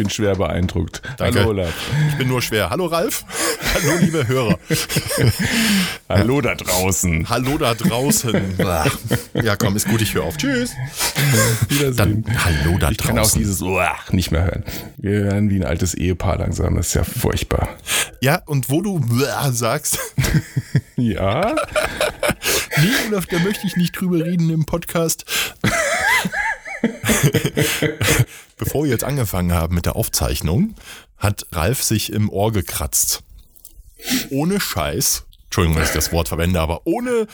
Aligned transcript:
bin 0.00 0.08
schwer 0.08 0.34
beeindruckt. 0.34 1.02
Danke. 1.18 1.40
Hallo, 1.40 1.50
Olaf. 1.50 1.74
Ich 2.08 2.16
bin 2.16 2.28
nur 2.28 2.40
schwer. 2.40 2.70
Hallo, 2.70 2.86
Ralf. 2.86 3.22
Hallo, 3.74 3.98
liebe 4.00 4.26
Hörer. 4.26 4.58
Hallo 6.08 6.40
da 6.40 6.54
draußen. 6.54 7.28
Hallo 7.28 7.58
da 7.58 7.74
draußen. 7.74 8.40
Ja, 9.34 9.56
komm, 9.56 9.76
ist 9.76 9.86
gut, 9.88 10.00
ich 10.02 10.12
höre 10.14 10.24
auf. 10.24 10.36
Tschüss. 10.36 10.72
Wiedersehen. 11.68 12.24
Dann, 12.24 12.44
hallo 12.44 12.76
da 12.78 12.90
ich 12.90 12.98
kann 12.98 13.12
auch 13.18 13.22
draußen. 13.22 13.38
dieses 13.38 13.62
Uah 13.62 13.94
nicht 14.10 14.30
mehr 14.32 14.44
hören. 14.44 14.64
Wir 14.96 15.20
hören 15.20 15.50
wie 15.50 15.56
ein 15.56 15.64
altes 15.64 15.94
Ehepaar 15.94 16.38
langsam. 16.38 16.76
Das 16.76 16.88
ist 16.88 16.94
ja 16.94 17.04
furchtbar. 17.04 17.68
Ja, 18.20 18.42
und 18.46 18.68
wo 18.70 18.80
du 18.82 18.98
Blah 19.00 19.52
sagst, 19.52 19.98
Ja? 20.96 21.54
nee, 22.78 22.88
Olaf, 23.08 23.26
da 23.26 23.38
möchte 23.38 23.66
ich 23.66 23.76
nicht 23.76 23.92
drüber 24.00 24.24
reden 24.24 24.50
im 24.50 24.64
Podcast. 24.66 25.24
Bevor 28.60 28.84
wir 28.84 28.90
jetzt 28.90 29.04
angefangen 29.04 29.54
haben 29.54 29.74
mit 29.74 29.86
der 29.86 29.96
Aufzeichnung, 29.96 30.74
hat 31.16 31.46
Ralf 31.52 31.82
sich 31.82 32.12
im 32.12 32.28
Ohr 32.28 32.52
gekratzt. 32.52 33.22
Ohne 34.28 34.60
Scheiß. 34.60 35.24
Entschuldigung, 35.44 35.78
dass 35.78 35.88
ich 35.88 35.94
das 35.94 36.12
Wort 36.12 36.28
verwende, 36.28 36.60
aber 36.60 36.82
ohne, 36.84 37.26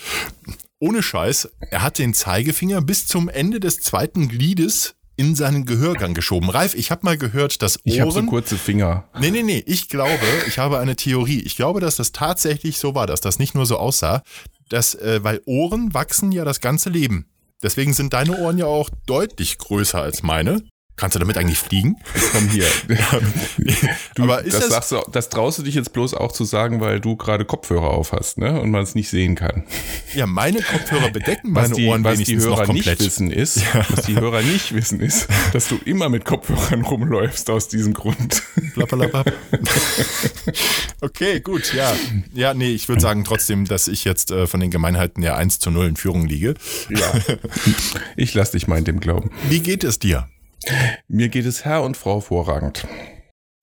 ohne 0.78 1.02
Scheiß. 1.02 1.50
Er 1.72 1.82
hat 1.82 1.98
den 1.98 2.14
Zeigefinger 2.14 2.80
bis 2.80 3.08
zum 3.08 3.28
Ende 3.28 3.58
des 3.58 3.80
zweiten 3.80 4.28
Gliedes 4.28 4.94
in 5.16 5.34
seinen 5.34 5.66
Gehörgang 5.66 6.14
geschoben. 6.14 6.48
Ralf, 6.48 6.74
ich 6.74 6.92
habe 6.92 7.00
mal 7.04 7.18
gehört, 7.18 7.60
dass 7.60 7.78
Ohren... 7.78 7.82
Ich 7.84 8.00
habe 8.00 8.12
so 8.12 8.22
kurze 8.22 8.56
Finger. 8.56 9.08
Nee, 9.18 9.32
nee, 9.32 9.42
nee. 9.42 9.64
Ich 9.66 9.88
glaube, 9.88 10.24
ich 10.46 10.58
habe 10.58 10.78
eine 10.78 10.94
Theorie. 10.94 11.40
Ich 11.40 11.56
glaube, 11.56 11.80
dass 11.80 11.96
das 11.96 12.12
tatsächlich 12.12 12.78
so 12.78 12.94
war, 12.94 13.08
dass 13.08 13.20
das 13.20 13.40
nicht 13.40 13.56
nur 13.56 13.66
so 13.66 13.78
aussah, 13.78 14.22
dass, 14.68 14.94
äh, 14.94 15.24
weil 15.24 15.42
Ohren 15.44 15.92
wachsen 15.92 16.30
ja 16.30 16.44
das 16.44 16.60
ganze 16.60 16.88
Leben. 16.88 17.26
Deswegen 17.64 17.94
sind 17.94 18.12
deine 18.12 18.38
Ohren 18.38 18.58
ja 18.58 18.66
auch 18.66 18.90
deutlich 19.06 19.58
größer 19.58 20.00
als 20.00 20.22
meine. 20.22 20.62
Kannst 20.96 21.14
du 21.14 21.18
damit 21.18 21.36
eigentlich 21.36 21.58
fliegen? 21.58 21.96
Komm 22.32 22.48
hier. 22.48 22.64
Du, 24.14 24.22
Aber 24.22 24.42
ist 24.44 24.54
das, 24.54 24.68
das- 24.70 24.88
du, 24.88 25.10
das 25.12 25.28
traust 25.28 25.58
du 25.58 25.62
dich 25.62 25.74
jetzt 25.74 25.92
bloß 25.92 26.14
auch 26.14 26.32
zu 26.32 26.44
sagen, 26.44 26.80
weil 26.80 27.00
du 27.00 27.16
gerade 27.16 27.44
Kopfhörer 27.44 27.90
auf 27.90 28.12
hast, 28.12 28.38
ne? 28.38 28.58
Und 28.60 28.70
man 28.70 28.82
es 28.82 28.94
nicht 28.94 29.10
sehen 29.10 29.34
kann. 29.34 29.64
Ja, 30.14 30.26
meine 30.26 30.62
Kopfhörer 30.62 31.10
bedecken 31.10 31.54
Was 31.54 31.64
meine 31.68 31.74
die, 31.74 31.86
Ohren 31.88 32.02
was 32.02 32.18
die 32.20 32.38
Hörer 32.38 32.72
nicht 32.72 32.98
wissen 32.98 33.30
ist, 33.30 33.60
was 33.90 34.06
die 34.06 34.14
Hörer 34.14 34.40
nicht 34.40 34.74
wissen 34.74 35.00
ist, 35.00 35.28
dass 35.52 35.68
du 35.68 35.76
immer 35.84 36.08
mit 36.08 36.24
Kopfhörern 36.24 36.80
rumläufst 36.82 37.50
aus 37.50 37.68
diesem 37.68 37.92
Grund. 37.92 38.42
Okay, 41.00 41.40
gut, 41.40 41.74
ja. 41.74 41.92
Ja, 42.34 42.54
nee, 42.54 42.70
ich 42.72 42.88
würde 42.88 43.02
sagen 43.02 43.24
trotzdem, 43.24 43.64
dass 43.66 43.88
ich 43.88 44.04
jetzt 44.04 44.30
äh, 44.30 44.46
von 44.46 44.60
den 44.60 44.70
Gemeinheiten 44.70 45.22
ja 45.22 45.36
1 45.36 45.58
zu 45.58 45.70
0 45.70 45.86
in 45.88 45.96
Führung 45.96 46.26
liege. 46.26 46.54
Ja. 46.88 47.12
Ich 48.16 48.32
lass 48.34 48.52
dich 48.52 48.66
mal 48.66 48.78
in 48.78 48.84
dem 48.84 49.00
glauben. 49.00 49.30
Wie 49.48 49.60
geht 49.60 49.84
es 49.84 49.98
dir? 49.98 50.26
Mir 51.08 51.28
geht 51.28 51.46
es 51.46 51.64
Herr 51.64 51.82
und 51.82 51.96
Frau 51.96 52.20
vorragend. 52.20 52.86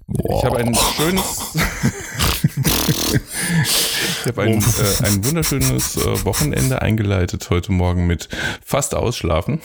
Ich 0.07 0.43
habe 0.43 0.57
ein 0.57 0.75
schönes. 0.75 1.53
ich 3.13 4.25
habe 4.27 4.41
ein, 4.43 4.59
äh, 4.61 5.05
ein 5.05 5.25
wunderschönes 5.25 5.97
äh, 5.97 6.25
Wochenende 6.25 6.81
eingeleitet 6.81 7.49
heute 7.49 7.71
Morgen 7.71 8.05
mit 8.05 8.29
fast 8.63 8.95
Ausschlafen. 8.95 9.61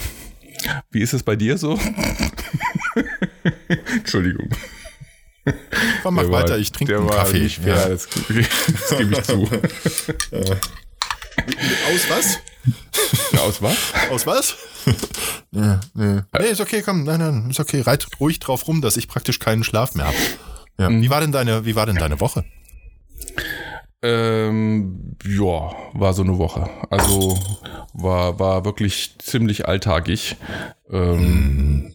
Wie 0.91 1.01
ist 1.03 1.13
es 1.13 1.23
bei 1.23 1.37
dir 1.37 1.59
so? 1.59 1.79
Entschuldigung. 3.97 4.49
Komm, 6.03 6.15
mach 6.17 6.23
Der 6.23 6.33
war- 6.33 6.43
weiter, 6.43 6.59
ich 6.59 6.73
trinke 6.73 6.97
einen 6.97 7.09
war 7.09 7.17
Kaffee. 7.17 7.41
Nicht 7.41 7.61
fair, 7.61 7.75
Ja. 7.77 7.89
das, 7.89 8.09
das 8.09 8.27
gebe 8.99 9.13
ich 9.15 9.23
zu. 9.23 9.43
Aus 11.93 12.11
was? 12.11 12.39
Aus 13.41 13.63
was? 13.63 13.77
Aus 14.11 14.27
was? 14.27 14.57
Ja, 15.53 15.81
nee. 15.95 16.21
nee, 16.39 16.47
ist 16.47 16.61
okay, 16.61 16.83
komm, 16.83 17.05
nein, 17.05 17.21
nein, 17.21 17.51
ist 17.51 17.61
okay. 17.61 17.81
Reit 17.81 18.07
ruhig 18.21 18.39
drauf 18.41 18.67
rum, 18.69 18.81
dass 18.81 18.97
ich 18.97 19.09
praktisch 19.09 19.39
keinen 19.39 19.65
Schlaf 19.65 19.95
mehr 19.95 20.07
habe. 20.07 20.17
Ja. 20.79 20.91
Wie 20.91 21.11
war 21.11 21.21
denn 21.21 21.33
deine, 21.33 21.65
wie 21.65 21.75
war 21.75 21.87
denn 21.87 21.97
deine 21.97 22.21
Woche? 22.21 22.45
Ähm, 24.01 25.17
ja, 25.25 25.73
war 25.93 26.13
so 26.13 26.23
eine 26.23 26.39
Woche. 26.39 26.71
Also 26.89 27.37
war, 27.95 28.39
war 28.39 28.65
wirklich 28.65 29.17
ziemlich 29.19 29.67
alltagig. 29.67 30.37
Ähm, 30.91 31.95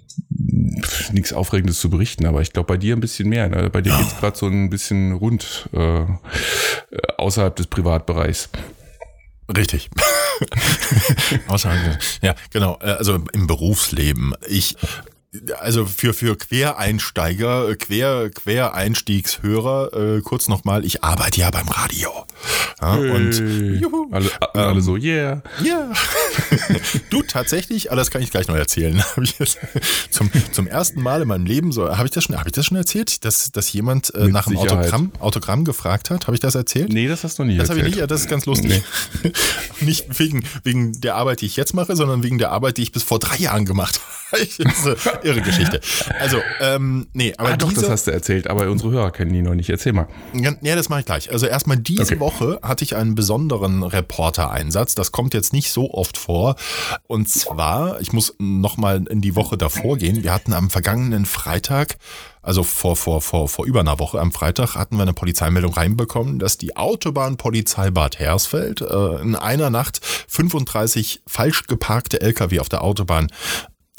Nichts 1.12 1.34
Aufregendes 1.34 1.80
zu 1.80 1.90
berichten, 1.90 2.26
aber 2.26 2.42
ich 2.42 2.54
glaube 2.54 2.68
bei 2.68 2.78
dir 2.78 2.96
ein 2.96 3.00
bisschen 3.00 3.30
mehr. 3.30 3.50
Ne? 3.50 3.70
Bei 3.70 3.82
dir 3.82 3.96
geht's 3.98 4.18
gerade 4.20 4.38
so 4.38 4.48
ein 4.48 4.70
bisschen 4.70 5.14
rund 5.14 5.70
äh, 5.74 6.02
äh, 6.02 6.08
außerhalb 7.18 7.56
des 7.56 7.68
Privatbereichs. 7.68 8.50
Richtig. 9.56 9.90
Außerhalb. 11.48 12.00
Ja, 12.22 12.36
genau. 12.52 12.78
äh, 12.82 12.92
Also 12.92 13.16
im 13.34 13.48
Berufsleben. 13.48 14.34
Ich, 14.48 14.76
also 15.60 15.86
für, 15.86 16.14
für 16.14 16.38
Quereinsteiger, 16.38 17.70
äh, 17.70 17.76
Quer, 17.76 18.30
Quereinstiegshörer, 18.30 20.18
äh, 20.18 20.22
kurz 20.22 20.48
nochmal, 20.48 20.86
ich 20.86 21.04
arbeite 21.04 21.42
ja 21.42 21.50
beim 21.50 21.68
Radio. 21.68 22.10
Ja, 22.82 22.94
und 22.94 23.34
Hey. 23.34 23.78
juhu, 23.78 24.08
alle, 24.12 24.30
alle 24.54 24.82
so, 24.82 24.98
yeah. 24.98 25.42
ja. 25.64 25.92
du 27.10 27.24
tatsächlich, 27.24 27.92
aber 27.92 27.98
das 27.98 28.12
kann 28.12 28.22
ich 28.22 28.32
gleich 28.32 28.48
noch 28.48 28.56
erzählen. 28.56 29.04
Zum, 30.12 30.30
zum 30.52 30.68
ersten 30.68 31.02
Mal 31.02 31.22
in 31.22 31.28
meinem 31.28 31.46
Leben 31.46 31.72
so, 31.72 31.98
habe 31.98 32.06
ich 32.06 32.12
das 32.12 32.26
schon, 32.26 32.38
habe 32.38 32.50
ich 32.50 32.54
das 32.54 32.66
schon 32.66 32.78
erzählt, 32.78 33.26
dass, 33.26 33.52
dass 33.52 33.72
jemand 33.74 34.14
äh, 34.14 34.28
nach 34.28 34.48
einem. 34.48 34.58
Autogramm, 34.58 35.12
Autogramm 35.20 35.66
gefragt 35.66 36.10
hat? 36.10 36.28
Habe 36.28 36.36
ich 36.36 36.40
das 36.40 36.56
erzählt? 36.56 36.92
Nee, 36.92 37.08
das 37.08 37.24
hast 37.24 37.40
du 37.40 37.44
nie 37.44 37.58
Das 37.58 37.70
habe 37.70 37.80
ich 37.80 37.86
nicht, 37.86 37.98
ja, 37.98 38.08
das 38.08 38.22
ist 38.22 38.30
ganz 38.30 38.46
lustig. 38.46 38.84
nicht 39.82 40.20
wegen, 40.20 40.44
wegen 40.64 41.00
der 41.02 41.16
Arbeit, 41.16 41.42
die 41.42 41.46
ich 41.46 41.56
jetzt 41.56 41.74
mache, 41.74 41.96
sondern 41.96 42.24
wegen 42.24 42.38
der 42.38 42.52
Arbeit, 42.52 42.78
die 42.78 42.84
ich 42.84 42.92
bis 42.92 43.04
vor 43.04 43.20
drei 43.20 43.38
Jahren 43.38 43.66
gemacht 43.66 43.96
habe. 43.96 44.23
Das 44.34 44.60
ist 44.60 45.08
eine 45.08 45.24
irre 45.24 45.42
Geschichte. 45.42 45.80
Also, 46.20 46.38
ähm, 46.60 47.08
nee, 47.14 47.34
aber 47.38 47.50
Ah, 47.50 47.58
doch, 47.58 47.70
diese, 47.70 47.82
das 47.82 47.90
hast 47.90 48.08
du 48.08 48.12
erzählt, 48.12 48.48
aber 48.50 48.70
unsere 48.70 48.92
Hörer 48.92 49.12
kennen 49.12 49.32
die 49.34 49.42
noch 49.42 49.56
nicht. 49.56 49.70
Erzähl 49.70 49.94
mal. 49.94 50.08
ja, 50.34 50.54
ja, 50.62 50.76
das 50.76 50.90
mache 50.90 51.02
ich 51.02 51.06
gleich. 51.06 51.32
Also 51.32 51.46
erstmal 51.46 51.78
diese 51.78 52.04
Okay. 52.04 52.20
Woche 52.20 52.60
hatte 52.62 52.84
ich 52.84 52.96
einen 52.96 53.16
besonderen 53.16 53.84
Reporter-Einsatz. 53.84 54.96
Das 54.96 55.12
kommt 55.12 55.34
jetzt 55.34 55.54
nicht 55.54 55.72
so 55.72 55.92
oft 55.94 56.18
vor. 56.18 56.56
Und 57.08 57.30
zwar, 57.30 58.02
ich 58.02 58.12
muss 58.14 58.36
nochmal 58.40 59.06
in 59.10 59.22
die 59.22 59.36
Woche 59.36 59.58
davor 59.58 59.98
gehen. 59.98 60.24
Wir 60.24 60.34
hatten 60.34 60.54
am 60.54 60.70
vergangenen 60.70 61.26
Freitag, 61.26 61.98
also 62.42 62.64
vor, 62.64 62.96
vor, 62.98 63.22
vor, 63.22 63.48
vor 63.48 63.66
über 63.66 63.80
einer 63.80 64.00
Woche 64.00 64.20
am 64.20 64.32
Freitag, 64.32 64.76
hatten 64.76 64.98
wir 64.98 65.04
eine 65.04 65.14
Polizeimeldung 65.14 65.74
reinbekommen, 65.74 66.40
dass 66.40 66.58
die 66.58 66.76
Autobahnpolizei 66.76 67.92
Bad 67.92 68.20
Hersfeld 68.20 68.82
äh, 68.82 69.22
in 69.22 69.36
einer 69.36 69.70
Nacht 69.70 70.02
35 70.28 71.22
falsch 71.28 71.68
geparkte 71.68 72.22
Lkw 72.22 72.60
auf 72.60 72.70
der 72.70 72.84
Autobahn 72.84 73.28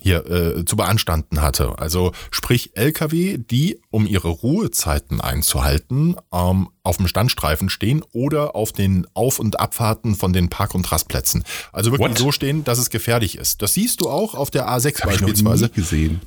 hier 0.05 0.27
äh, 0.31 0.65
zu 0.67 0.77
beanstanden 0.77 1.41
hatte. 1.41 1.79
Also 1.79 2.13
sprich 2.31 2.73
Lkw, 2.75 3.39
die, 3.39 3.81
um 3.91 4.07
ihre 4.07 4.29
Ruhezeiten 4.29 5.23
einzuhalten, 5.23 6.17
ähm, 6.31 6.69
auf 6.83 6.99
dem 6.99 7.09
Standstreifen 7.09 7.71
stehen 7.71 8.05
oder 8.13 8.55
auf 8.55 8.73
den 8.73 9.07
Auf- 9.15 9.39
und 9.39 9.59
Abfahrten 9.59 10.15
von 10.15 10.35
den 10.35 10.51
Park- 10.51 10.75
und 10.75 10.93
Rastplätzen. 10.93 11.43
Also 11.73 11.91
wirklich 11.91 12.11
What? 12.11 12.19
so 12.19 12.33
stehen, 12.33 12.65
dass 12.65 12.77
es 12.79 12.91
gefährlich 12.91 13.39
ist. 13.39 13.63
Das 13.63 13.73
siehst 13.73 14.03
du 14.03 14.11
auch 14.11 14.35
auf 14.35 14.51
der 14.51 14.69
A6 14.69 15.01
Hab 15.01 15.13
ich 15.15 15.21
noch 15.23 15.29
beispielsweise. 15.29 15.65
nie 15.65 15.71
gesehen. 15.73 16.21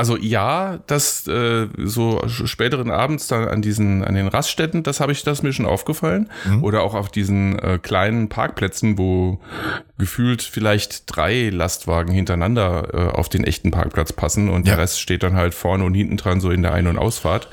Also 0.00 0.16
ja, 0.16 0.78
das 0.86 1.26
äh, 1.26 1.66
so 1.76 2.22
späteren 2.28 2.88
Abends 2.92 3.26
dann 3.26 3.48
an 3.48 3.60
diesen 3.62 4.04
an 4.04 4.14
den 4.14 4.28
Raststätten, 4.28 4.84
das 4.84 5.00
habe 5.00 5.10
ich 5.10 5.24
das 5.24 5.42
mir 5.42 5.52
schon 5.52 5.66
aufgefallen 5.66 6.30
Mhm. 6.46 6.62
oder 6.62 6.82
auch 6.82 6.94
auf 6.94 7.08
diesen 7.10 7.58
äh, 7.58 7.78
kleinen 7.82 8.28
Parkplätzen, 8.28 8.96
wo 8.96 9.40
gefühlt 9.98 10.42
vielleicht 10.42 11.02
drei 11.14 11.50
Lastwagen 11.50 12.14
hintereinander 12.14 12.88
äh, 12.94 13.16
auf 13.16 13.28
den 13.28 13.42
echten 13.42 13.72
Parkplatz 13.72 14.12
passen 14.12 14.48
und 14.48 14.68
Ja. 14.68 14.74
der 14.76 14.84
Rest 14.84 15.00
steht 15.00 15.24
dann 15.24 15.34
halt 15.34 15.52
vorne 15.52 15.82
und 15.84 15.94
hinten 15.94 16.16
dran 16.16 16.40
so 16.40 16.52
in 16.52 16.62
der 16.62 16.72
Ein- 16.74 16.86
und 16.86 16.96
Ausfahrt. 16.96 17.48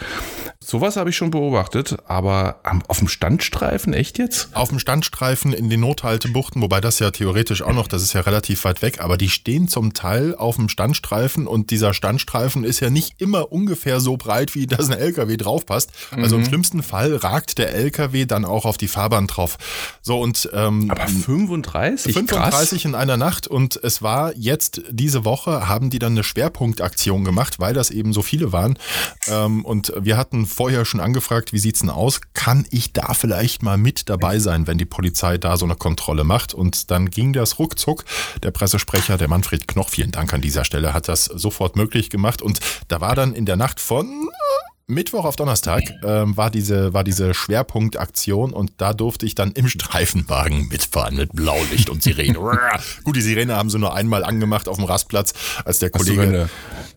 Sowas 0.66 0.98
habe 0.98 1.12
ich 1.12 1.16
schon 1.16 1.30
beobachtet, 1.30 1.96
aber 2.08 2.60
am, 2.64 2.82
auf 2.88 2.98
dem 2.98 3.08
Standstreifen 3.08 3.94
echt 3.94 4.18
jetzt? 4.18 4.50
Auf 4.54 4.70
dem 4.70 4.80
Standstreifen 4.80 5.54
in 5.54 5.70
den 5.70 5.82
Nothaltebuchten, 5.82 6.60
wobei 6.60 6.82
das 6.82 6.98
ja 6.98 7.12
theoretisch 7.12 7.62
auch 7.62 7.74
noch, 7.74 7.88
das 7.88 8.02
ist 8.02 8.14
ja 8.14 8.22
relativ 8.22 8.64
weit 8.66 8.82
weg, 8.82 9.00
aber 9.00 9.16
die 9.16 9.30
stehen 9.30 9.68
zum 9.68 9.94
Teil 9.94 10.34
auf 10.34 10.56
dem 10.56 10.68
Standstreifen 10.68 11.46
und 11.46 11.70
dieser 11.70 11.94
Standstreifen 11.94 12.64
ist 12.64 12.80
ja 12.80 12.90
nicht 12.90 13.22
immer 13.22 13.52
ungefähr 13.52 14.00
so 14.00 14.18
breit, 14.18 14.56
wie 14.56 14.66
das 14.66 14.90
ein 14.90 14.98
LKW 14.98 15.38
draufpasst. 15.38 15.92
Also 16.10 16.36
im 16.38 16.46
schlimmsten 16.46 16.82
Fall 16.82 17.16
ragt 17.16 17.60
der 17.60 17.76
LKW 17.76 18.26
dann 18.26 18.44
auch 18.44 18.66
auf 18.66 18.78
die 18.78 18.88
Fahrbahn 18.88 19.28
drauf. 19.28 19.58
So 20.02 20.20
und 20.20 20.50
ähm, 20.52 20.90
Aber 20.90 21.08
35? 21.08 22.12
35 22.12 22.86
in 22.86 22.96
einer 22.96 23.18
Nacht 23.18 23.46
und 23.46 23.80
es 23.84 24.02
war 24.02 24.34
jetzt 24.36 24.82
diese 24.90 25.26
Woche, 25.26 25.68
haben 25.68 25.92
die 25.92 26.00
dann 26.00 26.14
eine 26.14 26.24
Schwerpunktaktion 26.24 27.24
gemacht, 27.24 27.60
weil 27.60 27.76
das 27.76 27.92
eben 27.92 28.14
so 28.14 28.24
viele 28.24 28.52
waren. 28.52 28.80
Ähm, 29.28 29.64
und 29.64 29.94
wir 30.00 30.18
hatten 30.18 30.48
vorher 30.56 30.86
schon 30.86 31.02
angefragt, 31.02 31.52
wie 31.52 31.60
sieht's 31.60 31.82
denn 31.82 31.90
aus? 31.90 32.22
Kann 32.34 32.66
ich 32.72 32.94
da 32.94 33.14
vielleicht 33.14 33.62
mal 33.62 33.78
mit 33.78 34.10
dabei 34.10 34.40
sein, 34.40 34.68
wenn 34.68 34.78
die 34.78 34.86
Polizei 34.86 35.38
da 35.38 35.58
so 35.58 35.66
eine 35.66 35.76
Kontrolle 35.76 36.24
macht? 36.24 36.54
Und 36.54 36.92
dann 36.92 37.10
ging 37.10 37.34
das 37.34 37.60
ruckzuck. 37.60 38.06
Der 38.42 38.52
Pressesprecher, 38.52 39.18
der 39.18 39.28
Manfred 39.28 39.68
Knoch, 39.68 39.90
vielen 39.90 40.12
Dank 40.12 40.34
an 40.34 40.42
dieser 40.42 40.64
Stelle, 40.64 40.94
hat 40.94 41.10
das 41.10 41.26
sofort 41.26 41.76
möglich 41.76 42.10
gemacht. 42.10 42.42
Und 42.42 42.60
da 42.88 43.02
war 43.02 43.16
dann 43.16 43.34
in 43.34 43.46
der 43.46 43.58
Nacht 43.58 43.82
von 43.82 44.30
Mittwoch 44.88 45.26
auf 45.26 45.36
Donnerstag 45.36 45.84
ähm, 46.04 46.38
war 46.38 46.52
diese, 46.52 46.94
war 46.94 47.04
diese 47.04 47.34
Schwerpunktaktion 47.34 48.54
und 48.54 48.74
da 48.78 48.94
durfte 48.94 49.26
ich 49.26 49.34
dann 49.34 49.52
im 49.54 49.68
Streifenwagen 49.68 50.68
mitfahren 50.68 51.16
mit 51.16 51.34
Blaulicht 51.34 51.90
und 51.90 52.04
Sirene. 52.04 52.38
Gut, 53.04 53.16
die 53.16 53.22
Sirene 53.22 53.56
haben 53.56 53.72
sie 53.72 53.80
nur 53.80 53.96
einmal 53.96 54.24
angemacht 54.24 54.68
auf 54.68 54.76
dem 54.76 54.86
Rastplatz, 54.86 55.34
als 55.66 55.80
der 55.80 55.90
Kollege. 55.90 56.50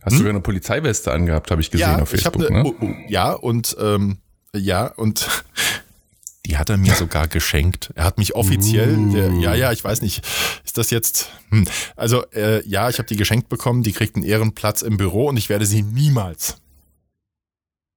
Hast 0.02 0.12
du 0.12 0.18
sogar 0.18 0.30
eine 0.30 0.40
Polizeiweste 0.40 1.12
angehabt, 1.12 1.50
habe 1.50 1.60
ich 1.60 1.70
gesehen 1.70 1.88
ja, 1.90 2.02
auf 2.02 2.08
Facebook. 2.08 2.36
eine, 2.36 2.62
ne? 2.62 2.64
oh, 2.64 2.74
oh, 2.80 2.90
ja 3.08 3.32
und 3.32 3.76
ähm, 3.80 4.18
ja 4.54 4.86
und 4.86 5.28
die 6.46 6.56
hat 6.56 6.70
er 6.70 6.78
mir 6.78 6.94
sogar 6.94 7.28
geschenkt. 7.28 7.90
Er 7.94 8.04
hat 8.04 8.16
mich 8.18 8.34
offiziell, 8.34 8.96
der, 9.12 9.32
ja, 9.34 9.54
ja, 9.54 9.72
ich 9.72 9.84
weiß 9.84 10.00
nicht, 10.00 10.24
ist 10.64 10.78
das 10.78 10.90
jetzt, 10.90 11.30
hm. 11.50 11.66
also 11.94 12.24
äh, 12.32 12.66
ja, 12.66 12.88
ich 12.88 12.98
habe 12.98 13.08
die 13.08 13.16
geschenkt 13.16 13.48
bekommen, 13.48 13.82
die 13.82 13.92
kriegt 13.92 14.16
einen 14.16 14.24
Ehrenplatz 14.24 14.82
im 14.82 14.96
Büro 14.96 15.26
und 15.26 15.36
ich 15.36 15.48
werde 15.50 15.66
sie 15.66 15.82
niemals 15.82 16.56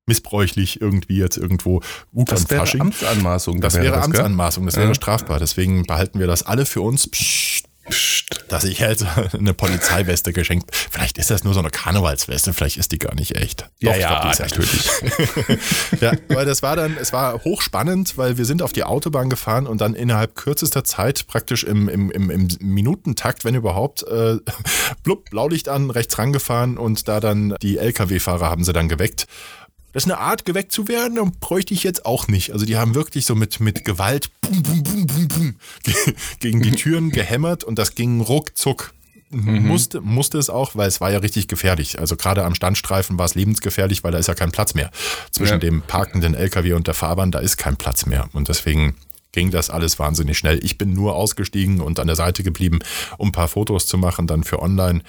missbräuchlich 0.08 0.82
irgendwie 0.82 1.18
jetzt 1.18 1.38
irgendwo 1.38 1.82
gut 2.14 2.32
Das 2.32 2.50
wäre. 2.50 2.68
Amtsanmaßung. 2.80 3.62
Das 3.62 3.76
wäre 3.76 3.86
wäre 3.86 3.94
gell? 3.94 4.04
Amtsanmaßung, 4.04 4.66
das 4.66 4.76
wäre 4.76 4.90
Ja. 4.90 4.94
strafbar. 4.94 5.40
Deswegen 5.40 5.84
behalten 5.84 6.20
wir 6.20 6.28
das 6.28 6.44
alle 6.44 6.66
für 6.66 6.82
uns. 6.82 7.08
Psst, 7.10 7.66
Psst. 7.90 8.46
dass 8.48 8.64
ich 8.64 8.80
jetzt 8.80 9.06
eine 9.34 9.54
Polizeiweste 9.54 10.34
geschenkt. 10.34 10.76
Vielleicht 10.92 11.18
ist 11.18 11.32
das 11.32 11.44
nur 11.44 11.54
so 11.54 11.60
eine 11.60 11.70
Karnevalsweste, 11.70 12.54
vielleicht 12.54 12.78
ist 12.78 12.92
die 12.92 13.00
gar 13.00 13.16
nicht 13.16 13.36
echt. 13.36 13.70
Doch, 13.82 13.94
glaub, 13.94 14.22
die 14.22 14.30
ist 14.30 14.40
echt. 14.40 14.58
natürlich. 14.58 15.62
Ja, 16.02 16.14
weil 16.30 16.46
das 16.46 16.64
war 16.64 16.76
dann, 16.76 16.98
es 16.98 17.14
war 17.14 17.44
hochspannend, 17.44 18.18
weil 18.18 18.38
wir 18.38 18.46
sind 18.46 18.62
auf 18.62 18.74
die 18.74 18.84
Autobahn 18.84 19.30
gefahren 19.30 19.68
und 19.68 19.82
dann 19.82 19.94
innerhalb 19.94 20.36
kürzester 20.36 20.84
Zeit, 20.84 21.28
praktisch 21.28 21.64
im, 21.64 21.90
im, 21.90 22.10
im, 22.12 22.30
im 22.30 22.48
Minutentakt, 22.60 23.46
wenn 23.46 23.56
überhaupt, 23.56 24.04
äh, 24.04 24.38
blub, 25.04 25.30
Blaulicht 25.30 25.70
an, 25.70 25.90
rechts 25.90 26.18
rangefahren 26.18 26.78
und 26.78 27.08
da 27.08 27.20
dann 27.20 27.56
die 27.62 27.78
Lkw-Fahrer 27.78 28.50
haben 28.50 28.64
sie 28.64 28.74
dann 28.74 28.90
geweckt. 28.90 29.28
Das 29.94 30.06
ist 30.06 30.12
eine 30.12 30.20
Art, 30.20 30.46
geweckt 30.46 30.72
zu 30.72 30.88
werden, 30.88 31.20
und 31.20 31.40
bräuchte 31.40 31.74
ich 31.74 31.84
jetzt 31.84 32.06
auch 32.06 32.28
nicht. 32.28 32.52
Also 32.54 32.66
die 32.66 32.78
haben 32.78 32.96
wirklich 32.96 33.26
so 33.26 33.36
mit, 33.36 33.60
mit 33.60 33.84
Gewalt 33.86 34.30
bum, 34.42 34.64
bum, 34.64 34.84
bum, 34.84 35.08
bum, 35.08 35.28
bum, 35.28 35.56
ge- 35.84 36.14
gegen 36.40 36.62
die 36.62 36.72
Türen 36.72 37.10
gehämmert 37.12 37.64
und 37.64 37.78
das 37.78 37.96
ging 37.96 38.22
ruckzuck. 38.22 38.94
Musste, 39.34 40.02
musste 40.02 40.38
es 40.38 40.50
auch, 40.50 40.76
weil 40.76 40.90
es 40.90 41.00
war 41.00 41.10
ja 41.10 41.20
richtig 41.20 41.48
gefährlich. 41.48 42.00
Also 42.00 42.18
gerade 42.18 42.44
am 42.44 42.54
Standstreifen 42.54 43.18
war 43.18 43.26
es 43.26 43.34
lebensgefährlich, 43.36 44.04
weil 44.04 44.12
da 44.12 44.18
ist 44.18 44.28
ja 44.28 44.34
kein 44.36 44.52
Platz 44.52 44.74
mehr. 44.74 44.92
Zwischen 45.32 45.54
Ja. 45.54 45.58
dem 45.60 45.82
parkenden 45.84 46.34
LKW 46.36 46.74
und 46.74 46.88
der 46.88 46.94
Fahrbahn, 46.94 47.32
da 47.32 47.40
ist 47.40 47.56
kein 47.56 47.78
Platz 47.78 48.06
mehr. 48.06 48.28
Und 48.34 48.50
deswegen 48.50 48.94
ging 49.32 49.50
das 49.50 49.70
alles 49.70 50.00
wahnsinnig 50.00 50.38
schnell. 50.38 50.60
Ich 50.66 50.78
bin 50.78 50.92
nur 50.94 51.16
ausgestiegen 51.16 51.80
und 51.80 51.98
an 52.02 52.08
der 52.08 52.18
Seite 52.18 52.44
geblieben, 52.44 52.80
um 53.18 53.30
ein 53.30 53.32
paar 53.32 53.48
Fotos 53.48 53.88
zu 53.88 53.98
machen, 53.98 54.28
dann 54.28 54.44
für 54.44 54.62
online. 54.62 55.02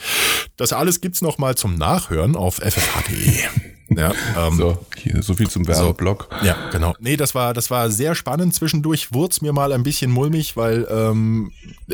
Das 0.57 0.73
alles 0.73 1.01
gibt's 1.01 1.21
noch 1.23 1.39
mal 1.39 1.57
zum 1.57 1.75
Nachhören 1.75 2.37
auf 2.37 2.59
ffh.de. 2.61 3.39
Ja, 3.97 4.13
ähm, 4.37 4.57
So, 4.57 4.79
hier, 4.97 5.23
so 5.23 5.35
viel 5.35 5.49
zum 5.49 5.67
Werbeblock. 5.67 6.29
ja, 6.45 6.57
genau. 6.71 6.95
Nee, 7.01 7.17
das 7.17 7.35
war, 7.35 7.55
das 7.55 7.71
war 7.71 7.91
sehr 7.91 8.15
spannend. 8.15 8.55
Zwischendurch 8.55 9.13
wurde 9.13 9.33
es 9.33 9.41
mir 9.43 9.53
mal 9.53 9.73
ein 9.73 9.83
bisschen 9.83 10.11
mulmig, 10.11 10.57
weil 10.57 10.87
ähm, 10.91 11.53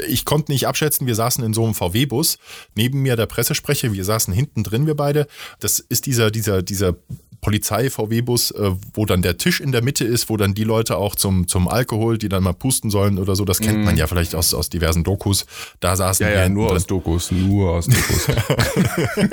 ich 0.09 0.25
konnte 0.25 0.53
nicht 0.53 0.67
abschätzen, 0.67 1.07
wir 1.07 1.15
saßen 1.15 1.45
in 1.45 1.55
so 1.55 1.65
einem 1.65 1.75
VW-Bus, 1.75 2.39
neben 2.75 3.03
mir 3.03 3.17
der 3.17 3.27
Pressesprecher, 3.27 3.93
wir 3.93 4.05
saßen 4.05 4.33
hinten 4.33 4.65
drin, 4.65 4.87
wir 4.87 4.95
beide. 4.97 5.27
Das 5.61 5.79
ist 5.81 6.07
dieser, 6.07 6.31
dieser, 6.31 6.63
dieser 6.63 6.95
Polizei-VW-Bus, 7.41 8.51
äh, 8.53 8.73
wo 8.95 9.07
dann 9.07 9.23
der 9.23 9.39
Tisch 9.39 9.61
in 9.61 9.73
der 9.73 9.83
Mitte 9.83 10.05
ist, 10.05 10.29
wo 10.29 10.37
dann 10.37 10.55
die 10.55 10.65
Leute 10.65 10.97
auch 10.97 11.15
zum, 11.15 11.49
zum 11.49 11.69
Alkohol, 11.69 12.19
die 12.19 12.29
dann 12.29 12.43
mal 12.43 12.53
pusten 12.53 12.91
sollen 12.91 13.19
oder 13.19 13.37
so, 13.37 13.45
das 13.45 13.61
kennt 13.61 13.85
man 13.85 13.97
ja 13.97 14.07
vielleicht 14.07 14.35
aus, 14.35 14.55
aus 14.55 14.69
diversen 14.69 15.05
Dokus. 15.05 15.47
Da 15.81 15.97
saßen 15.97 16.27
Ja, 16.27 16.33
wir 16.33 16.39
ja, 16.41 16.49
nur 16.49 16.71
aus 16.73 16.87
Dokus, 16.87 17.31
nur 17.31 17.71
aus 17.73 17.87
Dokus. 17.87 18.29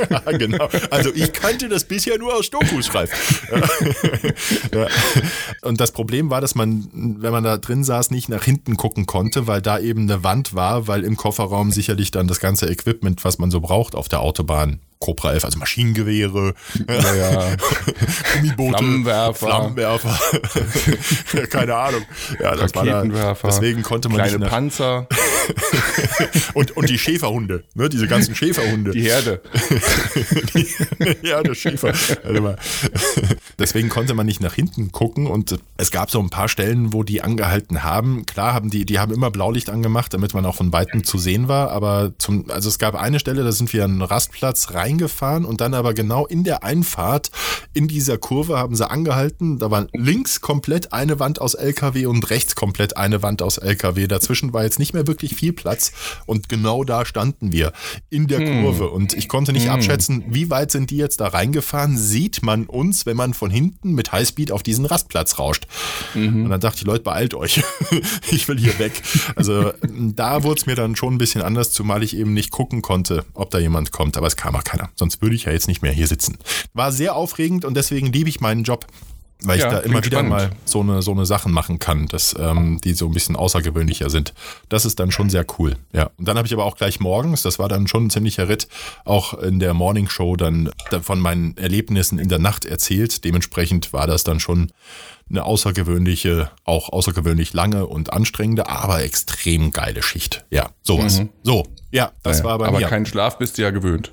Ja, 0.09 0.37
genau. 0.37 0.67
Also 0.89 1.11
ich 1.13 1.33
kannte 1.33 1.67
das 1.69 1.83
bisher 1.85 2.17
nur 2.17 2.33
aus 2.35 2.49
Dokus, 2.49 2.93
Ralf. 2.93 3.45
ja. 4.73 4.87
Und 5.61 5.79
das 5.79 5.91
Problem 5.91 6.29
war, 6.29 6.41
dass 6.41 6.55
man, 6.55 6.87
wenn 6.93 7.31
man 7.31 7.43
da 7.43 7.57
drin 7.57 7.83
saß, 7.83 8.11
nicht 8.11 8.29
nach 8.29 8.43
hinten 8.43 8.77
gucken 8.77 9.05
konnte, 9.05 9.47
weil 9.47 9.61
da 9.61 9.79
eben 9.79 10.01
eine 10.01 10.23
Wand 10.23 10.53
war, 10.53 10.87
weil 10.87 11.03
im 11.03 11.15
Kofferraum 11.17 11.71
sicherlich 11.71 12.11
dann 12.11 12.27
das 12.27 12.39
ganze 12.39 12.67
Equipment, 12.67 13.23
was 13.23 13.37
man 13.39 13.51
so 13.51 13.61
braucht 13.61 13.95
auf 13.95 14.09
der 14.09 14.21
Autobahn, 14.21 14.79
Cobra 14.99 15.33
11, 15.33 15.45
also 15.45 15.59
Maschinengewehre, 15.59 16.53
ja, 16.87 17.15
ja. 17.15 17.55
Gummiboote, 18.33 18.77
Flammenwerfer. 18.77 19.47
Flammenwerfer, 19.47 20.19
keine 21.49 21.75
Ahnung. 21.75 22.01
Ja, 22.41 22.55
das 22.55 22.73
war 22.73 22.85
da, 22.85 22.95
Raketenwerfer. 22.97 23.47
deswegen 23.47 23.83
konnte 23.83 24.09
man 24.09 24.17
Kleine 24.17 24.39
nicht 24.39 24.49
Panzer, 24.49 25.07
und, 26.53 26.75
und 26.77 26.89
die 26.89 26.97
Schäferhunde, 26.97 27.63
ne, 27.75 27.89
diese 27.89 28.07
ganzen 28.07 28.35
Schäferhunde. 28.35 28.91
die 28.91 29.01
Herde. 29.01 29.41
ja, 31.21 31.43
der 31.43 31.55
Schäfer. 31.55 31.93
Warte 32.23 32.41
mal. 32.41 32.57
Deswegen 33.57 33.89
konnte 33.89 34.13
man 34.13 34.25
nicht 34.25 34.41
nach 34.41 34.53
hinten 34.53 34.91
gucken 34.91 35.27
und 35.27 35.57
es 35.77 35.91
gab 35.91 36.11
so 36.11 36.19
ein 36.19 36.29
paar 36.29 36.49
Stellen, 36.49 36.93
wo 36.93 37.03
die 37.03 37.21
angehalten 37.21 37.83
haben. 37.83 38.25
Klar 38.25 38.53
haben 38.53 38.69
die, 38.69 38.85
die 38.85 38.99
haben 38.99 39.13
immer 39.13 39.31
Blaulicht 39.31 39.69
angemacht, 39.69 40.13
damit 40.13 40.33
man 40.33 40.45
auch 40.45 40.55
von 40.55 40.73
Weitem 40.73 41.03
zu 41.03 41.17
sehen 41.17 41.47
war, 41.47 41.71
aber 41.71 42.13
zum, 42.17 42.49
also 42.49 42.69
es 42.69 42.79
gab 42.79 42.95
eine 42.95 43.19
Stelle, 43.19 43.43
da 43.43 43.51
sind 43.51 43.71
wir 43.73 43.83
an 43.83 43.91
einen 43.91 44.01
Rastplatz 44.01 44.73
reingefahren 44.73 45.45
und 45.45 45.61
dann 45.61 45.73
aber 45.73 45.93
genau 45.93 46.25
in 46.25 46.43
der 46.43 46.63
Einfahrt 46.63 47.31
in 47.73 47.87
dieser 47.87 48.17
Kurve 48.17 48.57
haben 48.57 48.75
sie 48.75 48.89
angehalten. 48.89 49.59
Da 49.59 49.71
war 49.71 49.87
links 49.93 50.41
komplett 50.41 50.93
eine 50.93 51.19
Wand 51.19 51.39
aus 51.39 51.53
LKW 51.53 52.05
und 52.05 52.29
rechts 52.29 52.55
komplett 52.55 52.97
eine 52.97 53.21
Wand 53.21 53.41
aus 53.41 53.57
LKW. 53.57 54.07
Dazwischen 54.07 54.53
war 54.53 54.63
jetzt 54.63 54.79
nicht 54.79 54.93
mehr 54.93 55.07
wirklich 55.07 55.35
viel 55.35 55.53
Platz 55.53 55.91
und 56.25 56.49
genau 56.49 56.83
da 56.83 57.05
standen 57.05 57.51
wir 57.51 57.73
in 58.09 58.27
der 58.27 58.61
Kurve 58.61 58.89
und 58.89 59.13
ich 59.13 59.27
konnte 59.27 59.53
nicht 59.53 59.69
abschätzen, 59.69 60.23
wie 60.27 60.49
weit 60.49 60.71
sind 60.71 60.89
die 60.89 60.97
jetzt 60.97 61.19
da 61.19 61.27
reingefahren. 61.27 61.97
Sieht 61.97 62.43
man 62.43 62.65
uns, 62.65 63.05
wenn 63.05 63.17
man 63.17 63.33
von 63.33 63.44
hinten 63.51 63.93
mit 63.93 64.11
Highspeed 64.11 64.51
auf 64.51 64.63
diesen 64.63 64.85
Rastplatz 64.85 65.39
rauscht? 65.39 65.67
Und 66.43 66.49
dann 66.49 66.59
dachte 66.59 66.79
ich, 66.79 66.85
Leute, 66.85 67.03
beeilt 67.03 67.33
euch. 67.33 67.63
ich 68.31 68.47
will 68.47 68.57
hier 68.57 68.77
weg. 68.79 69.01
Also 69.35 69.73
da 69.81 70.43
wurde 70.43 70.59
es 70.59 70.65
mir 70.65 70.75
dann 70.75 70.95
schon 70.95 71.15
ein 71.15 71.17
bisschen 71.17 71.41
anders, 71.41 71.71
zumal 71.71 72.03
ich 72.03 72.15
eben 72.15 72.33
nicht 72.33 72.51
gucken 72.51 72.81
konnte, 72.81 73.25
ob 73.33 73.51
da 73.51 73.59
jemand 73.59 73.91
kommt. 73.91 74.17
Aber 74.17 74.27
es 74.27 74.35
kam 74.35 74.55
auch 74.55 74.63
keiner. 74.63 74.89
Sonst 74.95 75.21
würde 75.21 75.35
ich 75.35 75.45
ja 75.45 75.51
jetzt 75.51 75.67
nicht 75.67 75.81
mehr 75.81 75.91
hier 75.91 76.07
sitzen. 76.07 76.37
War 76.73 76.91
sehr 76.91 77.15
aufregend 77.15 77.65
und 77.65 77.75
deswegen 77.75 78.11
liebe 78.11 78.29
ich 78.29 78.41
meinen 78.41 78.63
Job. 78.63 78.85
Weil 79.47 79.59
Ja, 79.59 79.67
ich 79.67 79.71
da 79.73 79.79
immer 79.79 79.99
wieder 80.05 80.17
spannend. 80.17 80.29
mal 80.31 80.49
so 80.65 80.81
eine, 80.81 81.01
so 81.01 81.11
eine 81.11 81.25
Sachen 81.25 81.51
machen 81.51 81.79
kann, 81.79 82.07
dass, 82.07 82.35
ähm, 82.39 82.79
die 82.83 82.93
so 82.93 83.05
ein 83.07 83.11
bisschen 83.13 83.35
außergewöhnlicher 83.35 84.09
sind. 84.09 84.33
Das 84.69 84.85
ist 84.85 84.99
dann 84.99 85.11
schon 85.11 85.29
sehr 85.29 85.45
cool. 85.59 85.75
Ja. 85.93 86.09
Und 86.17 86.27
dann 86.27 86.37
habe 86.37 86.47
ich 86.47 86.53
aber 86.53 86.65
auch 86.65 86.75
gleich 86.77 86.99
morgens, 86.99 87.41
das 87.43 87.59
war 87.59 87.69
dann 87.69 87.87
schon 87.87 88.05
ein 88.05 88.09
ziemlicher 88.09 88.47
Ritt, 88.49 88.67
auch 89.05 89.33
in 89.35 89.59
der 89.59 89.73
Morning 89.73 90.09
Show 90.09 90.35
dann 90.35 90.69
von 91.01 91.19
meinen 91.19 91.55
Erlebnissen 91.57 92.19
in 92.19 92.29
der 92.29 92.39
Nacht 92.39 92.65
erzählt. 92.65 93.23
Dementsprechend 93.23 93.93
war 93.93 94.07
das 94.07 94.23
dann 94.23 94.39
schon 94.39 94.71
eine 95.29 95.43
außergewöhnliche, 95.43 96.51
auch 96.65 96.89
außergewöhnlich 96.89 97.53
lange 97.53 97.87
und 97.87 98.13
anstrengende, 98.13 98.67
aber 98.69 99.03
extrem 99.03 99.71
geile 99.71 100.03
Schicht. 100.03 100.45
Ja, 100.51 100.69
sowas. 100.83 101.21
So, 101.43 101.63
ja, 101.91 102.11
das 102.23 102.39
Mhm. 102.39 102.43
Ja, 102.43 102.49
war 102.49 102.57
bei 102.59 102.67
aber 102.67 102.79
mir. 102.79 102.87
kein 102.87 103.05
Schlaf 103.05 103.37
bist 103.39 103.57
du 103.57 103.63
ja 103.63 103.71
gewöhnt. 103.71 104.11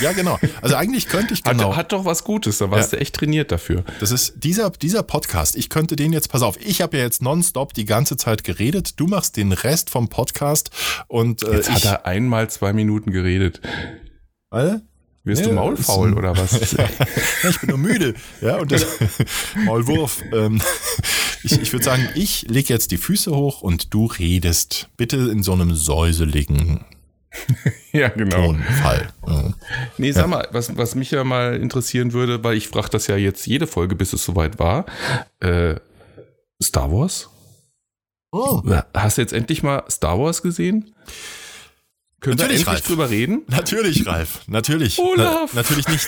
Ja, 0.00 0.12
genau. 0.12 0.38
Also 0.62 0.76
eigentlich 0.76 1.08
könnte 1.08 1.34
ich 1.34 1.40
Hat, 1.40 1.52
genau. 1.52 1.76
hat 1.76 1.92
doch 1.92 2.04
was 2.04 2.24
Gutes, 2.24 2.58
da 2.58 2.70
warst 2.70 2.92
Ja. 2.92 2.98
du 2.98 3.02
echt 3.02 3.14
trainiert 3.14 3.50
dafür. 3.52 3.84
Das 4.00 4.10
ist 4.10 4.34
dieser, 4.42 4.70
dieser 4.70 5.02
Podcast. 5.02 5.56
Ich 5.56 5.68
könnte 5.68 5.96
den 5.96 6.12
jetzt, 6.12 6.28
pass 6.30 6.42
auf, 6.42 6.56
ich 6.60 6.80
habe 6.82 6.96
ja 6.96 7.02
jetzt 7.04 7.22
nonstop 7.22 7.74
die 7.74 7.84
ganze 7.84 8.16
Zeit 8.16 8.44
geredet. 8.44 8.98
Du 9.00 9.06
machst 9.06 9.36
den 9.36 9.52
Rest 9.52 9.90
vom 9.90 10.08
Podcast 10.08 10.70
und 11.08 11.42
äh, 11.42 11.56
Jetzt 11.56 11.70
hat 11.70 11.78
ich, 11.78 11.84
er 11.86 12.06
einmal 12.06 12.48
zwei 12.50 12.72
Minuten 12.72 13.10
geredet. 13.10 13.60
Warte. 14.50 14.82
Wirst 15.24 15.42
Ja, 15.42 15.48
du 15.48 15.54
maulfaul 15.54 16.14
oder 16.14 16.34
was? 16.36 16.52
Ich 17.50 17.60
bin 17.60 17.68
nur 17.70 17.78
müde. 17.78 18.14
Ja, 18.40 18.56
und 18.56 18.72
das 18.72 18.86
Maulwurf. 19.64 20.22
Ähm, 20.32 20.62
ich 21.42 21.60
ich 21.60 21.72
würde 21.72 21.84
sagen, 21.84 22.08
ich 22.14 22.46
lege 22.48 22.72
jetzt 22.72 22.90
die 22.92 22.96
Füße 22.96 23.34
hoch 23.34 23.60
und 23.60 23.92
du 23.92 24.06
redest. 24.06 24.88
Bitte 24.96 25.16
in 25.16 25.42
so 25.42 25.52
einem 25.52 25.74
säuseligen 25.74 26.80
ja, 27.92 28.08
genau. 28.08 28.52
Tonfall. 28.52 29.08
Ja. 29.26 29.54
Nee, 29.98 30.12
sag 30.12 30.28
mal, 30.28 30.48
was, 30.50 30.76
was 30.76 30.94
mich 30.94 31.10
ja 31.10 31.24
mal 31.24 31.56
interessieren 31.56 32.12
würde, 32.12 32.42
weil 32.42 32.56
ich 32.56 32.68
frage 32.68 32.88
das 32.90 33.06
ja 33.06 33.16
jetzt 33.16 33.46
jede 33.46 33.66
Folge, 33.66 33.94
bis 33.94 34.12
es 34.12 34.24
soweit 34.24 34.58
war. 34.58 34.86
Äh, 35.40 35.76
Star 36.62 36.90
Wars? 36.90 37.28
Oh. 38.32 38.62
Hast 38.94 39.18
du 39.18 39.22
jetzt 39.22 39.32
endlich 39.32 39.62
mal 39.62 39.84
Star 39.90 40.18
Wars 40.18 40.42
gesehen? 40.42 40.94
Können 42.20 42.36
Natürlich, 42.36 42.66
wir 42.66 42.72
endlich 42.72 42.74
Ralf. 42.74 42.86
drüber 42.86 43.10
reden? 43.10 43.42
Natürlich, 43.46 44.06
Ralf. 44.06 44.40
Natürlich. 44.48 44.98
Olaf. 44.98 45.50
Na, 45.52 45.60
natürlich 45.60 45.86
nicht. 45.86 46.06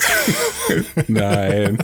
Nein. 1.07 1.79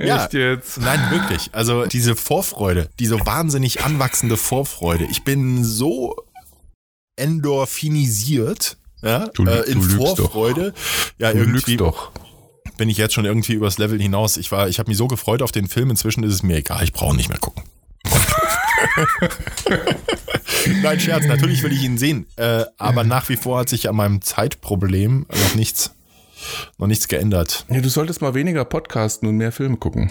Ja. 0.00 0.24
Echt 0.24 0.32
jetzt? 0.32 0.80
Nein, 0.80 1.00
wirklich. 1.10 1.50
Also 1.52 1.84
diese 1.84 2.16
Vorfreude, 2.16 2.88
diese 2.98 3.20
wahnsinnig 3.26 3.84
anwachsende 3.84 4.38
Vorfreude. 4.38 5.04
Ich 5.10 5.22
bin 5.22 5.64
so 5.64 6.16
endorphinisiert. 7.22 8.76
Ja, 9.02 9.28
Du 9.34 9.44
äh, 9.46 9.62
in 9.70 9.80
du 9.80 9.86
lügst 9.86 9.98
doch. 10.00 10.16
Vorfreude. 10.32 10.74
Ja, 11.18 11.32
Du 11.32 11.38
irgendwie 11.38 11.76
doch. 11.76 12.12
bin 12.76 12.88
ich 12.88 12.96
jetzt 12.98 13.14
schon 13.14 13.24
irgendwie 13.24 13.54
übers 13.54 13.78
Level 13.78 14.00
hinaus. 14.00 14.36
Ich 14.36 14.52
war, 14.52 14.68
ich 14.68 14.78
habe 14.78 14.90
mich 14.90 14.98
so 14.98 15.08
gefreut 15.08 15.42
auf 15.42 15.52
den 15.52 15.66
Film. 15.68 15.90
Inzwischen 15.90 16.22
ist 16.24 16.34
es 16.34 16.42
mir 16.42 16.56
egal. 16.56 16.84
Ich 16.84 16.92
brauche 16.92 17.16
nicht 17.16 17.28
mehr 17.28 17.38
gucken. 17.38 17.64
Nein, 20.82 21.00
Scherz. 21.00 21.26
Natürlich 21.26 21.62
will 21.62 21.72
ich 21.72 21.82
ihn 21.82 21.98
sehen. 21.98 22.26
Äh, 22.36 22.64
aber 22.78 23.04
nach 23.04 23.28
wie 23.28 23.36
vor 23.36 23.60
hat 23.60 23.68
sich 23.68 23.88
an 23.88 23.96
meinem 23.96 24.20
Zeitproblem 24.22 25.26
noch 25.28 25.54
nichts 25.54 25.92
noch 26.76 26.88
nichts 26.88 27.06
geändert. 27.06 27.64
Ja, 27.70 27.80
du 27.80 27.88
solltest 27.88 28.20
mal 28.20 28.34
weniger 28.34 28.64
podcasten 28.64 29.28
und 29.28 29.36
mehr 29.36 29.52
Filme 29.52 29.76
gucken. 29.76 30.10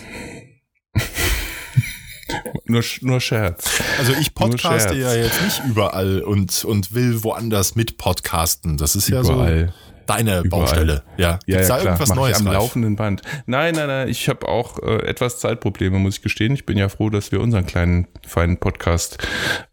Nur, 2.66 2.84
nur 3.02 3.20
Scherz. 3.22 3.82
Also 4.00 4.14
ich 4.20 4.34
podcaste 4.34 4.94
ja 4.96 5.14
jetzt 5.14 5.42
nicht 5.44 5.62
überall 5.68 6.22
und, 6.22 6.64
und 6.66 6.94
will 6.94 7.24
woanders 7.24 7.76
mit 7.76 7.98
podcasten. 7.98 8.78
Das 8.78 8.96
ist 8.96 9.10
ja 9.10 9.22
Überall. 9.22 9.68
so 9.68 9.74
deine 10.08 10.40
Überall. 10.42 10.50
Baustelle. 10.66 11.04
Ja, 11.18 11.40
Ja, 11.46 11.58
Gibt's 11.58 11.68
ja 11.70 11.76
da 11.76 11.82
klar. 11.82 11.86
irgendwas 11.86 12.10
Mach 12.10 12.16
Neues 12.18 12.40
am 12.40 12.48
Ralf? 12.48 12.58
laufenden 12.58 12.96
Band. 12.98 13.22
Nein, 13.46 13.76
nein, 13.76 13.88
nein. 13.88 14.10
Ich 14.10 14.28
habe 14.28 14.48
auch 14.48 14.80
äh, 14.80 15.04
etwas 15.08 15.40
Zeitprobleme, 15.40 16.00
muss 16.00 16.18
ich 16.18 16.22
gestehen. 16.22 16.54
Ich 16.54 16.66
bin 16.66 16.78
ja 16.78 16.90
froh, 16.90 17.10
dass 17.10 17.32
wir 17.32 17.40
unseren 17.40 17.66
kleinen 17.66 18.08
feinen 18.28 18.58
Podcast 18.58 19.20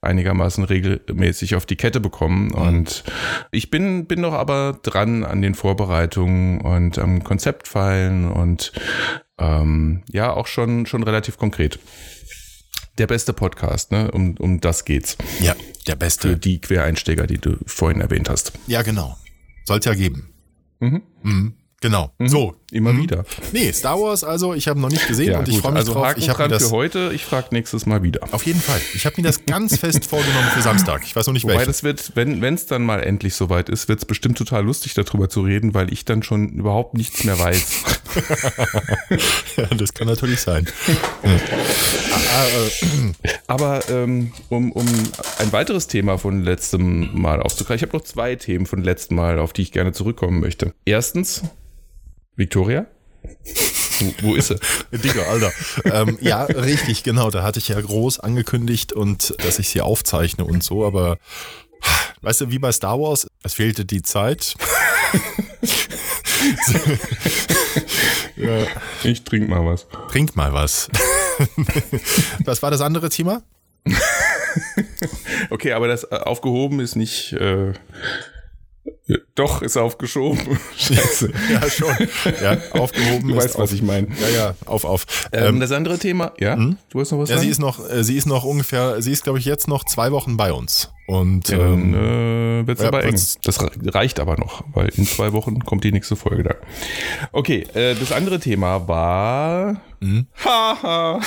einigermaßen 0.01 0.63
regelmäßig 0.65 1.57
auf 1.57 1.67
die 1.67 1.77
Kette 1.77 1.99
bekommen. 1.99 2.53
Und 2.53 3.03
ich 3.51 3.71
bin 3.71 4.07
bin 4.07 4.21
noch 4.21 4.35
aber 4.35 4.79
dran 4.83 5.25
an 5.25 5.43
den 5.43 5.55
Vorbereitungen 5.55 6.61
und 6.61 6.99
am 6.99 7.25
Konzeptfeilen 7.25 8.31
und 8.31 8.73
ähm, 9.39 10.03
ja 10.13 10.33
auch 10.33 10.47
schon 10.47 10.87
schon 10.87 11.03
relativ 11.03 11.37
konkret. 11.39 11.79
Der 12.99 13.07
beste 13.07 13.33
Podcast, 13.33 13.93
ne? 13.93 14.11
Um, 14.11 14.35
um 14.39 14.61
das 14.61 14.85
geht's. 14.85 15.17
Ja, 15.41 15.55
der 15.87 15.95
Für 15.95 15.99
beste. 15.99 16.37
die 16.37 16.61
Quereinsteiger, 16.61 17.29
die 17.29 17.39
du 17.39 17.57
vorhin 17.65 18.01
erwähnt 18.01 18.29
hast. 18.29 18.53
Ja, 18.67 18.83
genau. 18.83 19.17
Sollte 19.65 19.91
ja 19.91 19.95
geben. 19.95 20.29
Mhm. 20.81 21.03
Mhm. 21.23 21.55
Genau. 21.81 22.11
So. 22.19 22.57
Immer 22.71 22.93
Mhm. 22.93 23.03
wieder. 23.03 23.25
Nee, 23.53 23.73
Star 23.73 23.99
Wars 23.99 24.25
also, 24.25 24.53
ich 24.53 24.69
habe 24.69 24.79
noch 24.79 24.91
nicht 24.91 25.07
gesehen 25.09 25.33
Ja, 25.33 25.39
und 25.39 25.49
ich 25.49 25.59
freue 25.59 25.73
mich 25.73 25.81
also 25.81 25.95
drauf. 25.95 26.05
Haken 26.05 26.21
Ich 26.21 26.29
habe 26.29 26.49
das 26.49 26.65
für 26.65 26.71
heute. 26.71 27.11
Ich 27.15 27.25
frage 27.25 27.49
nächstes 27.53 27.87
Mal 27.87 28.03
wieder. 28.03 28.21
auf 28.33 28.45
jeden 28.45 28.61
Fall. 28.61 28.79
Ich 28.95 29.07
habe 29.07 29.15
mir 29.17 29.27
das 29.27 29.47
ganz 29.47 29.79
fest 29.79 30.05
vorgenommen 30.11 30.49
für 30.53 30.61
Samstag. 30.61 31.03
Ich 31.05 31.17
weiß 31.17 31.27
noch 31.27 31.33
nicht 31.33 31.45
Wobei 31.45 31.55
welchen. 31.55 31.69
das 31.69 31.83
wird, 31.83 32.13
wenn 32.15 32.43
es 32.55 32.67
dann 32.67 32.83
mal 32.85 33.03
endlich 33.03 33.35
soweit 33.35 33.69
ist, 33.71 33.89
wird 33.89 34.01
es 34.01 34.05
bestimmt 34.05 34.37
total 34.37 34.65
lustig 34.65 34.93
darüber 34.95 35.31
zu 35.31 35.41
reden, 35.41 35.73
weil 35.73 35.91
ich 35.93 36.05
dann 36.05 36.23
schon 36.23 36.51
überhaupt 36.51 36.93
nichts 36.95 37.25
mehr 37.25 37.39
weiß. 37.39 37.85
ja, 39.57 39.65
das 39.77 39.95
kann 39.95 40.07
natürlich 40.09 40.41
sein. 40.41 40.67
Aber 43.47 43.81
ähm, 43.91 44.33
um, 44.49 44.73
um 44.73 44.87
ein 45.39 45.53
weiteres 45.53 45.87
Thema 45.87 46.19
von 46.19 46.43
letztem 46.43 47.19
Mal 47.19 47.41
aufzugreifen, 47.43 47.77
ich 47.77 47.83
habe 47.89 47.97
noch 47.97 48.05
zwei 48.05 48.37
Themen 48.37 48.67
von 48.67 48.83
letztem 48.83 49.17
Mal, 49.17 49.39
auf 49.39 49.53
die 49.53 49.63
ich 49.63 49.73
gerne 49.73 49.93
zurückkommen 49.93 50.41
möchte. 50.41 50.75
Erstens, 50.85 51.43
Victoria. 52.39 52.87
Wo, 54.01 54.29
wo 54.29 54.35
ist 54.37 54.49
sie? 54.49 54.57
Digga, 54.97 55.25
Alter. 55.25 55.53
ähm, 55.85 56.17
ja, 56.21 56.45
richtig, 56.45 57.03
genau. 57.03 57.31
Da 57.31 57.43
hatte 57.43 57.59
ich 57.59 57.69
ja 57.69 57.79
groß 57.81 58.21
angekündigt 58.21 58.93
und 58.93 59.35
dass 59.45 59.59
ich 59.59 59.69
sie 59.69 59.81
aufzeichne 59.81 60.45
und 60.45 60.63
so, 60.63 60.87
aber 60.87 61.19
weißt 62.23 62.43
du, 62.43 62.51
wie 62.51 62.59
bei 62.59 62.73
Star 62.73 62.99
Wars, 63.01 63.27
es 63.43 63.55
fehlte 63.55 63.85
die 63.85 64.03
Zeit. 64.03 64.55
ja, 68.37 68.67
Ich 69.03 69.23
trink 69.25 69.49
mal 69.49 69.65
was. 69.65 69.87
trink 70.11 70.37
mal 70.37 70.53
was. 70.53 70.89
was 72.45 72.63
war 72.63 72.71
das 72.71 72.81
andere 72.81 73.09
Thema? 73.11 73.43
Okay, 75.51 75.73
aber 75.73 75.87
das 75.89 76.05
äh, 76.05 76.17
aufgehoben 76.17 76.81
ist 76.81 76.97
nicht. 76.97 77.33
Äh, 77.33 77.75
doch, 79.35 79.63
ist 79.63 79.77
aufgeschoben. 79.77 80.59
Scheiße. 80.77 81.33
Ja, 81.53 81.71
schon. 81.71 81.95
Ja, 82.43 82.59
aufgehoben 82.73 83.29
Du 83.29 83.37
weißt, 83.37 83.55
auf, 83.57 83.63
was 83.63 83.73
ich 83.73 83.83
meine. 83.83 84.09
Ja, 84.21 84.29
ja, 84.29 84.55
auf, 84.67 84.85
auf. 84.85 85.07
Ähm, 85.33 85.45
Ähm, 85.55 85.61
das 85.61 85.73
andere 85.73 85.99
Thema, 85.99 86.33
ja? 86.39 86.57
Du 86.91 87.01
hast 87.01 87.13
noch 87.13 87.19
was 87.21 87.29
ja, 87.31 87.37
sagen? 87.37 87.47
sie 87.47 87.51
ist 87.51 87.59
noch, 87.61 87.89
äh, 87.91 88.05
sie 88.05 88.17
ist 88.17 88.27
noch 88.27 88.45
ungefähr, 88.45 89.01
sie 89.01 89.13
ist, 89.13 89.25
glaube 89.25 89.39
ich, 89.39 89.45
jetzt 89.45 89.69
noch 89.69 89.85
zwei 89.85 90.13
Wochen 90.13 90.37
bei 90.37 90.53
uns. 90.53 90.91
Und 91.07 91.49
Ja, 91.49 91.57
dann 91.57 91.95
ähm, 91.95 92.65
äh, 92.65 92.67
wird's 92.67 92.83
ja, 92.83 92.89
aber 92.89 93.03
eng. 93.05 93.19
Das 93.43 93.63
re- 93.63 93.71
reicht 93.87 94.21
aber 94.21 94.37
noch, 94.37 94.63
weil 94.75 94.89
in 94.91 95.07
zwei 95.07 95.33
Wochen 95.33 95.61
kommt 95.65 95.85
die 95.85 95.93
nächste 95.93 96.17
Folge 96.17 96.43
dann. 96.43 96.57
Okay, 97.33 97.67
äh, 97.75 97.95
das 97.95 98.13
andere 98.13 98.39
Thema 98.41 98.87
war 98.89 99.81
Mhm. 100.01 100.27
Haha 100.45 101.21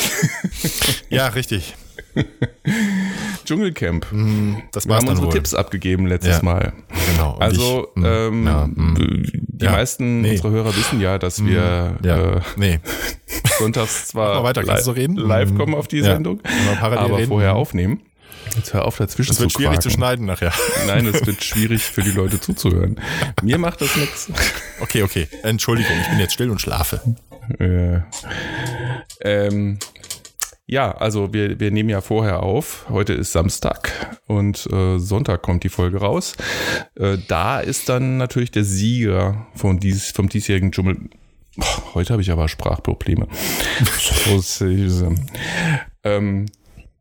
ja, 1.10 1.28
richtig. 1.28 1.76
Dschungelcamp. 3.46 4.06
Das 4.72 4.88
Wir 4.88 4.96
haben 4.96 5.08
unsere 5.08 5.28
wohl. 5.28 5.34
Tipps 5.34 5.54
abgegeben 5.54 6.06
letztes 6.08 6.38
Ja. 6.38 6.44
Mal. 6.44 6.74
Genau. 7.12 7.34
Und 7.36 7.42
Also 7.42 7.88
ich, 7.96 8.02
mh, 8.02 8.08
ähm, 8.28 8.46
ja, 8.46 8.68
mh. 8.68 8.94
die 9.00 9.66
Ja. 9.66 9.72
meisten 9.72 10.22
Nee. 10.22 10.32
unserer 10.32 10.52
Hörer 10.52 10.76
wissen 10.76 11.02
ja, 11.02 11.18
dass 11.18 11.44
wir 11.44 11.98
ja, 12.04 12.36
äh, 12.38 12.42
nee. 12.56 12.80
sonntags 13.60 14.08
zwar 14.10 14.44
weiter, 14.44 14.64
li- 14.64 14.92
reden? 14.92 15.16
live 15.16 15.56
kommen 15.56 15.76
auf 15.76 15.88
die 15.88 15.98
Ja. 16.00 16.06
Sendung, 16.06 16.42
aber 16.82 17.18
reden. 17.18 17.28
vorher 17.28 17.56
aufnehmen. 17.56 18.02
Jetzt 18.56 18.74
hör 18.74 18.84
auf 18.86 18.98
dazwischen 18.98 19.30
Das 19.30 19.40
wird 19.40 19.52
zu 19.52 19.60
schwierig 19.60 19.80
zu 19.80 19.90
schneiden 19.90 20.26
nachher. 20.26 20.52
Nein, 20.88 21.06
es 21.06 21.26
wird 21.26 21.42
schwierig 21.44 21.84
für 21.84 22.02
die 22.02 22.12
Leute 22.12 22.40
zuzuhören. 22.42 23.00
Mir 23.44 23.58
macht 23.58 23.80
das 23.82 23.96
nichts. 23.96 24.30
Okay, 24.82 25.04
okay. 25.04 25.28
Entschuldigung, 25.44 25.94
ich 26.02 26.10
bin 26.10 26.20
jetzt 26.20 26.34
still 26.34 26.50
und 26.50 26.60
schlafe. 26.60 27.00
Äh, 27.60 28.00
ähm, 29.22 29.78
ja, 30.72 30.94
also 30.94 31.34
wir, 31.34 31.60
wir 31.60 31.70
nehmen 31.70 31.90
ja 31.90 32.00
vorher 32.00 32.44
auf. 32.44 32.86
Heute 32.88 33.12
ist 33.12 33.34
Samstag 33.34 33.92
und 34.28 34.66
äh, 34.72 35.00
Sonntag 35.00 35.42
kommt 35.42 35.66
die 35.66 35.70
Folge 35.70 35.98
raus. 35.98 36.38
Äh, 36.96 37.18
da 37.28 37.60
ist 37.60 37.90
dann 37.90 38.16
natürlich 38.16 38.52
der 38.52 38.64
Sieger 38.64 39.48
von 39.54 39.82
dies, 39.82 40.12
vom 40.12 40.30
diesjährigen 40.30 40.72
Dschungel. 40.72 41.10
Boah, 41.58 41.94
heute 41.94 42.14
habe 42.14 42.22
ich 42.22 42.32
aber 42.32 42.48
Sprachprobleme. 42.48 43.28
ähm, 46.06 46.46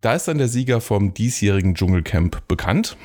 da 0.01 0.15
ist 0.15 0.27
dann 0.27 0.39
der 0.39 0.49
Sieger 0.49 0.81
vom 0.81 1.15
diesjährigen 1.15 1.77
Dschungelcamp 1.77 2.49
bekannt. 2.49 2.97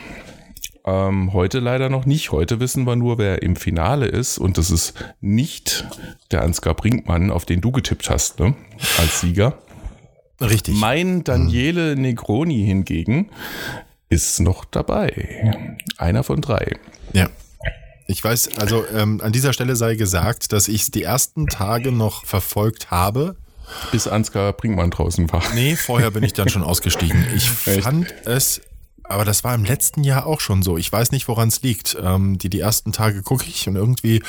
Ähm, 0.84 1.32
heute 1.34 1.60
leider 1.60 1.90
noch 1.90 2.08
nicht. 2.08 2.32
Heute 2.32 2.60
wissen 2.60 2.88
wir 2.88 2.96
nur, 2.96 3.20
wer 3.20 3.44
im 3.44 3.56
Finale 3.56 4.08
ist. 4.08 4.40
Und 4.40 4.58
das 4.58 4.72
ist 4.72 4.96
nicht 5.22 5.88
der 6.32 6.42
Ansgar 6.42 6.74
Brinkmann, 6.74 7.30
auf 7.30 7.46
den 7.46 7.62
du 7.62 7.72
getippt 7.72 8.10
hast, 8.10 8.40
ne? 8.40 8.56
als 8.98 9.22
Sieger. 9.22 9.60
Richtig. 10.42 10.76
Mein 10.76 11.24
Daniele 11.24 11.96
Negroni 11.96 12.64
hingegen 12.66 13.30
ist 14.10 14.40
noch 14.40 14.66
dabei. 14.66 15.78
Einer 15.98 16.24
von 16.24 16.42
drei. 16.42 16.78
Ja. 17.14 17.30
Ich 18.08 18.24
weiß, 18.24 18.58
also 18.60 18.86
ähm, 18.94 19.20
an 19.24 19.32
dieser 19.32 19.52
Stelle 19.52 19.76
sei 19.76 19.96
gesagt, 19.96 20.54
dass 20.54 20.68
ich 20.68 20.84
es 20.84 20.92
die 20.92 21.04
ersten 21.04 21.48
Tage 21.48 21.92
noch 21.92 22.26
verfolgt 22.26 22.92
habe. 22.92 23.36
Bis 23.92 24.08
Ansgar 24.08 24.54
Brinkmann 24.54 24.92
draußen 24.92 25.32
war. 25.32 25.42
Nee, 25.56 25.76
vorher 25.76 26.12
bin 26.12 26.22
ich 26.24 26.34
dann 26.34 26.50
schon 26.50 26.62
ausgestiegen. 26.64 27.26
Ich 27.36 27.50
Echt? 27.66 27.82
fand 27.82 28.14
es, 28.26 28.62
aber 29.10 29.26
das 29.26 29.44
war 29.44 29.56
im 29.56 29.66
letzten 29.66 30.04
Jahr 30.04 30.26
auch 30.26 30.40
schon 30.40 30.64
so. 30.64 30.78
Ich 30.78 30.92
weiß 30.92 31.12
nicht, 31.12 31.28
woran 31.28 31.48
es 31.48 31.62
liegt. 31.62 31.98
Ähm, 32.02 32.38
die, 32.38 32.50
die 32.50 32.60
ersten 32.60 32.92
Tage 32.92 33.24
gucke 33.24 33.46
ich 33.48 33.68
und 33.68 33.76
irgendwie 33.76 34.22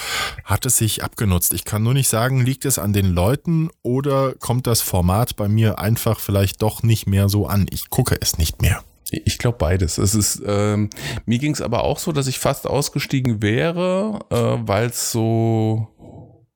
hat 0.45 0.67
es 0.67 0.77
sich 0.79 1.03
abgenutzt. 1.03 1.55
Ich 1.55 1.65
kann 1.65 1.83
nur 1.83 1.95
nicht 1.95 2.09
sagen, 2.09 2.41
liegt 2.41 2.65
es 2.65 2.79
an 2.79 2.93
den 2.93 3.07
Leuten 3.07 3.71
oder 3.83 4.35
kommt 4.35 4.67
das 4.67 4.81
Format 4.81 5.37
bei 5.37 5.49
mir 5.49 5.79
einfach 5.79 6.21
vielleicht 6.21 6.63
doch 6.63 6.83
nicht 6.83 7.07
mehr 7.07 7.29
so 7.29 7.47
an. 7.47 7.67
Ich 7.71 7.91
gucke 7.91 8.17
es 8.21 8.39
nicht 8.39 8.63
mehr. 8.63 8.83
Ich 9.11 9.39
glaube 9.39 9.59
beides. 9.59 9.99
Es 9.99 10.15
ist, 10.15 10.43
ähm, 10.45 10.91
mir 11.27 11.39
ging 11.39 11.53
es 11.53 11.63
aber 11.63 11.85
auch 11.85 11.99
so, 11.99 12.13
dass 12.13 12.27
ich 12.27 12.39
fast 12.39 12.67
ausgestiegen 12.67 13.41
wäre, 13.41 14.21
äh, 14.31 14.67
weil 14.67 14.87
es 14.87 15.13
so, 15.13 16.47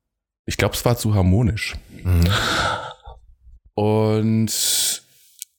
ich 0.47 0.57
glaube, 0.57 0.75
es 0.75 0.85
war 0.85 0.97
zu 0.97 1.15
harmonisch. 1.15 1.77
Und 3.75 4.51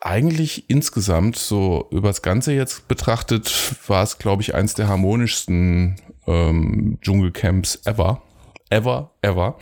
eigentlich 0.02 0.70
insgesamt, 0.70 1.38
so 1.38 1.88
übers 1.92 2.22
Ganze 2.22 2.54
jetzt 2.54 2.88
betrachtet, 2.88 3.54
war 3.88 4.04
es, 4.04 4.18
glaube 4.18 4.42
ich, 4.42 4.56
eins 4.56 4.74
der 4.74 4.88
harmonischsten 4.88 5.96
ähm, 6.28 6.98
Dschungelcamps 7.02 7.82
ever. 7.86 8.22
Ever, 8.70 9.12
ever. 9.22 9.58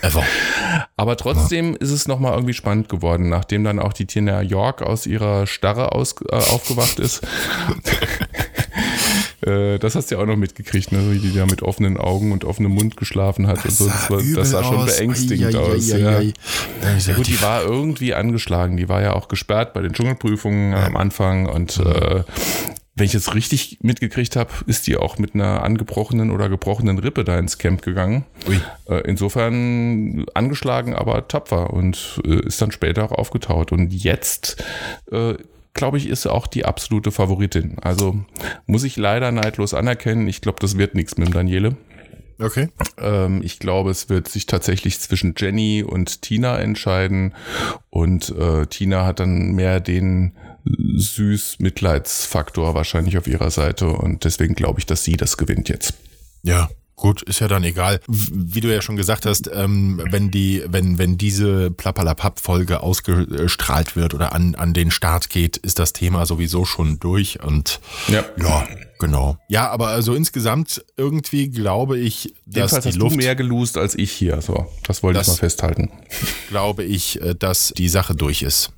Ever. 0.00 0.24
Aber 0.96 1.16
trotzdem 1.16 1.76
ist 1.76 1.90
es 1.90 2.08
nochmal 2.08 2.32
irgendwie 2.32 2.54
spannend 2.54 2.88
geworden, 2.88 3.28
nachdem 3.28 3.62
dann 3.62 3.78
auch 3.78 3.92
die 3.92 4.06
Tina 4.06 4.40
York 4.40 4.80
aus 4.80 5.06
ihrer 5.06 5.46
Starre 5.46 5.92
aus, 5.92 6.14
äh, 6.30 6.34
aufgewacht 6.34 6.98
ist. 6.98 7.26
Äh, 9.46 9.78
das 9.78 9.94
hast 9.94 10.10
du 10.10 10.16
ja 10.16 10.20
auch 10.20 10.26
noch 10.26 10.36
mitgekriegt, 10.36 10.92
ne? 10.92 11.12
wie 11.12 11.18
die 11.18 11.34
da 11.34 11.46
mit 11.46 11.62
offenen 11.62 11.96
Augen 11.96 12.32
und 12.32 12.44
offenem 12.44 12.72
Mund 12.72 12.96
geschlafen 12.96 13.46
hat. 13.46 13.64
und 13.64 13.72
so. 13.72 13.86
Das, 13.86 14.10
war, 14.10 14.22
das 14.34 14.50
sah 14.50 14.64
schon 14.64 14.86
beängstigend 14.86 15.54
aus. 15.56 15.88
Ja. 15.88 15.98
Ja, 15.98 16.20
Ja, 16.20 17.14
gut, 17.14 17.26
die 17.26 17.40
war 17.42 17.62
irgendwie 17.62 18.14
angeschlagen. 18.14 18.76
Die 18.76 18.88
war 18.88 19.02
ja 19.02 19.14
auch 19.14 19.28
gesperrt 19.28 19.74
bei 19.74 19.82
den 19.82 19.92
Dschungelprüfungen 19.92 20.74
am 20.74 20.96
Anfang. 20.96 21.46
Und 21.46 21.78
äh, 21.78 22.22
wenn 22.96 23.06
ich 23.06 23.12
jetzt 23.12 23.34
richtig 23.34 23.78
mitgekriegt 23.82 24.36
habe, 24.36 24.50
ist 24.66 24.86
die 24.86 24.96
auch 24.96 25.18
mit 25.18 25.34
einer 25.34 25.62
angebrochenen 25.64 26.30
oder 26.30 26.48
gebrochenen 26.48 26.98
Rippe 26.98 27.24
da 27.24 27.38
ins 27.38 27.58
Camp 27.58 27.82
gegangen. 27.82 28.24
Ui. 28.48 28.60
Äh, 28.88 29.00
insofern 29.08 30.24
angeschlagen, 30.34 30.94
aber 30.94 31.26
tapfer 31.26 31.72
und 31.72 32.20
äh, 32.24 32.46
ist 32.46 32.62
dann 32.62 32.70
später 32.70 33.04
auch 33.04 33.12
aufgetaut. 33.12 33.72
Und 33.72 33.92
jetzt, 33.92 34.62
äh, 35.10 35.34
glaube 35.74 35.98
ich, 35.98 36.08
ist 36.08 36.26
auch 36.26 36.46
die 36.46 36.64
absolute 36.64 37.10
Favoritin. 37.10 37.78
Also 37.80 38.24
muss 38.66 38.84
ich 38.84 38.96
leider 38.96 39.32
neidlos 39.32 39.74
anerkennen. 39.74 40.28
Ich 40.28 40.40
glaube, 40.40 40.58
das 40.60 40.78
wird 40.78 40.94
nichts 40.94 41.18
mit 41.18 41.28
dem 41.28 41.34
Daniele. 41.34 41.76
Okay. 42.38 42.68
Ähm, 42.98 43.42
ich 43.44 43.58
glaube, 43.58 43.90
es 43.90 44.08
wird 44.08 44.28
sich 44.28 44.46
tatsächlich 44.46 44.98
zwischen 45.00 45.34
Jenny 45.36 45.82
und 45.82 46.22
Tina 46.22 46.58
entscheiden. 46.58 47.34
Und 47.90 48.30
äh, 48.30 48.66
Tina 48.66 49.04
hat 49.04 49.20
dann 49.20 49.52
mehr 49.52 49.80
den 49.80 50.32
süß 50.64 51.58
Mitleidsfaktor 51.58 52.74
wahrscheinlich 52.74 53.18
auf 53.18 53.26
ihrer 53.26 53.50
Seite. 53.50 53.88
Und 53.88 54.24
deswegen 54.24 54.54
glaube 54.54 54.80
ich, 54.80 54.86
dass 54.86 55.04
sie 55.04 55.16
das 55.16 55.36
gewinnt 55.36 55.68
jetzt. 55.68 55.94
Ja, 56.42 56.68
Gut, 56.96 57.22
ist 57.22 57.40
ja 57.40 57.48
dann 57.48 57.64
egal. 57.64 58.00
Wie 58.06 58.60
du 58.60 58.72
ja 58.72 58.80
schon 58.80 58.96
gesagt 58.96 59.26
hast, 59.26 59.50
ähm, 59.52 60.00
wenn 60.10 60.30
die, 60.30 60.62
wenn, 60.68 60.96
wenn 60.98 61.18
diese 61.18 61.70
Plappalapapp-Folge 61.70 62.80
ausgestrahlt 62.80 63.96
wird 63.96 64.14
oder 64.14 64.32
an, 64.32 64.54
an 64.54 64.72
den 64.74 64.90
Start 64.90 65.28
geht, 65.28 65.56
ist 65.56 65.78
das 65.78 65.92
Thema 65.92 66.24
sowieso 66.24 66.64
schon 66.64 67.00
durch 67.00 67.42
und 67.42 67.80
Ja. 68.08 68.24
ja, 68.38 68.66
genau. 69.00 69.36
Ja, 69.48 69.70
aber 69.70 69.88
also 69.88 70.14
insgesamt 70.14 70.84
irgendwie 70.96 71.48
glaube 71.48 71.98
ich, 71.98 72.34
dass 72.46 72.72
Jedenfalls 72.72 72.82
die 72.84 72.88
hast 72.90 72.96
Luft, 72.98 73.14
du 73.14 73.18
mehr 73.18 73.34
gelost 73.34 73.76
als 73.76 73.96
ich 73.96 74.12
hier. 74.12 74.40
So, 74.40 74.66
das 74.86 75.02
wollte 75.02 75.20
ich 75.20 75.26
mal 75.26 75.34
festhalten. 75.34 75.90
glaube 76.48 76.84
ich, 76.84 77.20
äh, 77.20 77.34
dass 77.34 77.72
die 77.76 77.88
Sache 77.88 78.14
durch 78.14 78.42
ist. 78.42 78.70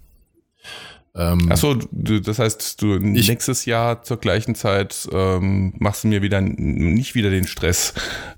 Ähm, 1.19 1.51
Achso, 1.51 1.75
das 1.93 2.39
heißt, 2.39 2.83
du 2.83 2.97
Ich- 2.97 3.29
nächstes 3.29 3.65
Jahr 3.65 4.03
zur 4.03 4.19
gleichen 4.19 4.55
Zeit 4.55 5.09
ähm, 5.11 5.73
machst 5.79 6.05
du 6.05 6.09
mir 6.09 6.21
wieder 6.21 6.43
nicht 6.43 7.15
wieder 7.15 7.31
den 7.31 7.47
Stress 7.47 7.95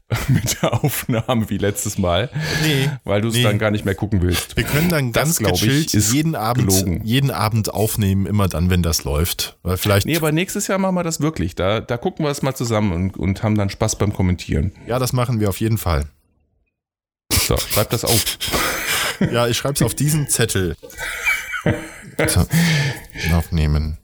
mit 0.28 0.62
der 0.62 0.73
Aufnahme 0.85 1.50
wie 1.50 1.58
letztes 1.58 1.99
Mal, 1.99 2.30
nee, 2.62 2.88
weil 3.02 3.20
du 3.20 3.28
es 3.28 3.35
Nee. 3.35 3.42
dann 3.42 3.58
gar 3.58 3.73
nicht 3.73 3.85
mehr 3.85 3.97
gucken 3.97 4.23
willst. 4.23 4.56
Wir 4.56 4.62
können 4.62 4.88
dann 4.90 5.12
Das, 5.12 5.38
ganz 5.38 5.40
ich, 5.61 5.66
gechillt 5.66 5.92
ist 5.94 6.12
jeden 6.12 6.37
Abend, 6.37 6.68
gelogen. 6.68 7.00
jeden 7.04 7.30
Abend 7.32 7.75
aufnehmen, 7.75 8.26
immer 8.26 8.47
dann, 8.47 8.70
wenn 8.70 8.82
das 8.85 9.02
läuft. 9.02 9.58
Weil 9.64 9.76
vielleicht, 9.76 10.06
Nee, 10.06 10.16
aber 10.16 10.30
nächstes 10.30 10.68
Jahr 10.68 10.78
machen 10.78 10.94
wir 10.94 11.02
das 11.02 11.20
wirklich. 11.20 11.56
Da, 11.56 11.80
da 11.80 11.97
gucken 11.97 12.25
wir 12.25 12.30
es 12.30 12.42
mal 12.42 12.54
zusammen 12.54 12.92
und, 12.92 13.16
und 13.16 13.42
haben 13.42 13.56
dann 13.56 13.70
Spaß 13.70 13.97
beim 13.99 14.12
Kommentieren. 14.12 14.70
ja, 14.87 14.99
das 15.00 15.12
machen 15.12 15.40
wir 15.40 15.49
auf 15.49 15.58
jeden 15.61 15.78
Fall. 15.78 16.06
So, 17.32 17.56
schreib 17.56 17.90
das 17.90 18.04
auf. 18.04 18.25
Ja, 19.32 19.49
ich 19.49 19.56
schreibe 19.56 19.75
es 19.75 19.82
auf 19.82 19.94
diesen 19.97 20.28
Zettel. 20.28 20.76
So, 22.26 22.46
aufnehmen. 23.34 23.98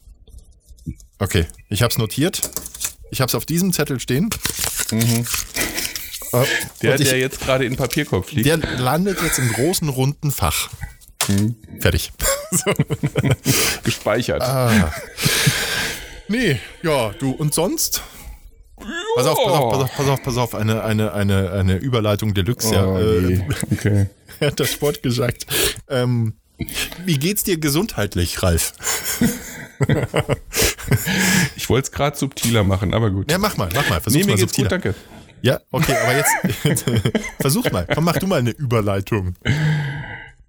Okay, 1.18 1.46
ich 1.68 1.82
habe 1.82 1.90
es 1.92 1.98
notiert. 1.98 2.40
Ich 3.10 3.20
habe 3.20 3.28
es 3.28 3.34
auf 3.34 3.46
diesem 3.46 3.72
Zettel 3.72 4.00
stehen. 4.00 4.30
Äh, 4.90 4.94
Mhm. 4.94 5.26
Der, 6.82 6.92
und 6.94 7.00
ich, 7.00 7.08
der 7.10 7.18
jetzt 7.20 7.40
gerade 7.40 7.64
in 7.64 7.76
Papierkorb 7.76 8.26
fliegt. 8.28 8.46
der 8.46 8.56
landet 8.56 9.22
jetzt 9.22 9.38
im 9.38 9.52
großen 9.52 9.88
runden 9.88 10.32
Fach. 10.32 10.68
Mhm. 11.28 11.54
Fertig. 11.78 12.12
gespeichert. 13.84 14.42
Ah. 14.42 14.92
Nee, 16.28 16.58
ja, 16.82 17.10
du 17.20 17.30
und 17.30 17.54
sonst? 17.54 18.02
Pass 19.16 19.26
auf, 19.26 19.38
pass 19.44 19.52
auf, 19.52 19.70
pass 19.70 19.80
auf, 19.82 19.92
pass 19.96 20.06
auf, 20.08 20.22
pass 20.24 20.36
auf, 20.36 20.54
eine, 20.54 20.82
eine, 20.82 21.12
eine, 21.12 21.52
eine 21.52 21.76
Überleitung 21.76 22.34
Deluxe. 22.34 22.74
ja. 22.74 22.84
oh, 22.86 22.98
Äh, 22.98 23.20
je. 23.28 23.40
okay. 23.70 24.06
hat 24.40 24.58
das 24.58 24.72
Sport 24.72 25.02
gesagt. 25.02 25.46
Ähm, 25.88 26.34
wie 27.04 27.18
geht's 27.18 27.44
dir 27.44 27.58
gesundheitlich, 27.58 28.42
Ralf? 28.42 28.72
Ich 31.56 31.68
wollte 31.68 31.86
es 31.86 31.92
gerade 31.92 32.16
subtiler 32.16 32.62
machen, 32.62 32.94
aber 32.94 33.10
gut. 33.10 33.30
Ja, 33.30 33.38
mach 33.38 33.56
mal, 33.56 33.68
mach 33.74 33.88
mal, 33.90 34.00
versuch 34.00 34.18
nee, 34.18 34.24
mir 34.24 34.32
mal 34.32 34.36
geht's 34.38 34.54
subtiler. 34.54 34.68
gut, 34.78 34.84
danke. 34.84 34.94
Ja, 35.42 35.60
okay, 35.72 35.94
aber 36.02 36.16
jetzt 36.16 36.32
versuch 37.40 37.70
mal. 37.70 37.86
Komm, 37.92 38.04
mach 38.04 38.16
du 38.16 38.26
mal 38.26 38.38
eine 38.38 38.50
Überleitung. 38.50 39.34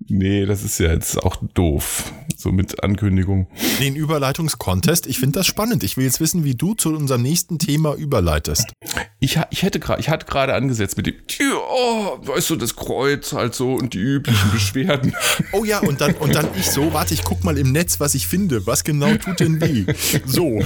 Nee, 0.08 0.46
das 0.46 0.64
ist 0.64 0.80
ja 0.80 0.92
jetzt 0.92 1.18
auch 1.18 1.38
doof. 1.54 2.14
So 2.38 2.52
mit 2.52 2.84
Ankündigung. 2.84 3.48
Den 3.80 3.96
Überleitungscontest, 3.96 5.08
ich 5.08 5.18
finde 5.20 5.40
das 5.40 5.48
spannend. 5.48 5.84
Ich 5.84 5.98
will 5.98 6.06
jetzt 6.06 6.20
wissen, 6.20 6.44
wie 6.44 6.54
du 6.54 6.76
zu 6.76 6.90
unserem 6.90 7.24
nächsten 7.24 7.58
Thema 7.58 7.96
überleitest. 7.96 8.72
Ich, 9.20 9.40
ich 9.50 9.64
hätte 9.64 9.80
gerade, 9.80 10.00
ich 10.00 10.10
hatte 10.10 10.28
gerade 10.28 10.54
angesetzt 10.54 10.98
mit 10.98 11.08
dem, 11.08 11.16
oh, 11.58 12.20
weißt 12.22 12.52
du, 12.52 12.56
das 12.56 12.76
Kreuz 12.76 13.34
halt 13.34 13.56
so 13.56 13.74
und 13.74 13.94
die 13.96 14.00
üblichen 14.00 14.52
Beschwerden. 14.52 15.16
Oh 15.54 15.64
ja, 15.64 15.80
und 15.80 16.02
dann, 16.02 16.14
und 16.16 16.36
dann 16.36 16.50
ich 16.56 16.70
so, 16.70 16.94
warte, 16.94 17.16
ich 17.16 17.24
guck 17.24 17.44
mal 17.44 17.58
im 17.58 17.72
Netz, 17.72 18.00
was 18.00 18.14
ich 18.14 18.28
finde. 18.28 18.68
Was 18.68 18.84
genau 18.84 19.16
tut 19.16 19.39
denn 19.39 19.60
wie? 19.62 19.86
So. 20.26 20.60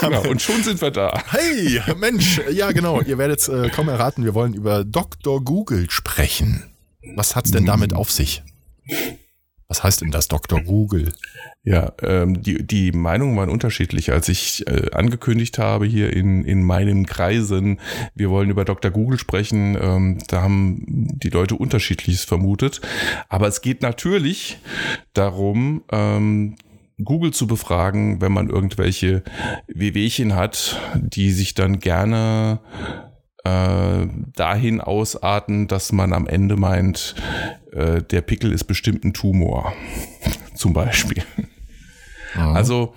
Genau, 0.00 0.22
und 0.28 0.40
schon 0.40 0.62
sind 0.62 0.80
wir 0.80 0.90
da. 0.90 1.22
Hey, 1.28 1.82
Mensch, 1.98 2.40
ja 2.50 2.70
genau, 2.72 3.00
ihr 3.00 3.18
werdet 3.18 3.46
äh, 3.48 3.68
kaum 3.70 3.88
erraten, 3.88 4.24
wir 4.24 4.34
wollen 4.34 4.54
über 4.54 4.84
Dr. 4.84 5.42
Google 5.44 5.90
sprechen. 5.90 6.64
Was 7.14 7.36
hat's 7.36 7.50
denn 7.50 7.64
damit 7.64 7.94
auf 7.94 8.10
sich? 8.10 8.42
Was 9.68 9.84
heißt 9.84 10.00
denn 10.00 10.10
das 10.10 10.28
Dr. 10.28 10.62
Google? 10.62 11.12
Ja, 11.62 11.92
ähm, 12.02 12.42
die, 12.42 12.66
die 12.66 12.90
Meinungen 12.92 13.36
waren 13.36 13.50
unterschiedlich. 13.50 14.10
Als 14.10 14.30
ich 14.30 14.66
äh, 14.66 14.90
angekündigt 14.92 15.58
habe 15.58 15.84
hier 15.84 16.10
in, 16.14 16.42
in 16.44 16.62
meinen 16.62 17.04
Kreisen, 17.04 17.78
wir 18.14 18.30
wollen 18.30 18.48
über 18.48 18.64
Dr. 18.64 18.90
Google 18.90 19.18
sprechen, 19.18 19.76
ähm, 19.78 20.18
da 20.28 20.40
haben 20.40 20.84
die 20.86 21.28
Leute 21.28 21.54
unterschiedliches 21.56 22.24
vermutet. 22.24 22.80
Aber 23.28 23.46
es 23.46 23.60
geht 23.60 23.82
natürlich 23.82 24.58
darum, 25.12 25.82
ähm, 25.92 26.56
Google 27.04 27.32
zu 27.32 27.46
befragen, 27.46 28.22
wenn 28.22 28.32
man 28.32 28.48
irgendwelche 28.48 29.22
Wehwehchen 29.66 30.34
hat, 30.34 30.80
die 30.96 31.30
sich 31.30 31.52
dann 31.52 31.78
gerne 31.78 32.60
äh, 33.44 34.06
dahin 34.34 34.80
ausarten, 34.80 35.68
dass 35.68 35.92
man 35.92 36.12
am 36.12 36.26
Ende 36.26 36.56
meint, 36.56 37.14
äh, 37.72 38.02
der 38.02 38.22
Pickel 38.22 38.52
ist 38.52 38.64
bestimmt 38.64 39.04
ein 39.04 39.14
Tumor. 39.14 39.72
Zum 40.54 40.72
Beispiel. 40.72 41.22
Also, 42.34 42.94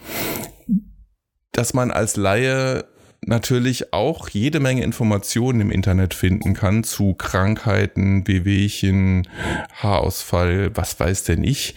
dass 1.51 1.73
man 1.73 1.91
als 1.91 2.15
Laie 2.15 2.85
natürlich 3.25 3.93
auch 3.93 4.29
jede 4.29 4.59
Menge 4.59 4.83
Informationen 4.83 5.61
im 5.61 5.71
Internet 5.71 6.13
finden 6.13 6.53
kann 6.53 6.83
zu 6.83 7.13
Krankheiten, 7.13 8.27
Wehwehchen, 8.27 9.27
Haarausfall, 9.73 10.75
was 10.75 10.99
weiß 10.99 11.23
denn 11.25 11.43
ich. 11.43 11.75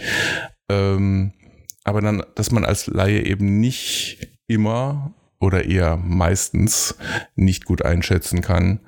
Ähm, 0.70 1.32
aber 1.84 2.00
dann, 2.00 2.22
dass 2.34 2.50
man 2.50 2.64
als 2.64 2.86
Laie 2.86 3.24
eben 3.24 3.60
nicht 3.60 4.28
immer 4.46 5.14
oder 5.44 5.64
eher 5.64 5.96
meistens 5.96 6.96
nicht 7.36 7.64
gut 7.64 7.84
einschätzen 7.84 8.40
kann, 8.40 8.80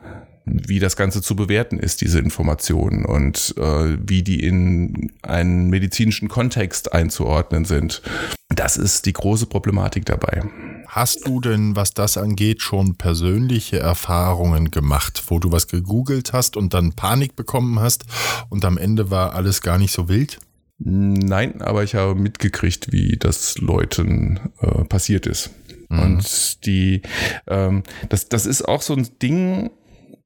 wie 0.47 0.79
das 0.79 0.97
Ganze 0.97 1.23
zu 1.23 1.35
bewerten 1.35 1.79
ist, 1.79 2.01
diese 2.01 2.21
Informationen 2.21 3.05
und 3.05 3.55
äh, 3.59 3.99
wie 4.01 4.23
die 4.23 4.40
in 4.40 5.12
einen 5.23 5.69
medizinischen 5.71 6.29
Kontext 6.29 6.92
einzuordnen 6.92 7.64
sind. 7.64 8.01
Das 8.49 8.77
ist 8.77 9.07
die 9.07 9.12
große 9.12 9.47
Problematik 9.47 10.07
dabei. 10.07 10.45
Hast 10.87 11.27
du 11.27 11.40
denn, 11.40 11.75
was 11.75 11.95
das 11.95 12.16
angeht, 12.16 12.62
schon 12.62 12.95
persönliche 12.95 13.81
Erfahrungen 13.81 14.71
gemacht, 14.71 15.25
wo 15.27 15.40
du 15.40 15.51
was 15.51 15.66
gegoogelt 15.66 16.33
hast 16.33 16.57
und 16.57 16.73
dann 16.73 16.92
Panik 16.92 17.35
bekommen 17.35 17.81
hast 17.81 18.05
und 18.49 18.64
am 18.64 18.79
Ende 18.79 19.11
war 19.11 19.35
alles 19.35 19.61
gar 19.62 19.79
nicht 19.79 19.92
so 19.92 20.09
wild? 20.09 20.38
Nein, 20.79 21.61
aber 21.62 21.85
ich 21.85 21.95
habe 21.95 22.14
mitgekriegt, 22.14 22.92
wie 22.92 23.16
das 23.16 23.59
Leuten 23.59 24.38
äh, 24.61 24.85
passiert 24.85 25.27
ist. 25.27 25.51
Und 25.88 26.66
die, 26.66 27.03
ähm, 27.46 27.83
das, 28.09 28.29
das 28.29 28.46
ist 28.46 28.62
auch 28.62 28.83
so 28.83 28.94
ein 28.94 29.09
Ding, 29.22 29.70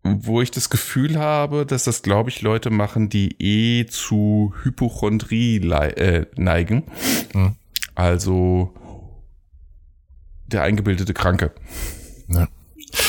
wo 0.03 0.41
ich 0.41 0.51
das 0.51 0.71
Gefühl 0.71 1.19
habe, 1.19 1.67
dass 1.67 1.85
das, 1.85 2.03
glaube 2.03 2.31
ich, 2.31 2.41
Leute 2.41 2.71
machen, 2.71 3.09
die 3.09 3.37
eh 3.39 3.87
zu 3.87 4.55
Hypochondrie 4.63 5.57
äh, 5.59 6.27
neigen. 6.37 6.85
Mhm. 7.35 7.57
Also 7.95 8.75
der 10.47 10.63
eingebildete 10.63 11.15
Kranke. 11.15 11.53
Ja. 12.29 12.49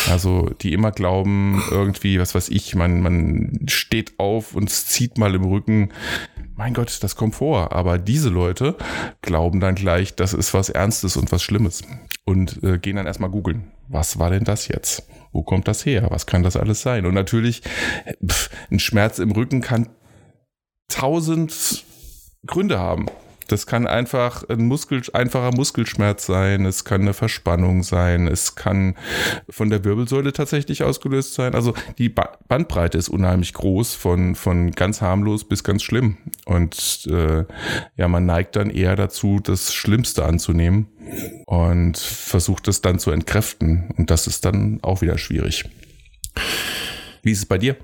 Also 0.10 0.50
die 0.62 0.74
immer 0.74 0.92
glauben, 0.92 1.64
irgendwie, 1.72 2.20
was 2.20 2.36
weiß 2.36 2.50
ich, 2.50 2.76
man, 2.76 3.02
man 3.02 3.66
steht 3.68 4.20
auf 4.20 4.54
und 4.54 4.70
zieht 4.70 5.18
mal 5.18 5.34
im 5.34 5.46
Rücken. 5.46 5.92
Mein 6.62 6.76
Gott, 6.76 7.02
das 7.02 7.16
kommt 7.16 7.34
vor. 7.34 7.72
Aber 7.72 7.98
diese 7.98 8.30
Leute 8.30 8.76
glauben 9.24 9.60
dann 9.60 9.74
gleich, 9.74 10.14
das 10.14 10.32
ist 10.32 10.54
was 10.54 10.70
Ernstes 10.70 11.18
und 11.18 11.32
was 11.32 11.42
Schlimmes. 11.42 11.82
Und 12.24 12.62
äh, 12.62 12.78
gehen 12.78 12.98
dann 12.98 13.08
erstmal 13.08 13.32
googeln. 13.32 13.72
Was 13.88 14.20
war 14.20 14.30
denn 14.30 14.44
das 14.44 14.68
jetzt? 14.68 15.10
Wo 15.32 15.42
kommt 15.42 15.68
das 15.68 15.88
her? 15.88 16.06
Was 16.12 16.28
kann 16.28 16.44
das 16.44 16.56
alles 16.56 16.84
sein? 16.84 17.08
Und 17.08 17.16
natürlich, 17.16 17.64
pff, 18.24 18.52
ein 18.70 18.78
Schmerz 18.78 19.18
im 19.18 19.32
Rücken 19.32 19.62
kann 19.62 19.90
tausend 20.88 21.84
Gründe 22.46 22.78
haben. 22.78 23.08
Das 23.52 23.66
kann 23.66 23.88
einfach 23.88 24.48
ein 24.50 24.66
Muskel, 24.66 25.02
einfacher 25.14 25.52
Muskelschmerz 25.56 26.26
sein, 26.26 26.66
es 26.66 26.86
kann 26.86 27.02
eine 27.02 27.14
Verspannung 27.14 27.84
sein, 27.84 28.28
es 28.28 28.56
kann 28.56 28.96
von 29.50 29.70
der 29.70 29.84
Wirbelsäule 29.84 30.32
tatsächlich 30.32 30.84
ausgelöst 30.84 31.34
sein. 31.34 31.54
Also 31.54 31.74
die 31.98 32.10
ba 32.10 32.38
Bandbreite 32.48 32.98
ist 32.98 33.10
unheimlich 33.10 33.54
groß, 33.54 33.94
von, 33.96 34.36
von 34.36 34.72
ganz 34.72 35.02
harmlos 35.02 35.44
bis 35.44 35.64
ganz 35.64 35.84
schlimm. 35.84 36.18
Und 36.46 37.08
äh, 37.10 37.46
ja, 37.96 38.08
man 38.08 38.26
neigt 38.26 38.56
dann 38.56 38.70
eher 38.70 38.96
dazu, 38.96 39.40
das 39.42 39.74
Schlimmste 39.74 40.26
anzunehmen 40.26 40.88
und 41.46 41.98
versucht 41.98 42.68
es 42.68 42.82
dann 42.82 43.00
zu 43.00 43.12
entkräften. 43.12 43.94
Und 43.98 44.10
das 44.12 44.28
ist 44.28 44.46
dann 44.46 44.80
auch 44.82 45.02
wieder 45.02 45.18
schwierig. 45.18 45.66
Wie 47.22 47.32
ist 47.32 47.40
es 47.40 47.46
bei 47.46 47.58
dir? 47.58 47.76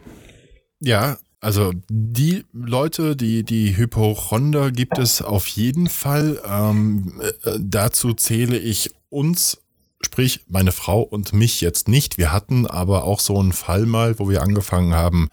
Ja, 0.80 1.17
also 1.39 1.71
die 1.89 2.45
Leute, 2.52 3.15
die 3.15 3.43
die 3.43 3.78
Hypochonder 3.78 4.71
gibt 4.71 4.97
es 4.97 5.21
auf 5.21 5.47
jeden 5.47 5.88
Fall. 5.88 6.41
Ähm, 6.47 7.21
äh, 7.43 7.60
dazu 7.60 8.13
zähle 8.13 8.58
ich 8.58 8.91
uns, 9.10 9.60
sprich 10.02 10.41
meine 10.47 10.71
Frau 10.71 11.02
und 11.02 11.34
mich 11.34 11.62
jetzt 11.62 11.88
nicht. 11.88 12.17
Wir 12.17 12.32
hatten 12.32 12.65
aber 12.65 13.04
auch 13.04 13.19
so 13.19 13.39
einen 13.39 13.54
Fall 13.54 13.86
mal, 13.86 14.17
wo 14.17 14.30
wir 14.30 14.41
angefangen 14.41 14.95
haben, 14.95 15.30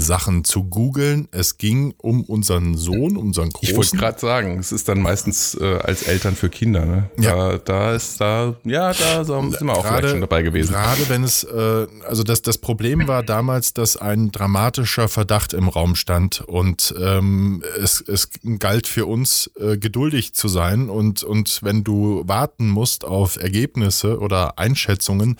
Sachen 0.00 0.44
zu 0.44 0.62
googeln. 0.62 1.26
Es 1.32 1.58
ging 1.58 1.92
um 1.98 2.22
unseren 2.22 2.76
Sohn, 2.76 3.16
unseren 3.16 3.50
Großen. 3.50 3.68
Ich 3.68 3.76
wollte 3.76 3.96
gerade 3.96 4.20
sagen, 4.20 4.58
es 4.60 4.70
ist 4.70 4.88
dann 4.88 5.00
meistens 5.00 5.54
äh, 5.60 5.78
als 5.82 6.04
Eltern 6.04 6.36
für 6.36 6.48
Kinder. 6.48 6.86
Ne? 6.86 7.10
Ja. 7.18 7.34
Da, 7.34 7.58
da 7.58 7.94
ist 7.94 8.20
da, 8.20 8.54
ja, 8.62 8.92
da 8.92 9.24
sind 9.24 9.60
wir 9.60 9.72
auch 9.72 9.84
vielleicht 9.84 10.10
schon 10.10 10.20
dabei 10.20 10.42
gewesen. 10.42 10.72
Gerade 10.72 11.08
wenn 11.08 11.24
es, 11.24 11.42
äh, 11.42 11.86
also 12.06 12.22
das, 12.22 12.42
das 12.42 12.58
Problem 12.58 13.08
war 13.08 13.24
damals, 13.24 13.74
dass 13.74 13.96
ein 13.96 14.30
dramatischer 14.30 15.08
Verdacht 15.08 15.52
im 15.52 15.68
Raum 15.68 15.96
stand 15.96 16.42
und 16.42 16.94
ähm, 17.00 17.64
es, 17.82 18.00
es 18.00 18.30
galt 18.60 18.86
für 18.86 19.06
uns, 19.06 19.50
äh, 19.58 19.78
geduldig 19.78 20.32
zu 20.32 20.46
sein 20.46 20.90
und, 20.90 21.24
und 21.24 21.60
wenn 21.64 21.82
du 21.82 22.22
warten 22.24 22.68
musst 22.68 23.04
auf 23.04 23.36
Ergebnisse 23.36 24.20
oder 24.20 24.60
Einschätzungen, 24.60 25.38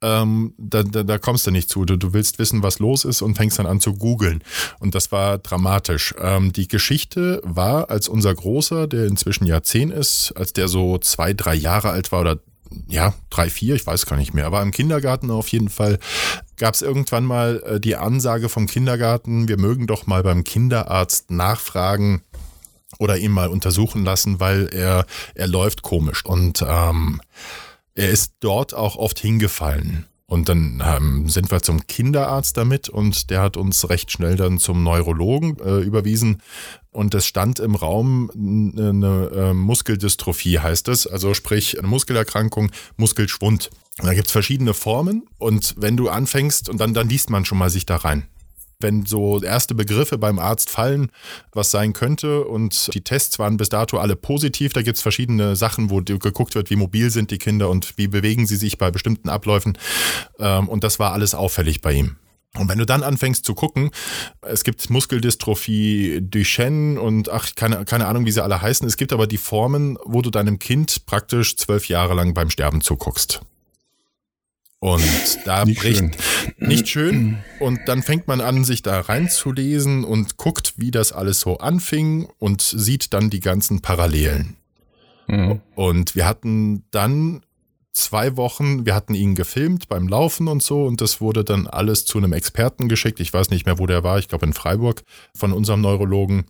ähm, 0.00 0.54
da, 0.56 0.82
da, 0.82 1.02
da 1.02 1.18
kommst 1.18 1.46
du 1.46 1.50
nicht 1.50 1.68
zu. 1.68 1.84
Du, 1.84 1.98
du 1.98 2.14
willst 2.14 2.38
wissen, 2.38 2.62
was 2.62 2.78
los 2.78 3.04
ist 3.04 3.20
und 3.20 3.36
fängst 3.36 3.58
dann 3.58 3.66
an 3.66 3.81
zu 3.82 3.94
googeln. 3.94 4.42
Und 4.78 4.94
das 4.94 5.12
war 5.12 5.38
dramatisch. 5.38 6.14
Ähm, 6.18 6.52
die 6.52 6.68
Geschichte 6.68 7.40
war, 7.44 7.90
als 7.90 8.08
unser 8.08 8.34
Großer, 8.34 8.86
der 8.86 9.06
inzwischen 9.06 9.46
ja 9.46 9.62
zehn 9.62 9.90
ist, 9.90 10.32
als 10.36 10.52
der 10.52 10.68
so 10.68 10.98
zwei, 10.98 11.34
drei 11.34 11.54
Jahre 11.54 11.90
alt 11.90 12.12
war 12.12 12.20
oder 12.20 12.38
ja, 12.88 13.12
drei, 13.28 13.50
vier, 13.50 13.74
ich 13.74 13.86
weiß 13.86 14.06
gar 14.06 14.16
nicht 14.16 14.32
mehr, 14.32 14.46
aber 14.46 14.62
im 14.62 14.70
Kindergarten 14.70 15.30
auf 15.30 15.48
jeden 15.48 15.68
Fall 15.68 15.98
gab 16.56 16.72
es 16.74 16.80
irgendwann 16.80 17.24
mal 17.24 17.62
äh, 17.66 17.80
die 17.80 17.96
Ansage 17.96 18.48
vom 18.48 18.66
Kindergarten, 18.66 19.46
wir 19.46 19.58
mögen 19.58 19.86
doch 19.86 20.06
mal 20.06 20.22
beim 20.22 20.42
Kinderarzt 20.42 21.30
nachfragen 21.30 22.22
oder 22.98 23.18
ihn 23.18 23.32
mal 23.32 23.48
untersuchen 23.48 24.04
lassen, 24.04 24.40
weil 24.40 24.68
er, 24.72 25.06
er 25.34 25.48
läuft 25.48 25.82
komisch. 25.82 26.24
Und 26.24 26.64
ähm, 26.66 27.20
er 27.94 28.10
ist 28.10 28.34
dort 28.40 28.74
auch 28.74 28.96
oft 28.96 29.18
hingefallen. 29.18 30.06
Und 30.32 30.48
dann 30.48 30.82
ähm, 30.82 31.28
sind 31.28 31.50
wir 31.50 31.60
zum 31.60 31.86
Kinderarzt 31.86 32.56
damit 32.56 32.88
und 32.88 33.28
der 33.28 33.42
hat 33.42 33.58
uns 33.58 33.90
recht 33.90 34.10
schnell 34.10 34.36
dann 34.36 34.56
zum 34.56 34.82
Neurologen 34.82 35.58
äh, 35.58 35.80
überwiesen. 35.80 36.40
Und 36.90 37.14
es 37.14 37.26
stand 37.26 37.60
im 37.60 37.74
Raum 37.74 38.30
eine, 38.34 38.88
eine 38.88 39.30
äh, 39.34 39.52
Muskeldystrophie, 39.52 40.58
heißt 40.58 40.88
es. 40.88 41.06
Also 41.06 41.34
sprich 41.34 41.78
eine 41.78 41.86
Muskelerkrankung, 41.86 42.70
Muskelschwund. 42.96 43.68
Und 43.98 44.06
da 44.06 44.14
gibt's 44.14 44.32
verschiedene 44.32 44.72
Formen 44.72 45.26
und 45.36 45.74
wenn 45.76 45.98
du 45.98 46.08
anfängst 46.08 46.70
und 46.70 46.80
dann, 46.80 46.94
dann 46.94 47.10
liest 47.10 47.28
man 47.28 47.44
schon 47.44 47.58
mal 47.58 47.68
sich 47.68 47.84
da 47.84 47.96
rein 47.96 48.26
wenn 48.82 49.06
so 49.06 49.42
erste 49.42 49.74
Begriffe 49.74 50.18
beim 50.18 50.38
Arzt 50.38 50.70
fallen, 50.70 51.10
was 51.52 51.70
sein 51.70 51.92
könnte 51.92 52.44
und 52.44 52.94
die 52.94 53.02
Tests 53.02 53.38
waren 53.38 53.56
bis 53.56 53.68
dato 53.68 53.98
alle 53.98 54.16
positiv, 54.16 54.72
da 54.72 54.82
gibt 54.82 54.96
es 54.96 55.02
verschiedene 55.02 55.56
Sachen, 55.56 55.90
wo 55.90 56.02
geguckt 56.02 56.54
wird, 56.54 56.70
wie 56.70 56.76
mobil 56.76 57.10
sind 57.10 57.30
die 57.30 57.38
Kinder 57.38 57.70
und 57.70 57.96
wie 57.96 58.08
bewegen 58.08 58.46
sie 58.46 58.56
sich 58.56 58.78
bei 58.78 58.90
bestimmten 58.90 59.28
Abläufen 59.28 59.78
ähm, 60.38 60.68
und 60.68 60.84
das 60.84 60.98
war 60.98 61.12
alles 61.12 61.34
auffällig 61.34 61.80
bei 61.80 61.92
ihm. 61.92 62.16
Und 62.58 62.68
wenn 62.68 62.78
du 62.78 62.84
dann 62.84 63.02
anfängst 63.02 63.46
zu 63.46 63.54
gucken, 63.54 63.90
es 64.42 64.62
gibt 64.62 64.90
Muskeldystrophie 64.90 66.20
Duchenne 66.20 67.00
und 67.00 67.30
ach, 67.30 67.54
keine, 67.54 67.86
keine 67.86 68.06
Ahnung, 68.06 68.26
wie 68.26 68.30
sie 68.30 68.42
alle 68.42 68.60
heißen. 68.60 68.86
Es 68.86 68.98
gibt 68.98 69.14
aber 69.14 69.26
die 69.26 69.38
Formen, 69.38 69.96
wo 70.04 70.20
du 70.20 70.28
deinem 70.28 70.58
Kind 70.58 71.06
praktisch 71.06 71.56
zwölf 71.56 71.88
Jahre 71.88 72.12
lang 72.12 72.34
beim 72.34 72.50
Sterben 72.50 72.82
zuguckst. 72.82 73.40
Und 74.82 75.38
da 75.44 75.64
Nicht 75.64 75.78
bricht 75.78 75.98
schön. 75.98 76.10
nicht 76.58 76.88
schön. 76.88 77.38
Und 77.60 77.78
dann 77.86 78.02
fängt 78.02 78.26
man 78.26 78.40
an, 78.40 78.64
sich 78.64 78.82
da 78.82 78.98
reinzulesen 78.98 80.02
und 80.02 80.38
guckt, 80.38 80.74
wie 80.76 80.90
das 80.90 81.12
alles 81.12 81.38
so 81.38 81.58
anfing 81.58 82.26
und 82.40 82.62
sieht 82.62 83.14
dann 83.14 83.30
die 83.30 83.38
ganzen 83.38 83.80
Parallelen. 83.80 84.56
Mhm. 85.28 85.60
Und 85.76 86.16
wir 86.16 86.26
hatten 86.26 86.82
dann 86.90 87.42
zwei 87.92 88.36
Wochen, 88.36 88.84
wir 88.84 88.96
hatten 88.96 89.14
ihn 89.14 89.36
gefilmt 89.36 89.88
beim 89.88 90.08
Laufen 90.08 90.48
und 90.48 90.64
so 90.64 90.84
und 90.84 91.00
das 91.00 91.20
wurde 91.20 91.44
dann 91.44 91.68
alles 91.68 92.04
zu 92.04 92.18
einem 92.18 92.32
Experten 92.32 92.88
geschickt. 92.88 93.20
Ich 93.20 93.32
weiß 93.32 93.50
nicht 93.50 93.66
mehr, 93.66 93.78
wo 93.78 93.86
der 93.86 94.02
war, 94.02 94.18
ich 94.18 94.26
glaube 94.26 94.46
in 94.46 94.52
Freiburg 94.52 95.04
von 95.32 95.52
unserem 95.52 95.80
Neurologen. 95.80 96.46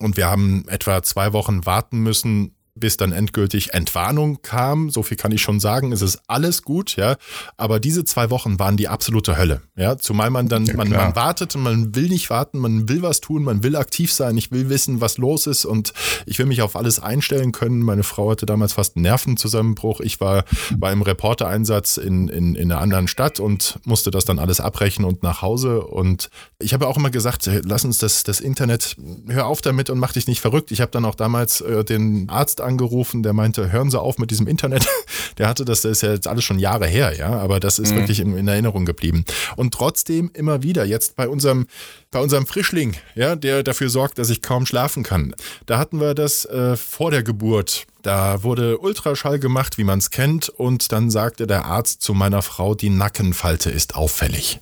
Und 0.00 0.16
wir 0.16 0.26
haben 0.26 0.64
etwa 0.66 1.04
zwei 1.04 1.32
Wochen 1.32 1.64
warten 1.66 2.00
müssen, 2.00 2.55
bis 2.76 2.96
dann 2.96 3.12
endgültig 3.12 3.74
Entwarnung 3.74 4.42
kam. 4.42 4.90
So 4.90 5.02
viel 5.02 5.16
kann 5.16 5.32
ich 5.32 5.42
schon 5.42 5.60
sagen. 5.60 5.92
Es 5.92 6.02
ist 6.02 6.20
alles 6.26 6.62
gut, 6.62 6.96
ja. 6.96 7.16
Aber 7.56 7.80
diese 7.80 8.04
zwei 8.04 8.30
Wochen 8.30 8.58
waren 8.58 8.76
die 8.76 8.88
absolute 8.88 9.36
Hölle, 9.36 9.62
ja. 9.76 9.96
Zumal 9.96 10.30
man 10.30 10.48
dann, 10.48 10.64
man, 10.76 10.88
klar. 10.88 11.06
man 11.06 11.16
wartet 11.16 11.56
und 11.56 11.62
man 11.62 11.94
will 11.94 12.08
nicht 12.08 12.30
warten, 12.30 12.58
man 12.58 12.88
will 12.88 13.02
was 13.02 13.20
tun, 13.20 13.42
man 13.42 13.62
will 13.62 13.76
aktiv 13.76 14.12
sein, 14.12 14.36
ich 14.36 14.52
will 14.52 14.68
wissen, 14.68 15.00
was 15.00 15.18
los 15.18 15.46
ist 15.46 15.64
und 15.64 15.92
ich 16.26 16.38
will 16.38 16.46
mich 16.46 16.62
auf 16.62 16.76
alles 16.76 17.00
einstellen 17.00 17.52
können. 17.52 17.80
Meine 17.80 18.02
Frau 18.02 18.30
hatte 18.30 18.46
damals 18.46 18.74
fast 18.74 18.96
einen 18.96 19.04
Nervenzusammenbruch. 19.04 20.00
Ich 20.00 20.20
war, 20.20 20.44
war 20.78 20.92
im 20.92 21.02
Reportereinsatz 21.02 21.96
in, 21.96 22.28
in, 22.28 22.54
in 22.54 22.70
einer 22.70 22.80
anderen 22.80 23.08
Stadt 23.08 23.40
und 23.40 23.78
musste 23.84 24.10
das 24.10 24.24
dann 24.24 24.38
alles 24.38 24.60
abbrechen 24.60 25.04
und 25.04 25.22
nach 25.22 25.42
Hause. 25.42 25.82
Und 25.82 26.30
ich 26.58 26.74
habe 26.74 26.86
auch 26.86 26.96
immer 26.96 27.10
gesagt, 27.10 27.48
lass 27.64 27.84
uns 27.84 27.98
das, 27.98 28.22
das 28.24 28.40
Internet, 28.40 28.96
hör 29.28 29.46
auf 29.46 29.62
damit 29.62 29.90
und 29.90 29.98
mach 29.98 30.12
dich 30.12 30.26
nicht 30.26 30.40
verrückt. 30.40 30.70
Ich 30.70 30.80
habe 30.80 30.90
dann 30.90 31.04
auch 31.04 31.14
damals 31.14 31.60
äh, 31.60 31.84
den 31.84 32.28
Arzt 32.28 32.60
angerufen, 32.66 33.22
der 33.22 33.32
meinte, 33.32 33.72
hören 33.72 33.90
Sie 33.90 34.00
auf 34.00 34.18
mit 34.18 34.30
diesem 34.30 34.46
Internet. 34.46 34.86
Der 35.38 35.48
hatte 35.48 35.64
das, 35.64 35.82
das 35.82 35.92
ist 35.92 36.02
ja 36.02 36.12
jetzt 36.12 36.26
alles 36.26 36.44
schon 36.44 36.58
Jahre 36.58 36.86
her, 36.86 37.14
ja, 37.14 37.28
aber 37.28 37.60
das 37.60 37.78
ist 37.78 37.94
wirklich 37.94 38.20
in, 38.20 38.36
in 38.36 38.48
Erinnerung 38.48 38.86
geblieben. 38.86 39.24
Und 39.56 39.74
trotzdem 39.74 40.30
immer 40.32 40.62
wieder, 40.62 40.84
jetzt 40.86 41.14
bei 41.14 41.28
unserem, 41.28 41.66
bei 42.10 42.20
unserem 42.20 42.46
Frischling, 42.46 42.94
ja, 43.14 43.36
der 43.36 43.62
dafür 43.62 43.90
sorgt, 43.90 44.18
dass 44.18 44.30
ich 44.30 44.40
kaum 44.40 44.64
schlafen 44.64 45.02
kann. 45.02 45.34
Da 45.66 45.78
hatten 45.78 46.00
wir 46.00 46.14
das 46.14 46.46
äh, 46.46 46.76
vor 46.76 47.10
der 47.10 47.22
Geburt. 47.22 47.86
Da 48.02 48.42
wurde 48.42 48.78
Ultraschall 48.78 49.38
gemacht, 49.38 49.78
wie 49.78 49.84
man 49.84 49.98
es 49.98 50.10
kennt, 50.10 50.48
und 50.48 50.92
dann 50.92 51.10
sagte 51.10 51.46
der 51.46 51.66
Arzt 51.66 52.02
zu 52.02 52.14
meiner 52.14 52.40
Frau, 52.40 52.74
die 52.74 52.90
Nackenfalte 52.90 53.70
ist 53.70 53.94
auffällig. 53.94 54.60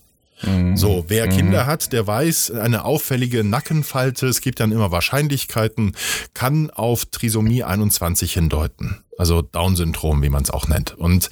So, 0.75 1.05
wer 1.09 1.29
Kinder 1.29 1.67
hat, 1.67 1.93
der 1.93 2.07
weiß, 2.07 2.51
eine 2.51 2.85
auffällige 2.85 3.45
Nackenfalte, 3.45 4.27
es 4.27 4.41
gibt 4.41 4.61
dann 4.61 4.73
immer 4.73 4.91
Wahrscheinlichkeiten, 4.91 5.97
kann 6.35 6.71
auf 6.71 7.07
Trisomie 7.07 7.65
21 7.65 8.33
hindeuten. 8.33 9.05
Also 9.17 9.43
Down-Syndrom, 9.43 10.23
wie 10.23 10.29
man 10.29 10.43
es 10.43 10.51
auch 10.51 10.69
nennt. 10.69 10.93
Und 10.93 11.31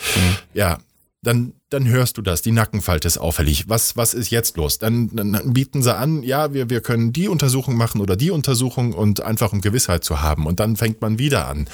ja, 0.54 0.78
dann, 1.22 1.52
dann 1.72 1.88
hörst 1.88 2.18
du 2.18 2.22
das, 2.22 2.42
die 2.42 2.52
Nackenfalte 2.52 3.08
ist 3.08 3.18
auffällig. 3.18 3.68
Was, 3.68 3.96
was 3.96 4.14
ist 4.14 4.30
jetzt 4.30 4.56
los? 4.56 4.78
Dann, 4.78 5.10
dann 5.14 5.52
bieten 5.52 5.82
sie 5.82 5.94
an, 5.94 6.22
ja, 6.22 6.52
wir, 6.52 6.68
wir 6.70 6.80
können 6.80 7.12
die 7.12 7.28
Untersuchung 7.28 7.76
machen 7.76 8.00
oder 8.00 8.16
die 8.16 8.30
Untersuchung 8.30 8.92
und 8.92 9.22
einfach 9.22 9.52
um 9.52 9.60
Gewissheit 9.60 10.04
zu 10.04 10.20
haben. 10.22 10.46
Und 10.46 10.60
dann 10.60 10.76
fängt 10.76 11.00
man 11.00 11.18
wieder 11.18 11.48
an. 11.48 11.68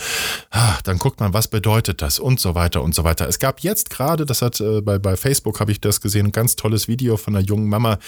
Ah, 0.50 0.76
Dann 0.84 0.98
guckt 0.98 1.20
man, 1.20 1.32
was 1.32 1.48
bedeutet 1.48 2.02
das 2.02 2.18
und 2.18 2.40
so 2.40 2.54
weiter 2.54 2.82
und 2.82 2.94
so 2.94 3.04
weiter. 3.04 3.28
Es 3.28 3.38
gab 3.38 3.60
jetzt 3.60 3.90
gerade, 3.90 4.24
das 4.26 4.42
hat 4.42 4.60
äh, 4.60 4.80
bei, 4.80 4.98
bei 4.98 5.16
Facebook 5.16 5.60
habe 5.60 5.72
ich 5.72 5.80
das 5.80 6.00
gesehen, 6.00 6.26
ein 6.26 6.32
ganz 6.32 6.56
tolles 6.56 6.88
Video 6.88 7.16
von 7.16 7.34
einer 7.36 7.44
jungen 7.44 7.68
Mama, 7.68 7.98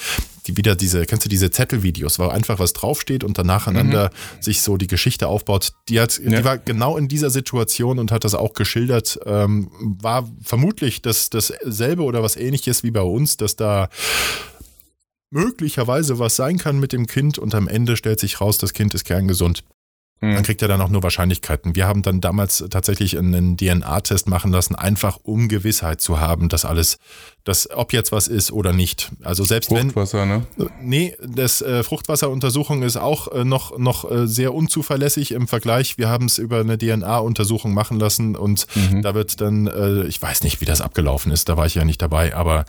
die 0.47 0.57
wieder 0.57 0.77
diese, 0.77 1.07
kennst 1.07 1.25
du 1.25 1.29
diese 1.29 1.51
Zettelvideos, 1.51 2.19
wo 2.19 2.27
einfach 2.29 2.59
was 2.59 2.73
draufsteht 2.73 3.25
und 3.25 3.39
dann 3.39 3.47
nacheinander 3.47 4.11
sich 4.41 4.63
so 4.63 4.77
die 4.77 4.87
Geschichte 4.87 5.29
aufbaut. 5.29 5.73
Die 5.89 6.01
hat, 6.01 6.19
Ja. 6.19 6.39
die 6.39 6.45
war 6.45 6.59
genau 6.59 6.97
in 6.97 7.09
dieser 7.09 7.31
Situation 7.31 7.99
und 7.99 8.13
hat 8.13 8.25
das 8.25 8.35
auch 8.35 8.55
geschildert. 8.55 9.19
Ähm, 9.27 9.71
war 10.01 10.29
vermutlich 10.43 11.03
das, 11.03 11.31
dasselbe 11.81 12.03
oder 12.03 12.23
was 12.23 12.37
ähnliches 12.37 12.83
wie 12.83 12.91
bei 12.91 13.03
uns, 13.03 13.37
dass 13.37 13.57
da 13.57 13.89
möglicherweise 15.31 16.19
was 16.19 16.37
sein 16.37 16.59
kann 16.59 16.79
mit 16.79 16.93
dem 16.93 17.07
Kind 17.07 17.39
und 17.39 17.55
am 17.55 17.69
Ende 17.69 17.97
stellt 17.97 18.21
sich 18.21 18.41
raus, 18.41 18.59
das 18.59 18.73
Kind 18.75 18.95
ist 18.95 19.05
kerngesund. 19.05 19.65
Mhm. 20.21 20.35
Dann 20.35 20.43
kriegt 20.43 20.61
er 20.61 20.69
dann 20.69 20.83
auch 20.83 20.91
nur 20.91 21.03
Wahrscheinlichkeiten. 21.03 21.75
Wir 21.75 21.87
haben 21.87 22.03
dann 22.03 22.21
damals 22.21 22.63
tatsächlich 22.69 23.17
einen 23.17 23.57
DNA-Test 23.57 24.29
machen 24.29 24.53
lassen, 24.53 24.75
einfach 24.75 25.19
um 25.23 25.49
Gewissheit 25.49 26.03
zu 26.03 26.21
haben, 26.21 26.51
dass 26.51 26.67
alles, 26.67 26.99
dass 27.45 27.71
ob 27.71 27.95
jetzt 27.95 28.13
was 28.13 28.29
ist 28.29 28.53
oder 28.53 28.75
nicht. 28.75 29.11
Also 29.23 29.45
selbst 29.45 29.71
wenn 29.71 29.91
Fruchtwasser, 29.91 30.27
ne? 30.27 30.47
Nee, 30.83 31.17
das 31.27 31.63
äh, 31.63 31.83
Fruchtwasseruntersuchung 31.83 32.83
ist 32.83 32.99
auch 32.99 33.29
äh, 33.29 33.45
noch, 33.45 33.79
noch 33.79 34.11
äh, 34.11 34.27
sehr 34.27 34.53
unzuverlässig 34.53 35.33
im 35.33 35.49
Vergleich. 35.49 35.97
Wir 35.97 36.11
haben 36.11 36.27
es 36.27 36.37
über 36.37 36.61
eine 36.61 36.77
DNA-Untersuchung 36.77 37.73
machen 37.73 37.99
lassen 37.99 38.37
und 38.37 38.67
da 39.03 39.15
wird 39.15 39.41
dann, 39.41 39.67
äh, 39.69 40.03
ich 40.05 40.21
weiß 40.21 40.43
nicht, 40.43 40.61
wie 40.61 40.65
das 40.65 40.81
abgelaufen 40.81 41.33
ist, 41.33 41.49
da 41.49 41.57
war 41.57 41.67
ich 41.67 41.75
ja 41.75 41.85
nicht 41.85 42.03
dabei, 42.03 42.35
aber 42.35 42.65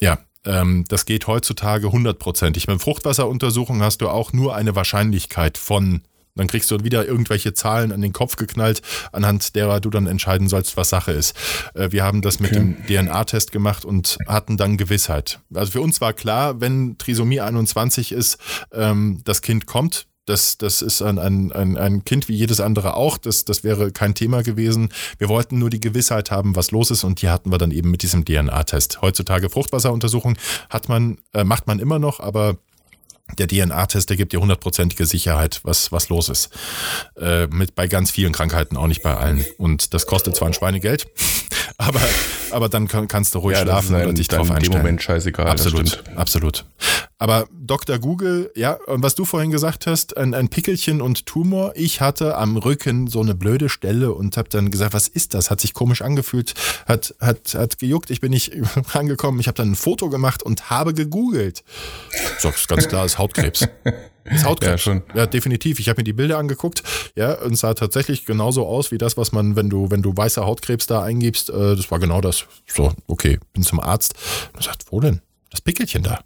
ja. 0.00 0.18
Ähm, 0.46 0.84
das 0.88 1.06
geht 1.06 1.26
heutzutage 1.26 1.90
hundertprozentig. 1.90 2.66
Mit 2.66 2.82
Fruchtwasseruntersuchung 2.82 3.80
hast 3.80 4.02
du 4.02 4.10
auch 4.10 4.34
nur 4.34 4.54
eine 4.54 4.76
Wahrscheinlichkeit 4.76 5.56
von 5.56 6.02
dann 6.34 6.46
kriegst 6.46 6.70
du 6.70 6.82
wieder 6.82 7.06
irgendwelche 7.06 7.54
Zahlen 7.54 7.92
an 7.92 8.00
den 8.00 8.12
Kopf 8.12 8.36
geknallt, 8.36 8.82
anhand 9.12 9.54
derer 9.54 9.80
du 9.80 9.90
dann 9.90 10.06
entscheiden 10.06 10.48
sollst, 10.48 10.76
was 10.76 10.88
Sache 10.88 11.12
ist. 11.12 11.34
Äh, 11.74 11.92
Wir 11.92 12.04
haben 12.04 12.22
das 12.22 12.40
mit 12.40 12.50
Okay. 12.50 12.58
dem 12.58 12.86
DNA-Test 12.86 13.52
gemacht 13.52 13.84
und 13.84 14.18
hatten 14.26 14.56
dann 14.56 14.76
Gewissheit. 14.76 15.40
Also 15.54 15.72
für 15.72 15.80
uns 15.80 16.00
war 16.00 16.12
klar, 16.12 16.60
wenn 16.60 16.98
Trisomie 16.98 17.40
21 17.40 18.12
ist, 18.12 18.38
ähm, 18.72 19.20
das 19.24 19.42
Kind 19.42 19.66
kommt. 19.66 20.06
Das, 20.26 20.56
das 20.56 20.80
ist 20.80 21.02
ein, 21.02 21.18
ein, 21.18 21.52
ein, 21.52 21.76
ein 21.76 22.04
Kind 22.04 22.28
wie 22.28 22.34
jedes 22.34 22.58
andere 22.58 22.94
auch. 22.94 23.18
Das, 23.18 23.44
das 23.44 23.62
wäre 23.62 23.92
kein 23.92 24.14
Thema 24.14 24.42
gewesen. 24.42 24.88
Wir 25.18 25.28
wollten 25.28 25.58
nur 25.58 25.68
die 25.68 25.80
Gewissheit 25.80 26.30
haben, 26.30 26.56
was 26.56 26.70
los 26.70 26.90
ist 26.90 27.04
und 27.04 27.20
die 27.20 27.28
hatten 27.28 27.50
wir 27.52 27.58
dann 27.58 27.70
eben 27.70 27.90
mit 27.90 28.02
diesem 28.02 28.24
DNA-Test. 28.24 29.02
Heutzutage 29.02 29.50
Fruchtwasseruntersuchung 29.50 30.36
hat 30.70 30.88
man, 30.88 31.18
äh, 31.34 31.44
macht 31.44 31.66
man 31.66 31.78
immer 31.78 31.98
noch, 31.98 32.20
aber 32.20 32.56
der 33.38 33.46
DNA-Test, 33.48 34.10
der 34.10 34.16
gibt 34.16 34.32
dir 34.32 34.40
hundertprozentige 34.40 35.06
Sicherheit, 35.06 35.60
was, 35.64 35.90
was 35.92 36.08
los 36.10 36.28
ist. 36.28 36.50
Äh, 37.18 37.46
mit 37.46 37.74
bei 37.74 37.86
ganz 37.88 38.10
vielen 38.10 38.32
Krankheiten, 38.32 38.76
auch 38.76 38.86
nicht 38.86 39.02
bei 39.02 39.16
allen. 39.16 39.44
Und 39.56 39.94
das 39.94 40.06
kostet 40.06 40.36
zwar 40.36 40.48
ein 40.48 40.54
Schweinegeld, 40.54 41.06
aber, 41.78 42.00
aber 42.50 42.68
dann 42.68 42.86
kann, 42.86 43.08
kannst 43.08 43.34
du 43.34 43.38
ruhig 43.38 43.56
Ja, 43.56 43.62
schlafen 43.62 43.94
oder 43.94 44.08
ein- 44.08 44.14
dich 44.14 44.28
dann 44.28 44.38
drauf 44.38 44.48
in 44.48 44.52
dem 44.54 44.56
einstellen. 44.58 44.78
Moment 44.82 45.02
scheißegal, 45.02 45.46
Absolut, 45.48 46.02
absolut. 46.16 46.64
Aber 47.24 47.48
Dr. 47.52 47.98
Google, 47.98 48.52
ja, 48.54 48.74
und 48.86 49.02
was 49.02 49.14
du 49.14 49.24
vorhin 49.24 49.50
gesagt 49.50 49.86
hast, 49.86 50.14
ein, 50.18 50.34
ein 50.34 50.50
Pickelchen 50.50 51.00
und 51.00 51.24
Tumor. 51.24 51.72
Ich 51.74 52.02
hatte 52.02 52.36
am 52.36 52.58
Rücken 52.58 53.06
so 53.06 53.22
eine 53.22 53.34
blöde 53.34 53.70
Stelle 53.70 54.12
und 54.12 54.36
habe 54.36 54.50
dann 54.50 54.70
gesagt, 54.70 54.92
was 54.92 55.08
ist 55.08 55.32
das? 55.32 55.50
Hat 55.50 55.58
sich 55.58 55.72
komisch 55.72 56.02
angefühlt, 56.02 56.52
hat, 56.86 57.14
hat, 57.20 57.54
hat 57.54 57.78
gejuckt. 57.78 58.10
Ich 58.10 58.20
bin 58.20 58.30
nicht 58.30 58.52
rangekommen. 58.94 59.40
Ich 59.40 59.46
habe 59.46 59.56
dann 59.56 59.70
ein 59.70 59.74
Foto 59.74 60.10
gemacht 60.10 60.42
und 60.42 60.68
habe 60.68 60.92
gegoogelt. 60.92 61.64
So, 62.40 62.50
ist 62.50 62.68
ganz 62.68 62.88
klar, 62.88 63.06
ist 63.06 63.16
Hautkrebs. 63.16 63.68
Ist 64.24 64.44
Hautkrebs. 64.44 64.84
Ja, 64.84 64.92
schon. 64.92 65.02
ja 65.14 65.24
definitiv. 65.24 65.80
Ich 65.80 65.88
habe 65.88 66.00
mir 66.00 66.04
die 66.04 66.12
Bilder 66.12 66.36
angeguckt, 66.36 66.82
ja, 67.16 67.40
und 67.40 67.54
es 67.54 67.60
sah 67.60 67.72
tatsächlich 67.72 68.26
genauso 68.26 68.66
aus 68.66 68.90
wie 68.90 68.98
das, 68.98 69.16
was 69.16 69.32
man, 69.32 69.56
wenn 69.56 69.70
du, 69.70 69.90
wenn 69.90 70.02
du 70.02 70.14
weißer 70.14 70.44
Hautkrebs 70.44 70.88
da 70.88 71.02
eingibst, 71.02 71.48
äh, 71.48 71.74
das 71.74 71.90
war 71.90 72.00
genau 72.00 72.20
das. 72.20 72.44
So, 72.66 72.92
okay, 73.06 73.38
bin 73.54 73.62
zum 73.62 73.80
Arzt. 73.80 74.12
Und 74.52 74.62
sagt, 74.62 74.84
wo 74.90 75.00
denn? 75.00 75.22
Das 75.48 75.62
Pickelchen 75.62 76.02
da. 76.02 76.20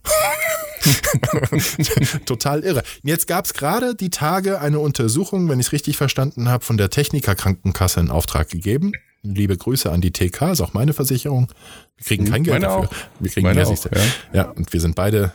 Total 2.26 2.60
irre. 2.60 2.82
Jetzt 3.02 3.26
gab 3.26 3.44
es 3.44 3.54
gerade 3.54 3.94
die 3.94 4.10
Tage 4.10 4.60
eine 4.60 4.78
Untersuchung, 4.78 5.48
wenn 5.48 5.60
ich 5.60 5.66
es 5.66 5.72
richtig 5.72 5.96
verstanden 5.96 6.48
habe, 6.48 6.64
von 6.64 6.76
der 6.76 6.90
Techniker 6.90 7.34
Krankenkasse 7.34 8.00
in 8.00 8.10
Auftrag 8.10 8.48
gegeben. 8.48 8.92
Liebe 9.22 9.56
Grüße 9.56 9.90
an 9.90 10.00
die 10.00 10.12
TK, 10.12 10.52
ist 10.52 10.60
auch 10.60 10.74
meine 10.74 10.92
Versicherung. 10.92 11.48
Wir 11.96 12.06
kriegen 12.06 12.24
kein 12.24 12.44
Geld 12.44 12.62
meine 12.62 12.66
dafür. 12.66 12.88
Auch. 12.88 12.94
Wir 13.18 13.30
kriegen 13.30 13.46
meine 13.46 13.66
auch, 13.66 13.84
ja. 13.84 14.00
ja, 14.32 14.42
und 14.50 14.72
wir 14.72 14.80
sind 14.80 14.94
beide 14.94 15.32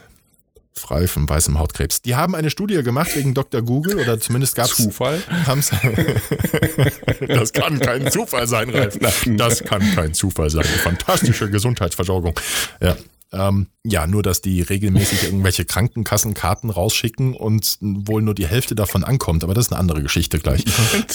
frei 0.74 1.06
von 1.06 1.28
weißem 1.28 1.58
Hautkrebs. 1.58 2.02
Die 2.02 2.16
haben 2.16 2.34
eine 2.34 2.50
Studie 2.50 2.82
gemacht 2.82 3.14
wegen 3.14 3.34
Dr. 3.34 3.62
Google 3.62 3.98
oder 4.00 4.18
zumindest 4.18 4.56
gab 4.56 4.66
es 4.66 4.76
Zufall. 4.76 5.22
das 7.28 7.52
kann 7.52 7.78
kein 7.78 8.10
Zufall 8.10 8.46
sein, 8.46 8.70
Ralf. 8.70 8.98
Das 9.36 9.64
kann 9.64 9.82
kein 9.94 10.14
Zufall 10.14 10.50
sein. 10.50 10.64
Fantastische 10.64 11.50
Gesundheitsversorgung. 11.50 12.34
Ja. 12.80 12.96
Ähm, 13.34 13.66
ja, 13.86 14.06
nur 14.06 14.22
dass 14.22 14.40
die 14.40 14.62
regelmäßig 14.62 15.24
irgendwelche 15.24 15.64
Krankenkassenkarten 15.64 16.70
rausschicken 16.70 17.34
und 17.34 17.76
wohl 17.80 18.22
nur 18.22 18.34
die 18.34 18.46
Hälfte 18.46 18.74
davon 18.74 19.04
ankommt, 19.04 19.44
aber 19.44 19.52
das 19.52 19.66
ist 19.66 19.72
eine 19.72 19.80
andere 19.80 20.02
Geschichte 20.02 20.38
gleich. 20.38 20.64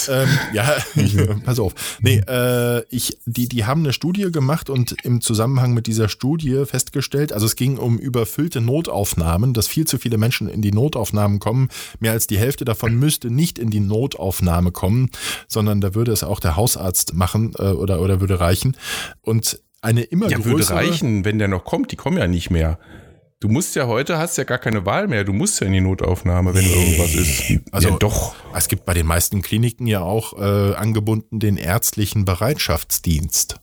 ähm, 0.10 0.28
ja, 0.54 0.76
ich, 0.96 1.18
pass 1.46 1.60
auf. 1.60 1.74
Nee, 2.02 2.22
äh, 2.28 2.84
ich, 2.90 3.18
die, 3.26 3.48
die 3.48 3.66
haben 3.66 3.82
eine 3.82 3.94
Studie 3.94 4.32
gemacht 4.32 4.70
und 4.70 4.96
im 5.04 5.22
Zusammenhang 5.22 5.74
mit 5.74 5.88
dieser 5.88 6.10
Studie 6.10 6.64
festgestellt, 6.66 7.34
also 7.34 7.46
es 7.46 7.56
ging 7.56 7.78
um 7.78 7.98
überfüllte 7.98 8.62
Notaufnahmen, 8.62 9.54
dass 9.54 9.68
viel 9.68 9.88
zu 9.88 9.98
viele 9.98 10.18
Menschen 10.18 10.50
in 10.50 10.62
die 10.62 10.72
Notaufnahmen 10.72 11.40
kommen. 11.40 11.70
Mehr 12.00 12.12
als 12.12 12.28
die 12.28 12.38
Hälfte 12.38 12.66
davon 12.66 12.96
müsste 12.96 13.32
nicht 13.32 13.58
in 13.58 13.72
die 13.72 13.80
Notaufnahme 13.80 14.72
kommen, 14.72 15.10
sondern 15.48 15.82
da 15.82 15.96
würde 15.96 16.12
es 16.12 16.24
auch 16.24 16.40
der 16.40 16.56
Hausarzt 16.56 17.16
machen 17.16 17.54
äh, 17.58 17.64
oder, 17.64 18.02
oder 18.02 18.20
würde 18.20 18.40
reichen. 18.40 18.78
Und 19.22 19.60
eine 19.82 20.04
immer 20.04 20.30
ja, 20.30 20.38
größere. 20.38 20.78
würde 20.78 20.90
reichen, 20.90 21.26
wenn 21.26 21.40
der 21.40 21.48
noch 21.48 21.66
kommt. 21.66 21.92
Die 21.92 21.96
kommen 21.96 22.18
ja 22.18 22.28
nicht 22.28 22.50
mehr. 22.50 22.80
Du 23.40 23.48
musst 23.48 23.76
ja 23.76 23.88
heute, 23.88 24.18
hast 24.18 24.38
ja 24.38 24.44
gar 24.44 24.58
keine 24.58 24.86
Wahl 24.86 25.08
mehr. 25.08 25.24
Du 25.24 25.32
musst 25.32 25.62
ja 25.62 25.68
in 25.68 25.74
die 25.74 25.80
Notaufnahme, 25.80 26.54
wenn 26.54 26.66
nee. 26.66 26.74
irgendwas 26.74 27.16
ist. 27.16 27.62
Also 27.72 27.90
ja, 27.90 27.98
doch. 27.98 28.36
Es 28.54 28.68
gibt 28.68 28.86
bei 28.86 28.94
den 28.94 29.06
meisten 29.06 29.42
Kliniken 29.42 29.88
ja 29.88 30.02
auch 30.02 30.38
äh, 30.38 30.76
angebunden 30.76 31.40
den 31.40 31.56
ärztlichen 31.56 32.26
Bereitschaftsdienst. 32.26 33.62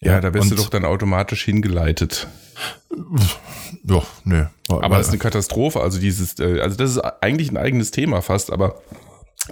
Ja, 0.00 0.12
ja 0.12 0.20
da 0.20 0.32
wirst 0.32 0.52
du 0.52 0.54
doch 0.54 0.68
dann 0.68 0.84
automatisch 0.84 1.44
hingeleitet. 1.44 2.28
Ja, 3.84 4.02
nö. 4.24 4.46
Aber 4.68 4.98
das 4.98 5.08
ist 5.08 5.12
eine 5.12 5.18
Katastrophe. 5.18 5.80
Also 5.80 5.98
dieses, 5.98 6.38
äh, 6.38 6.60
also 6.60 6.76
das 6.76 6.92
ist 6.92 6.98
eigentlich 6.98 7.50
ein 7.50 7.56
eigenes 7.56 7.90
Thema 7.90 8.22
fast, 8.22 8.52
aber 8.52 8.80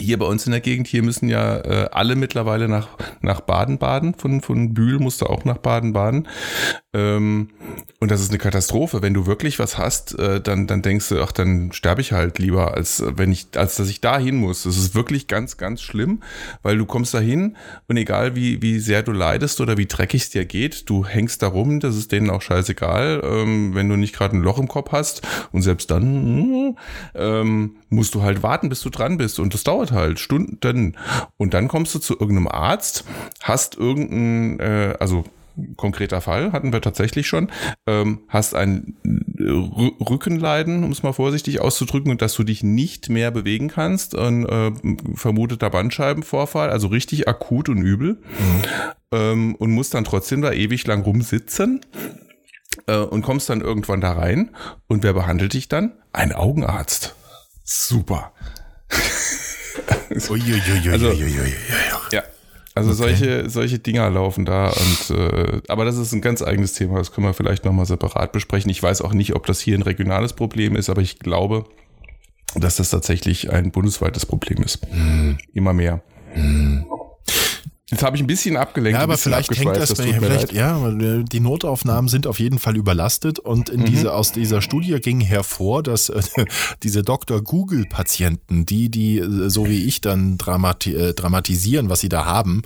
hier 0.00 0.18
bei 0.18 0.26
uns 0.26 0.46
in 0.46 0.52
der 0.52 0.60
Gegend, 0.60 0.86
hier 0.86 1.02
müssen 1.02 1.28
ja 1.28 1.58
äh, 1.58 1.88
alle 1.92 2.16
mittlerweile 2.16 2.68
nach, 2.68 2.88
nach 3.20 3.40
Baden-Baden. 3.40 4.14
Von, 4.14 4.40
von 4.40 4.74
Bühl 4.74 4.98
musste 4.98 5.28
auch 5.28 5.44
nach 5.44 5.58
Baden-Baden. 5.58 6.28
Ähm, 6.94 7.50
und 8.00 8.10
das 8.10 8.20
ist 8.20 8.30
eine 8.30 8.38
Katastrophe. 8.38 9.02
Wenn 9.02 9.14
du 9.14 9.26
wirklich 9.26 9.58
was 9.58 9.76
hast, 9.76 10.18
äh, 10.18 10.40
dann, 10.40 10.66
dann 10.66 10.82
denkst 10.82 11.08
du, 11.10 11.22
ach, 11.22 11.32
dann 11.32 11.72
sterbe 11.72 12.00
ich 12.00 12.12
halt 12.12 12.38
lieber, 12.38 12.74
als 12.74 13.00
äh, 13.00 13.18
wenn 13.18 13.30
ich, 13.30 13.48
als 13.56 13.76
dass 13.76 13.88
ich 13.88 14.00
da 14.00 14.18
hin 14.18 14.36
muss. 14.36 14.62
Das 14.62 14.76
ist 14.76 14.94
wirklich 14.94 15.26
ganz, 15.26 15.56
ganz 15.56 15.82
schlimm, 15.82 16.22
weil 16.62 16.78
du 16.78 16.86
kommst 16.86 17.12
da 17.12 17.18
hin 17.18 17.56
und 17.88 17.96
egal 17.96 18.36
wie, 18.36 18.62
wie 18.62 18.78
sehr 18.78 19.02
du 19.02 19.12
leidest 19.12 19.60
oder 19.60 19.76
wie 19.76 19.86
dreckig 19.86 20.22
es 20.22 20.30
dir 20.30 20.44
geht, 20.44 20.88
du 20.88 21.04
hängst 21.04 21.42
da 21.42 21.48
rum, 21.48 21.80
das 21.80 21.96
ist 21.96 22.12
denen 22.12 22.30
auch 22.30 22.42
scheißegal, 22.42 23.22
ähm, 23.24 23.74
wenn 23.74 23.88
du 23.88 23.96
nicht 23.96 24.14
gerade 24.14 24.36
ein 24.36 24.42
Loch 24.42 24.58
im 24.58 24.68
Kopf 24.68 24.92
hast. 24.92 25.22
Und 25.52 25.62
selbst 25.62 25.90
dann 25.90 26.76
ähm, 27.14 27.76
musst 27.90 28.14
du 28.14 28.22
halt 28.22 28.42
warten, 28.42 28.68
bis 28.68 28.80
du 28.80 28.90
dran 28.90 29.16
bist. 29.16 29.38
Und 29.38 29.54
das 29.54 29.64
dauert 29.64 29.92
halt 29.92 30.18
Stunden. 30.18 30.96
Und 31.36 31.54
dann 31.54 31.68
kommst 31.68 31.94
du 31.94 31.98
zu 31.98 32.14
irgendeinem 32.14 32.48
Arzt, 32.48 33.04
hast 33.42 33.76
irgendein, 33.76 34.60
äh, 34.60 34.94
also 35.00 35.24
konkreter 35.76 36.20
Fall 36.20 36.52
hatten 36.52 36.72
wir 36.72 36.80
tatsächlich 36.80 37.26
schon, 37.26 37.50
ähm, 37.86 38.20
hast 38.28 38.54
ein 38.54 38.96
Rückenleiden, 39.38 40.84
um 40.84 40.92
es 40.92 41.02
mal 41.02 41.12
vorsichtig 41.12 41.60
auszudrücken, 41.60 42.10
und 42.10 42.22
dass 42.22 42.34
du 42.34 42.44
dich 42.44 42.62
nicht 42.62 43.08
mehr 43.08 43.30
bewegen 43.30 43.68
kannst, 43.68 44.16
ein 44.16 44.46
äh, 44.46 44.72
vermuteter 45.14 45.70
Bandscheibenvorfall, 45.70 46.70
also 46.70 46.88
richtig 46.88 47.28
akut 47.28 47.68
und 47.68 47.78
übel, 47.78 48.22
ähm, 49.12 49.54
und 49.56 49.72
musst 49.72 49.94
dann 49.94 50.04
trotzdem 50.04 50.42
da 50.42 50.52
ewig 50.52 50.86
lang 50.86 51.02
rumsitzen 51.02 51.80
äh, 52.86 52.98
und 52.98 53.22
kommst 53.22 53.48
dann 53.50 53.60
irgendwann 53.60 54.00
da 54.00 54.12
rein. 54.12 54.50
Und 54.86 55.02
wer 55.02 55.12
behandelt 55.12 55.54
dich 55.54 55.68
dann? 55.68 55.92
Ein 56.12 56.32
Augenarzt. 56.32 57.14
Super. 57.70 58.32
Also, 60.90 61.12
ja, 62.10 62.22
also 62.74 62.90
okay. 62.90 62.96
solche, 62.96 63.50
solche 63.50 63.78
Dinger 63.78 64.08
laufen 64.10 64.44
da 64.44 64.70
und 64.70 65.10
äh, 65.16 65.60
aber 65.68 65.84
das 65.84 65.98
ist 65.98 66.12
ein 66.12 66.20
ganz 66.20 66.42
eigenes 66.42 66.72
Thema, 66.72 66.98
das 66.98 67.12
können 67.12 67.26
wir 67.26 67.34
vielleicht 67.34 67.64
nochmal 67.64 67.86
separat 67.86 68.32
besprechen. 68.32 68.70
Ich 68.70 68.82
weiß 68.82 69.02
auch 69.02 69.12
nicht, 69.12 69.34
ob 69.36 69.46
das 69.46 69.60
hier 69.60 69.76
ein 69.76 69.82
regionales 69.82 70.32
Problem 70.32 70.76
ist, 70.76 70.88
aber 70.88 71.02
ich 71.02 71.18
glaube, 71.18 71.64
dass 72.54 72.76
das 72.76 72.90
tatsächlich 72.90 73.52
ein 73.52 73.70
bundesweites 73.70 74.26
Problem 74.26 74.62
ist. 74.64 74.80
Hm. 74.90 75.38
Immer 75.52 75.74
mehr. 75.74 76.00
Hm. 76.32 76.86
Jetzt 77.90 78.02
habe 78.02 78.16
ich 78.16 78.22
ein 78.22 78.26
bisschen 78.26 78.58
abgelenkt. 78.58 78.98
Ja, 78.98 79.02
aber 79.02 79.16
vielleicht 79.16 79.50
hängt 79.56 79.74
das, 79.74 79.88
das 79.88 80.00
vielleicht, 80.00 80.52
ja, 80.52 80.90
die 80.90 81.40
Notaufnahmen 81.40 82.08
sind 82.08 82.26
auf 82.26 82.38
jeden 82.38 82.58
Fall 82.58 82.76
überlastet 82.76 83.38
und 83.38 83.70
in 83.70 83.80
mhm. 83.80 83.84
diese, 83.86 84.12
aus 84.12 84.32
dieser 84.32 84.60
Studie 84.60 85.00
ging 85.00 85.20
hervor, 85.20 85.82
dass 85.82 86.10
äh, 86.10 86.20
diese 86.82 87.02
Dr. 87.02 87.42
Google-Patienten, 87.42 88.66
die, 88.66 88.90
die 88.90 89.18
äh, 89.18 89.48
so 89.48 89.66
wie 89.68 89.84
ich 89.84 90.02
dann 90.02 90.36
dramati 90.36 90.94
äh, 90.94 91.14
dramatisieren, 91.14 91.88
was 91.88 92.00
sie 92.00 92.10
da 92.10 92.26
haben, 92.26 92.62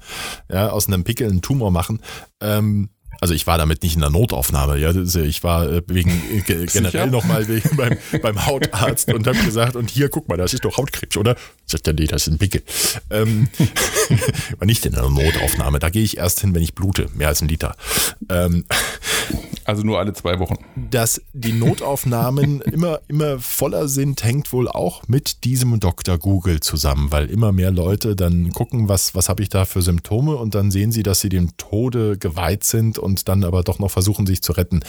ja, 0.50 0.70
aus 0.70 0.88
einem 0.88 1.04
Pickel 1.04 1.30
einen 1.30 1.40
Tumor 1.40 1.70
machen, 1.70 2.00
ähm, 2.40 2.88
also 3.22 3.34
ich 3.34 3.46
war 3.46 3.56
damit 3.56 3.84
nicht 3.84 3.94
in 3.94 4.00
der 4.00 4.10
Notaufnahme, 4.10 4.78
ja, 4.78 4.90
ich 4.90 5.44
war 5.44 5.70
äh, 5.70 5.82
wegen 5.86 6.10
äh, 6.10 6.66
generell 6.66 7.08
nochmal 7.08 7.46
beim, 7.76 7.96
beim 8.20 8.46
Hautarzt 8.46 9.12
und 9.12 9.28
habe 9.28 9.38
gesagt, 9.38 9.76
und 9.76 9.90
hier, 9.90 10.08
guck 10.08 10.28
mal, 10.28 10.36
das 10.36 10.52
ist 10.52 10.64
doch 10.64 10.76
Hautkrebs, 10.76 11.16
oder? 11.16 11.36
Sagt 11.64 11.86
er, 11.86 11.92
nee, 11.92 12.06
das 12.06 12.26
ist 12.26 12.32
ein 12.32 12.38
Pickel. 12.38 12.64
Ähm, 13.10 13.46
war 14.58 14.66
nicht 14.66 14.84
in 14.86 14.94
der 14.94 15.08
Notaufnahme, 15.08 15.78
da 15.78 15.88
gehe 15.88 16.02
ich 16.02 16.16
erst 16.16 16.40
hin, 16.40 16.52
wenn 16.52 16.62
ich 16.62 16.74
blute, 16.74 17.10
mehr 17.14 17.28
als 17.28 17.40
ein 17.40 17.46
Liter. 17.46 17.76
Ähm, 18.28 18.64
also 19.64 19.82
nur 19.84 19.98
alle 19.98 20.12
zwei 20.12 20.38
Wochen. 20.38 20.56
Dass 20.90 21.22
die 21.32 21.52
Notaufnahmen 21.52 22.60
immer, 22.72 23.00
immer 23.08 23.38
voller 23.38 23.88
sind, 23.88 24.24
hängt 24.24 24.52
wohl 24.52 24.68
auch 24.68 25.02
mit 25.06 25.44
diesem 25.44 25.78
Dr. 25.78 26.18
Google 26.18 26.60
zusammen, 26.60 27.12
weil 27.12 27.30
immer 27.30 27.52
mehr 27.52 27.70
Leute 27.70 28.16
dann 28.16 28.50
gucken, 28.50 28.88
was, 28.88 29.14
was 29.14 29.28
habe 29.28 29.42
ich 29.42 29.48
da 29.48 29.64
für 29.64 29.82
Symptome 29.82 30.36
und 30.36 30.54
dann 30.54 30.70
sehen 30.70 30.92
sie, 30.92 31.02
dass 31.02 31.20
sie 31.20 31.28
dem 31.28 31.56
Tode 31.56 32.18
geweiht 32.18 32.64
sind 32.64 32.98
und 32.98 33.11
und 33.12 33.28
dann 33.28 33.44
aber 33.44 33.62
doch 33.62 33.78
noch 33.78 33.90
versuchen, 33.90 34.26
sich 34.26 34.42
zu 34.42 34.52
retten. 34.52 34.80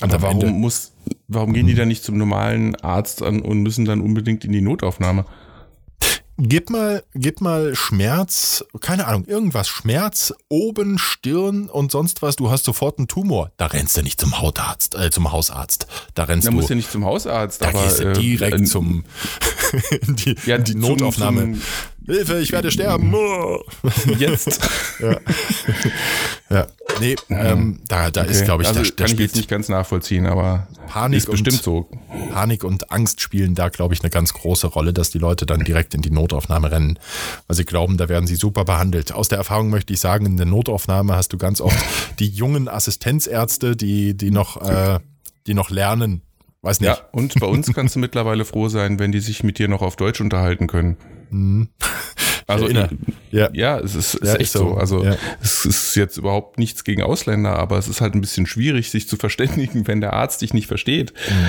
Und 0.00 0.14
aber 0.14 0.22
warum 0.22 0.40
Ende, 0.40 0.52
muss, 0.52 0.92
warum 1.28 1.52
gehen 1.52 1.66
die 1.66 1.74
dann 1.74 1.88
nicht 1.88 2.02
zum 2.02 2.16
normalen 2.16 2.74
Arzt 2.76 3.22
an 3.22 3.40
und 3.40 3.62
müssen 3.62 3.84
dann 3.84 4.00
unbedingt 4.00 4.44
in 4.44 4.52
die 4.52 4.60
Notaufnahme? 4.60 5.24
Gib 6.40 6.70
mal, 6.70 7.02
gib 7.16 7.40
mal 7.40 7.74
Schmerz, 7.74 8.64
keine 8.80 9.08
Ahnung, 9.08 9.24
irgendwas, 9.24 9.66
Schmerz, 9.66 10.32
oben, 10.48 10.96
Stirn 10.96 11.68
und 11.68 11.90
sonst 11.90 12.22
was, 12.22 12.36
du 12.36 12.48
hast 12.48 12.64
sofort 12.64 12.98
einen 12.98 13.08
Tumor. 13.08 13.50
Da 13.56 13.66
rennst 13.66 13.96
du 13.96 14.02
nicht 14.02 14.20
zum 14.20 14.40
Hautarzt, 14.40 14.94
äh, 14.94 15.10
zum 15.10 15.32
Hausarzt. 15.32 15.88
Da 16.14 16.24
rennst 16.24 16.46
da 16.46 16.50
du. 16.50 16.54
Da 16.54 16.60
musst 16.60 16.70
du 16.70 16.76
nicht 16.76 16.92
zum 16.92 17.04
Hausarzt, 17.04 17.60
da 17.60 17.70
aber. 17.70 17.82
Gehst 17.82 17.98
du 17.98 18.12
direkt 18.12 18.60
äh, 18.60 18.64
zum, 18.64 19.04
die, 20.06 20.36
ja, 20.46 20.58
die 20.58 20.76
Notaufnahme. 20.76 21.40
Zum, 21.40 21.54
zum 21.54 21.62
Hilfe, 22.08 22.38
ich 22.38 22.52
werde 22.52 22.70
sterben. 22.70 23.14
Jetzt. 24.18 24.66
ja. 24.98 25.16
ja. 26.48 26.66
Nee, 27.00 27.16
ähm, 27.28 27.80
da, 27.86 28.10
da 28.10 28.22
okay. 28.22 28.30
ist, 28.30 28.44
glaube 28.44 28.62
ich, 28.62 28.68
also 28.68 28.82
da, 28.82 28.88
da 28.88 29.04
kann 29.04 29.14
ich 29.14 29.20
jetzt 29.20 29.36
nicht 29.36 29.48
ganz 29.48 29.68
nachvollziehen, 29.68 30.24
aber 30.26 30.66
Panik 30.88 31.18
ist 31.18 31.30
bestimmt 31.30 31.58
und, 31.58 31.62
so. 31.62 31.88
Panik 32.32 32.64
und 32.64 32.90
Angst 32.90 33.20
spielen 33.20 33.54
da, 33.54 33.68
glaube 33.68 33.92
ich, 33.92 34.00
eine 34.00 34.08
ganz 34.08 34.32
große 34.32 34.68
Rolle, 34.68 34.94
dass 34.94 35.10
die 35.10 35.18
Leute 35.18 35.44
dann 35.44 35.60
direkt 35.60 35.94
in 35.94 36.00
die 36.00 36.10
Notaufnahme 36.10 36.70
rennen, 36.70 36.98
weil 37.46 37.56
sie 37.56 37.66
glauben, 37.66 37.98
da 37.98 38.08
werden 38.08 38.26
sie 38.26 38.36
super 38.36 38.64
behandelt. 38.64 39.12
Aus 39.12 39.28
der 39.28 39.36
Erfahrung 39.36 39.68
möchte 39.68 39.92
ich 39.92 40.00
sagen, 40.00 40.24
in 40.24 40.38
der 40.38 40.46
Notaufnahme 40.46 41.14
hast 41.14 41.34
du 41.34 41.38
ganz 41.38 41.60
oft 41.60 41.76
die 42.18 42.28
jungen 42.28 42.68
Assistenzärzte, 42.68 43.76
die, 43.76 44.16
die 44.16 44.30
noch, 44.30 44.62
äh, 44.62 44.98
die 45.46 45.54
noch 45.54 45.68
lernen. 45.68 46.22
Weiß 46.62 46.80
nicht. 46.80 46.88
Ja, 46.88 46.98
und 47.12 47.38
bei 47.38 47.46
uns 47.46 47.72
kannst 47.72 47.94
du 47.94 48.00
mittlerweile 48.00 48.44
froh 48.46 48.68
sein, 48.68 48.98
wenn 48.98 49.12
die 49.12 49.20
sich 49.20 49.44
mit 49.44 49.58
dir 49.58 49.68
noch 49.68 49.82
auf 49.82 49.94
Deutsch 49.94 50.20
unterhalten 50.20 50.66
können. 50.66 50.96
Mhm. 51.30 51.68
Also 52.48 52.66
ja. 52.70 52.88
ja, 53.52 53.78
es 53.78 53.94
ist, 53.94 54.14
ist 54.14 54.26
ja, 54.26 54.36
echt 54.36 54.52
so. 54.52 54.70
so. 54.70 54.74
Also 54.76 55.04
ja. 55.04 55.16
es 55.42 55.66
ist 55.66 55.94
jetzt 55.96 56.16
überhaupt 56.16 56.58
nichts 56.58 56.82
gegen 56.82 57.02
Ausländer, 57.02 57.58
aber 57.58 57.76
es 57.76 57.88
ist 57.88 58.00
halt 58.00 58.14
ein 58.14 58.22
bisschen 58.22 58.46
schwierig, 58.46 58.90
sich 58.90 59.06
zu 59.06 59.16
verständigen, 59.16 59.86
wenn 59.86 60.00
der 60.00 60.14
Arzt 60.14 60.40
dich 60.40 60.54
nicht 60.54 60.66
versteht. 60.66 61.12
Mhm. 61.28 61.46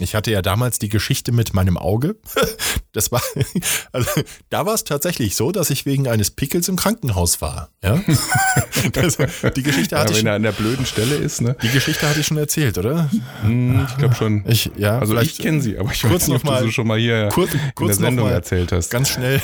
Ich 0.00 0.14
hatte 0.14 0.30
ja 0.30 0.42
damals 0.42 0.78
die 0.78 0.88
Geschichte 0.88 1.32
mit 1.32 1.54
meinem 1.54 1.76
Auge. 1.76 2.16
Das 2.92 3.12
war, 3.12 3.22
also 3.92 4.08
da 4.50 4.66
war 4.66 4.74
es 4.74 4.82
tatsächlich 4.82 5.36
so, 5.36 5.52
dass 5.52 5.70
ich 5.70 5.86
wegen 5.86 6.08
eines 6.08 6.32
Pickels 6.32 6.68
im 6.68 6.74
Krankenhaus 6.76 7.40
war. 7.40 7.70
Ja? 7.84 8.00
Das, 8.92 9.18
die 9.54 9.62
Geschichte 9.62 9.96
hatte 9.98 10.12
ja, 10.12 10.18
wenn 10.18 10.24
ich. 10.24 10.24
er 10.24 10.34
an 10.34 10.42
der 10.42 10.52
blöden 10.52 10.86
Stelle 10.86 11.16
ist, 11.16 11.40
ne? 11.40 11.56
Die 11.62 11.68
Geschichte 11.68 12.08
hatte 12.08 12.20
ich 12.20 12.26
schon 12.26 12.38
erzählt, 12.38 12.78
oder? 12.78 13.10
Hm, 13.42 13.86
ich 13.88 13.96
glaube 13.98 14.14
schon. 14.14 14.44
Ich, 14.48 14.70
ja, 14.76 14.98
also 14.98 15.16
ich 15.18 15.38
kenne 15.38 15.60
sie, 15.60 15.78
aber 15.78 15.92
ich 15.92 16.02
kurz 16.02 16.12
weiß 16.12 16.28
nicht, 16.28 16.44
noch 16.44 16.52
ob 16.52 16.58
du 16.60 16.66
sie 16.66 16.72
schon 16.72 16.86
mal 16.86 16.98
hier 16.98 17.28
kurz, 17.32 17.52
in 17.52 17.60
kurz 17.74 17.98
der 17.98 18.06
Sendung 18.06 18.26
mal 18.26 18.32
erzählt 18.32 18.72
hast. 18.72 18.90
Ganz 18.90 19.10
schnell. 19.10 19.40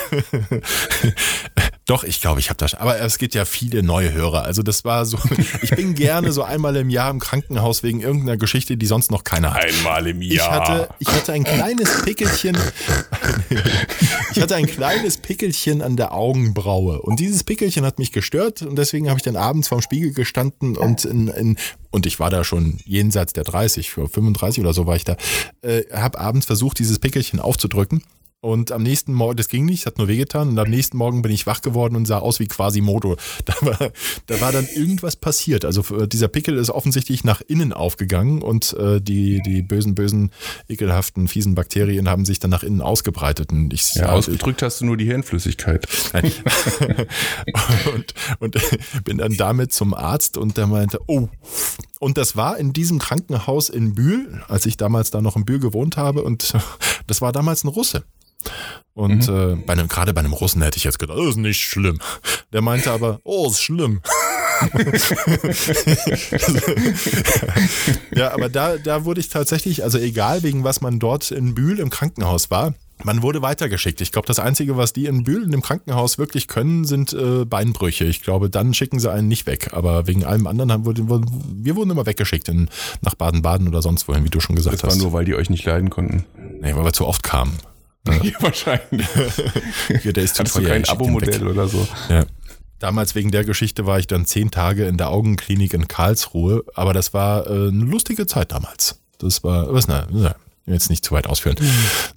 Doch, 1.87 2.03
ich 2.03 2.21
glaube, 2.23 2.41
ich 2.41 2.49
habe 2.49 2.57
das. 2.57 2.75
Aber 2.75 2.99
es 2.99 3.19
gibt 3.19 3.35
ja 3.35 3.45
viele 3.45 3.83
neue 3.83 4.13
Hörer. 4.13 4.45
Also 4.45 4.63
das 4.63 4.85
war 4.85 5.05
so. 5.05 5.19
Ich 5.63 5.71
bin 5.71 5.95
gerne 5.95 6.33
so 6.33 6.43
einmal 6.43 6.77
im 6.77 6.91
Jahr 6.91 7.11
im 7.11 7.21
Krankenhaus 7.21 7.83
wegen 7.83 8.01
irgendeiner 8.01 8.37
Geschichte, 8.37 8.77
die 8.77 8.87
sonst 8.87 9.11
noch 9.11 9.25
keiner 9.25 9.55
hat. 9.55 9.65
Einmal 9.65 10.07
im 10.07 10.21
Ich 10.21 10.41
hatte, 10.41 10.89
ich 10.99 11.09
hatte 11.09 11.33
ein 11.33 11.45
kleines 11.45 12.03
Pickelchen. 12.03 12.57
ich 14.33 14.41
hatte 14.41 14.57
ein 14.57 14.67
kleines 14.67 15.19
Pickelchen 15.19 15.83
an 15.83 15.97
der 15.97 16.13
Augenbraue. 16.13 17.01
Und 17.03 17.21
dieses 17.21 17.45
Pickelchen 17.45 17.85
hat 17.85 17.99
mich 17.99 18.13
gestört. 18.13 18.63
Und 18.63 18.77
deswegen 18.77 19.09
habe 19.09 19.19
ich 19.19 19.23
dann 19.23 19.37
abends 19.37 19.69
vorm 19.69 19.83
Spiegel 19.83 20.13
gestanden 20.13 20.77
und 20.77 21.05
in, 21.05 21.29
in 21.29 21.57
und 21.91 22.07
ich 22.07 22.19
war 22.19 22.29
da 22.29 22.43
schon 22.43 22.79
jenseits 22.85 23.35
der 23.35 23.45
30, 23.45 23.91
für 23.91 24.09
35 24.09 24.61
oder 24.61 24.75
so 24.75 24.85
war 24.87 24.97
ich 24.97 25.05
da, 25.05 25.17
äh, 25.63 25.85
habe 25.93 26.19
abends 26.19 26.45
versucht, 26.45 26.81
dieses 26.81 26.99
Pickelchen 26.99 27.39
aufzudrücken. 27.39 28.03
Und 28.45 28.73
am 28.73 28.83
nächsten 28.83 29.15
Morgen, 29.15 29.39
das 29.39 29.49
ging 29.49 29.65
nicht, 29.65 29.81
es 29.81 29.87
hat 29.87 29.97
nur 29.97 30.07
wehgetan. 30.07 30.51
Und 30.51 30.59
am 30.59 30.69
nächsten 30.69 30.99
Morgen 30.99 31.23
bin 31.23 31.33
ich 31.33 31.47
wach 31.47 31.63
geworden 31.63 31.97
und 31.97 32.05
sah 32.05 32.19
aus 32.19 32.41
wie 32.41 32.47
Quasimodo. 32.47 33.17
Da 33.47 33.55
war, 33.61 33.91
da 34.27 34.41
war 34.41 34.53
dann 34.53 34.67
irgendwas 34.67 35.17
passiert. 35.17 35.65
Also 35.65 35.83
äh, 35.97 36.07
dieser 36.07 36.29
Pickel 36.29 36.57
ist 36.59 36.71
offensichtlich 36.71 37.25
nach 37.25 37.41
innen 37.41 37.73
aufgegangen 37.73 38.43
und 38.43 38.75
äh, 38.75 39.01
die, 39.01 39.41
die 39.47 39.63
bösen, 39.63 39.95
bösen, 39.95 40.31
ekelhaften, 40.69 41.29
fiesen 41.29 41.55
Bakterien 41.55 42.09
haben 42.09 42.25
sich 42.25 42.39
dann 42.39 42.51
nach 42.51 42.63
innen 42.63 42.81
ausgebreitet. 42.81 43.51
Und 43.51 43.73
ich 43.73 43.95
Ja, 43.95 44.11
ausgedrückt 44.11 44.63
hast 44.63 44.81
du 44.81 44.87
nur 44.87 44.97
die 44.99 45.07
Hirnflüssigkeit. 45.07 45.87
Und, 47.95 48.15
und 48.41 48.57
bin 49.05 49.19
dann 49.19 49.37
damit 49.37 49.73
zum 49.73 49.95
Arzt 49.95 50.37
und 50.37 50.57
der 50.57 50.67
meinte, 50.67 50.99
oh. 51.07 51.29
Und 52.05 52.19
das 52.19 52.37
war 52.37 52.59
in 52.59 52.75
diesem 52.75 52.99
Krankenhaus 52.99 53.71
in 53.71 53.95
Bühl, 53.95 54.45
als 54.47 54.67
ich 54.67 54.77
damals 54.77 55.11
da 55.11 55.23
noch 55.23 55.37
in 55.37 55.47
Bühl 55.47 55.59
gewohnt 55.59 55.97
habe. 55.97 56.23
Und 56.23 56.53
das 57.07 57.23
war 57.23 57.33
damals 57.33 57.65
ein 57.65 57.69
Russe. 57.69 58.05
Und 58.93 59.27
äh, 59.27 59.57
bei 59.57 59.73
einem, 59.73 59.89
gerade 59.89 60.13
bei 60.13 60.21
einem 60.21 60.35
Russen 60.35 60.61
hätte 60.61 60.77
ich 60.77 60.85
jetzt 60.85 60.99
gedacht, 60.99 61.19
das 61.19 61.29
ist 61.29 61.37
nicht 61.39 61.63
schlimm. 61.63 61.99
Der 62.53 62.61
meinte 62.61 62.91
aber, 62.91 63.21
oh, 63.25 63.49
ist 63.49 63.63
schlimm. 63.63 64.03
ja, 68.15 68.35
aber 68.35 68.51
da, 68.51 68.77
da 68.77 69.07
wurde 69.07 69.23
ich 69.23 69.31
tatsächlich, 69.31 69.83
also 69.83 69.97
egal 69.97 70.43
wegen 70.43 70.63
was 70.63 70.83
man 70.83 70.99
dort 70.99 71.31
in 71.31 71.55
Bühl 71.55 71.79
im 71.79 71.89
Krankenhaus 71.89 72.51
war, 72.51 72.75
man 73.05 73.23
wurde 73.23 73.43
weitergeschickt. 73.43 74.01
Ich 74.01 74.11
glaube, 74.13 74.27
das 74.27 74.39
Einzige, 74.39 74.77
was 74.77 74.93
die 74.93 75.07
in 75.07 75.23
Bühl 75.25 75.45
in 75.45 75.51
dem 75.51 75.63
Krankenhaus 75.63 76.19
wirklich 76.19 76.49
können, 76.49 76.85
sind 76.85 77.13
äh, 77.13 77.45
Beinbrüche. 77.45 78.05
Ich 78.05 78.23
glaube, 78.23 78.51
dann 78.51 78.75
schicken 78.75 78.99
sie 78.99 79.11
einen 79.13 79.29
nicht 79.29 79.47
weg. 79.47 79.71
Aber 79.73 80.07
wegen 80.07 80.25
allem 80.25 80.47
anderen 80.47 80.73
haben 80.73 80.87
wir, 80.87 80.95
wir 80.97 81.77
wurden 81.77 81.91
immer 81.91 82.07
weggeschickt 82.07 82.49
in, 82.49 82.69
nach 83.03 83.15
Baden-Baden 83.15 83.69
oder 83.69 83.83
sonst 83.83 84.09
wohin, 84.09 84.25
wie 84.25 84.31
du 84.31 84.41
schon 84.41 84.57
gesagt 84.57 84.75
Das 84.77 84.83
war 84.83 84.91
hast. 84.91 84.99
nur, 84.99 85.13
weil 85.13 85.25
die 85.25 85.35
euch 85.35 85.51
nicht 85.51 85.65
leiden 85.65 85.91
konnten. 85.91 86.25
nee, 86.61 86.75
weil 86.75 86.85
wir 86.85 86.93
zu 86.93 87.07
oft 87.07 87.23
kamen. 87.23 87.53
Ja, 88.23 88.33
wahrscheinlich. 88.41 89.07
Hier, 90.03 90.13
der 90.13 90.25
ist 90.25 90.35
zu 90.35 90.41
Hattest 90.41 90.57
du 90.59 90.63
kein. 90.63 90.85
Abo-Modell 90.87 91.47
oder 91.49 91.69
so? 91.69 91.87
Ja. 92.11 92.27
Damals 92.79 93.15
wegen 93.15 93.31
der 93.31 93.45
Geschichte 93.45 93.87
war 93.87 93.99
ich 93.99 94.07
dann 94.07 94.27
zehn 94.27 94.51
Tage 94.51 94.85
in 94.85 94.99
der 94.99 95.09
Augenklinik 95.09 95.73
in 95.73 95.89
Karlsruhe, 95.89 96.65
aber 96.75 96.93
das 96.93 97.15
war 97.15 97.47
äh, 97.47 97.69
eine 97.69 97.85
lustige 97.85 98.27
Zeit 98.27 98.53
damals. 98.53 99.01
Das 99.19 99.43
war, 99.43 99.73
was, 99.73 99.89
na, 99.89 100.07
jetzt 100.67 100.91
nicht 100.91 101.05
zu 101.05 101.15
weit 101.15 101.27
ausführen. 101.27 101.57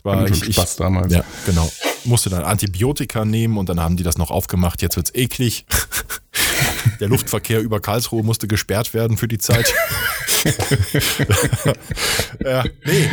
War, 0.04 0.28
schon 0.28 0.54
Spaß 0.54 0.78
damals. 0.78 1.14
Ja, 1.14 1.24
genau. 1.46 1.72
Musste 2.06 2.30
dann 2.30 2.44
Antibiotika 2.44 3.26
nehmen 3.26 3.58
und 3.58 3.70
dann 3.70 3.80
haben 3.80 3.98
die 3.98 4.04
das 4.04 4.18
noch 4.18 4.32
aufgemacht. 4.32 4.82
Jetzt 4.82 4.96
wird's 4.96 5.14
eklig. 5.14 5.66
Der 7.00 7.10
Luftverkehr 7.10 7.62
über 7.62 7.80
Karlsruhe 7.80 8.24
musste 8.24 8.48
gesperrt 8.48 8.94
werden 8.94 9.18
für 9.18 9.28
die 9.28 9.38
Zeit. 9.38 9.74
ja, 12.40 12.64
nee. 12.86 13.10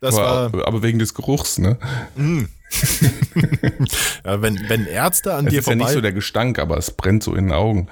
Das 0.00 0.16
war, 0.16 0.46
Aber, 0.46 0.66
aber 0.66 0.82
wegen 0.82 0.98
des 0.98 1.14
Geruchs, 1.14 1.58
ne? 1.58 1.78
ja, 4.24 4.42
wenn, 4.42 4.68
wenn 4.68 4.86
Ärzte 4.86 5.34
an 5.34 5.46
Es 5.46 5.52
dir 5.52 5.60
ist 5.60 5.66
ja 5.66 5.74
nicht 5.74 5.84
vorbei 5.84 5.94
so 5.94 6.00
der 6.00 6.12
Gestank, 6.12 6.58
aber 6.58 6.76
es 6.76 6.90
brennt 6.90 7.22
so 7.22 7.34
in 7.34 7.46
den 7.46 7.52
Augen. 7.52 7.88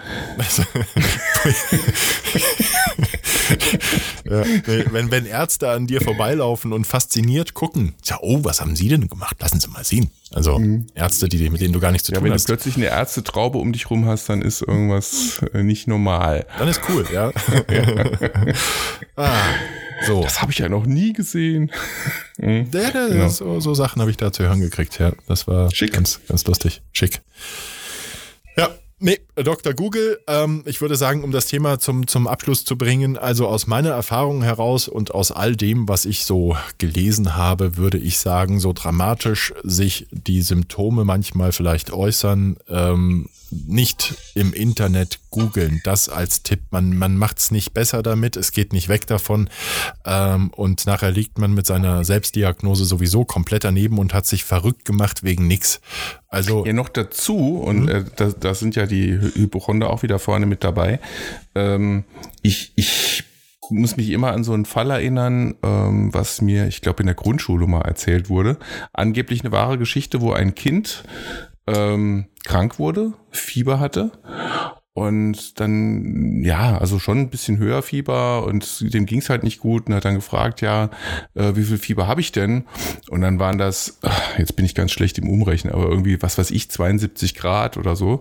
Ja, 4.32 4.92
wenn, 4.92 5.10
wenn 5.10 5.26
Ärzte 5.26 5.68
an 5.70 5.86
dir 5.86 6.00
vorbeilaufen 6.00 6.72
und 6.72 6.86
fasziniert 6.86 7.54
gucken, 7.54 7.94
ja, 8.04 8.18
oh, 8.22 8.42
was 8.44 8.60
haben 8.60 8.74
Sie 8.76 8.88
denn 8.88 9.08
gemacht? 9.08 9.36
Lassen 9.40 9.60
Sie 9.60 9.68
mal 9.68 9.84
sehen. 9.84 10.10
Also 10.32 10.60
Ärzte, 10.94 11.28
die, 11.28 11.50
mit 11.50 11.60
denen 11.60 11.74
du 11.74 11.80
gar 11.80 11.92
nichts 11.92 12.06
zu 12.06 12.12
Mhm. 12.12 12.14
Ja, 12.14 12.18
tun 12.20 12.24
wenn 12.24 12.30
du 12.30 12.34
hast. 12.36 12.46
plötzlich 12.46 12.76
eine 12.76 12.86
Ärztetraube 12.86 13.58
um 13.58 13.72
dich 13.72 13.90
rum 13.90 14.06
hast, 14.06 14.28
dann 14.28 14.40
ist 14.42 14.62
irgendwas 14.62 15.40
äh, 15.52 15.62
nicht 15.62 15.86
normal. 15.88 16.46
Dann 16.58 16.68
ist 16.68 16.80
cool, 16.88 17.04
ja. 17.12 17.30
ah, 19.16 19.38
so. 20.06 20.22
Das 20.22 20.40
habe 20.42 20.52
ich 20.52 20.58
ja 20.58 20.68
noch 20.68 20.86
nie 20.86 21.12
gesehen. 21.12 21.70
Ja, 22.38 22.90
da, 22.90 23.06
Genau. 23.08 23.28
so, 23.28 23.60
so 23.60 23.72
Sachen 23.74 24.00
habe 24.00 24.10
ich 24.10 24.16
da 24.16 24.32
zu 24.32 24.42
hören 24.42 24.60
gekriegt, 24.60 24.98
ja. 24.98 25.12
Das 25.28 25.46
war 25.46 25.70
Schick. 25.72 25.92
ganz, 25.92 26.18
ganz 26.26 26.44
lustig. 26.46 26.82
Schick. 26.92 27.20
Nee, 29.04 29.18
Dr. 29.34 29.74
Google, 29.74 30.20
ähm, 30.28 30.62
ich 30.64 30.80
würde 30.80 30.94
sagen, 30.94 31.24
um 31.24 31.32
das 31.32 31.46
Thema 31.46 31.80
zum, 31.80 32.06
zum 32.06 32.28
Abschluss 32.28 32.64
zu 32.64 32.78
bringen, 32.78 33.18
also 33.18 33.48
aus 33.48 33.66
meiner 33.66 33.90
Erfahrung 33.90 34.42
heraus 34.42 34.86
und 34.86 35.12
aus 35.12 35.32
all 35.32 35.56
dem, 35.56 35.88
was 35.88 36.04
ich 36.04 36.24
so 36.24 36.56
gelesen 36.78 37.34
habe, 37.34 37.76
würde 37.76 37.98
ich 37.98 38.18
sagen, 38.18 38.60
so 38.60 38.72
dramatisch 38.72 39.54
sich 39.64 40.06
die 40.12 40.40
Symptome 40.42 41.04
manchmal 41.04 41.50
vielleicht 41.50 41.92
äußern, 41.92 42.58
ähm, 42.68 43.28
nicht 43.52 44.14
im 44.34 44.52
Internet 44.52 45.20
googeln. 45.30 45.80
Das 45.84 46.08
als 46.08 46.42
Tipp. 46.42 46.60
Man, 46.70 46.96
man 46.96 47.16
macht 47.16 47.38
es 47.38 47.50
nicht 47.50 47.74
besser 47.74 48.02
damit, 48.02 48.36
es 48.36 48.52
geht 48.52 48.72
nicht 48.72 48.88
weg 48.88 49.06
davon. 49.06 49.48
Ähm, 50.04 50.50
und 50.50 50.86
nachher 50.86 51.10
liegt 51.10 51.38
man 51.38 51.52
mit 51.52 51.66
seiner 51.66 52.04
Selbstdiagnose 52.04 52.84
sowieso 52.84 53.24
komplett 53.24 53.64
daneben 53.64 53.98
und 53.98 54.14
hat 54.14 54.26
sich 54.26 54.44
verrückt 54.44 54.84
gemacht 54.84 55.22
wegen 55.22 55.46
nix. 55.46 55.80
Also, 56.28 56.64
Ja, 56.64 56.72
noch 56.72 56.88
dazu, 56.88 57.58
und 57.58 57.88
äh, 57.88 58.04
da, 58.16 58.30
da 58.30 58.54
sind 58.54 58.74
ja 58.74 58.86
die 58.86 59.12
Hypochonder 59.12 59.90
auch 59.90 60.02
wieder 60.02 60.18
vorne 60.18 60.46
mit 60.46 60.64
dabei. 60.64 60.98
Ähm, 61.54 62.04
ich, 62.42 62.72
ich 62.76 63.24
muss 63.70 63.96
mich 63.96 64.10
immer 64.10 64.32
an 64.32 64.44
so 64.44 64.52
einen 64.52 64.64
Fall 64.64 64.90
erinnern, 64.90 65.54
ähm, 65.62 66.12
was 66.12 66.40
mir, 66.40 66.66
ich 66.66 66.80
glaube, 66.80 67.02
in 67.02 67.06
der 67.06 67.14
Grundschule 67.14 67.66
mal 67.66 67.82
erzählt 67.82 68.28
wurde. 68.28 68.58
Angeblich 68.92 69.42
eine 69.42 69.52
wahre 69.52 69.78
Geschichte, 69.78 70.20
wo 70.20 70.32
ein 70.32 70.54
Kind 70.54 71.04
ähm, 71.74 72.26
krank 72.44 72.78
wurde, 72.78 73.12
Fieber 73.30 73.80
hatte 73.80 74.12
und 74.94 75.58
dann, 75.58 76.42
ja, 76.42 76.76
also 76.76 76.98
schon 76.98 77.18
ein 77.18 77.30
bisschen 77.30 77.56
höher 77.56 77.82
Fieber 77.82 78.44
und 78.44 78.92
dem 78.92 79.06
ging 79.06 79.20
es 79.20 79.30
halt 79.30 79.42
nicht 79.42 79.58
gut 79.58 79.86
und 79.86 79.94
hat 79.94 80.04
dann 80.04 80.16
gefragt, 80.16 80.60
ja, 80.60 80.90
äh, 81.34 81.52
wie 81.54 81.64
viel 81.64 81.78
Fieber 81.78 82.06
habe 82.06 82.20
ich 82.20 82.30
denn? 82.30 82.64
Und 83.08 83.22
dann 83.22 83.38
waren 83.38 83.56
das, 83.56 84.00
ach, 84.02 84.38
jetzt 84.38 84.54
bin 84.54 84.66
ich 84.66 84.74
ganz 84.74 84.92
schlecht 84.92 85.16
im 85.16 85.30
Umrechnen, 85.30 85.72
aber 85.72 85.84
irgendwie, 85.84 86.20
was 86.20 86.36
weiß 86.36 86.50
ich, 86.50 86.70
72 86.70 87.34
Grad 87.34 87.78
oder 87.78 87.96
so. 87.96 88.20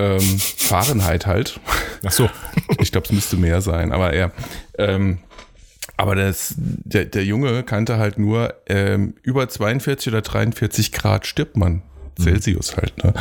Ähm, 0.00 0.20
Fahrenheit 0.20 1.26
halt. 1.26 1.60
ach 2.04 2.12
so. 2.12 2.28
Ich 2.80 2.90
glaube, 2.90 3.06
es 3.06 3.12
müsste 3.12 3.36
mehr 3.36 3.60
sein, 3.60 3.92
aber 3.92 4.12
er. 4.12 4.32
Ähm, 4.76 5.18
aber 5.96 6.16
das, 6.16 6.54
der, 6.56 7.04
der 7.04 7.24
Junge 7.24 7.62
kannte 7.62 7.98
halt 7.98 8.18
nur 8.18 8.54
ähm, 8.66 9.14
über 9.22 9.48
42 9.48 10.12
oder 10.12 10.22
43 10.22 10.90
Grad 10.90 11.26
stirbt 11.26 11.56
man. 11.56 11.82
Celsius 12.20 12.76
halt. 12.76 13.02
Ne? 13.02 13.14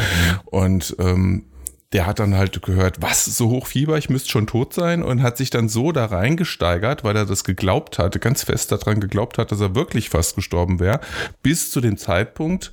Und 0.46 0.96
ähm, 1.00 1.46
der 1.94 2.06
hat 2.06 2.20
dann 2.20 2.36
halt 2.36 2.62
gehört, 2.62 3.02
was, 3.02 3.26
so 3.26 3.50
hoch 3.50 3.68
Fieber, 3.68 3.98
ich 3.98 4.10
müsste 4.10 4.30
schon 4.30 4.48
tot 4.48 4.74
sein 4.74 5.04
und 5.04 5.22
hat 5.22 5.38
sich 5.38 5.50
dann 5.50 5.68
so 5.68 5.92
da 5.92 6.06
reingesteigert, 6.06 7.04
weil 7.04 7.18
er 7.18 7.26
das 7.26 7.44
geglaubt 7.44 8.00
hatte, 8.00 8.20
ganz 8.20 8.44
fest 8.44 8.72
daran 8.72 9.02
geglaubt 9.02 9.38
hat, 9.38 9.52
dass 9.52 9.60
er 9.60 9.76
wirklich 9.76 10.10
fast 10.10 10.36
gestorben 10.36 10.80
wäre, 10.80 11.02
bis 11.44 11.70
zu 11.70 11.82
dem 11.82 11.98
Zeitpunkt, 11.98 12.72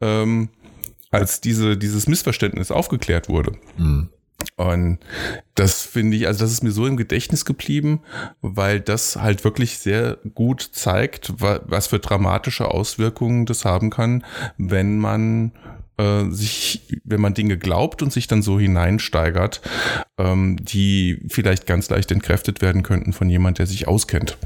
ähm, 0.00 0.50
als 1.10 1.40
diese, 1.40 1.76
dieses 1.76 2.06
Missverständnis 2.06 2.70
aufgeklärt 2.70 3.28
wurde. 3.28 3.52
Und 4.56 4.98
das 5.54 5.82
finde 5.82 6.16
ich, 6.16 6.26
also 6.26 6.44
das 6.44 6.52
ist 6.52 6.62
mir 6.62 6.70
so 6.70 6.86
im 6.86 6.96
Gedächtnis 6.96 7.44
geblieben, 7.44 8.00
weil 8.42 8.80
das 8.80 9.16
halt 9.16 9.44
wirklich 9.44 9.78
sehr 9.78 10.18
gut 10.34 10.60
zeigt, 10.72 11.40
wa- 11.40 11.60
was 11.64 11.88
für 11.88 11.98
dramatische 11.98 12.70
Auswirkungen 12.70 13.46
das 13.46 13.64
haben 13.64 13.90
kann, 13.90 14.24
wenn 14.58 14.98
man 14.98 15.52
äh, 16.00 16.30
sich, 16.30 16.80
wenn 17.04 17.20
man 17.20 17.34
Dinge 17.34 17.58
glaubt 17.58 18.02
und 18.02 18.12
sich 18.12 18.26
dann 18.26 18.40
so 18.42 18.58
hineinsteigert, 18.58 19.60
ähm, 20.18 20.56
die 20.60 21.22
vielleicht 21.28 21.66
ganz 21.66 21.90
leicht 21.90 22.10
entkräftet 22.10 22.62
werden 22.62 22.82
könnten 22.82 23.12
von 23.12 23.28
jemand, 23.28 23.58
der 23.58 23.66
sich 23.66 23.86
auskennt. 23.86 24.38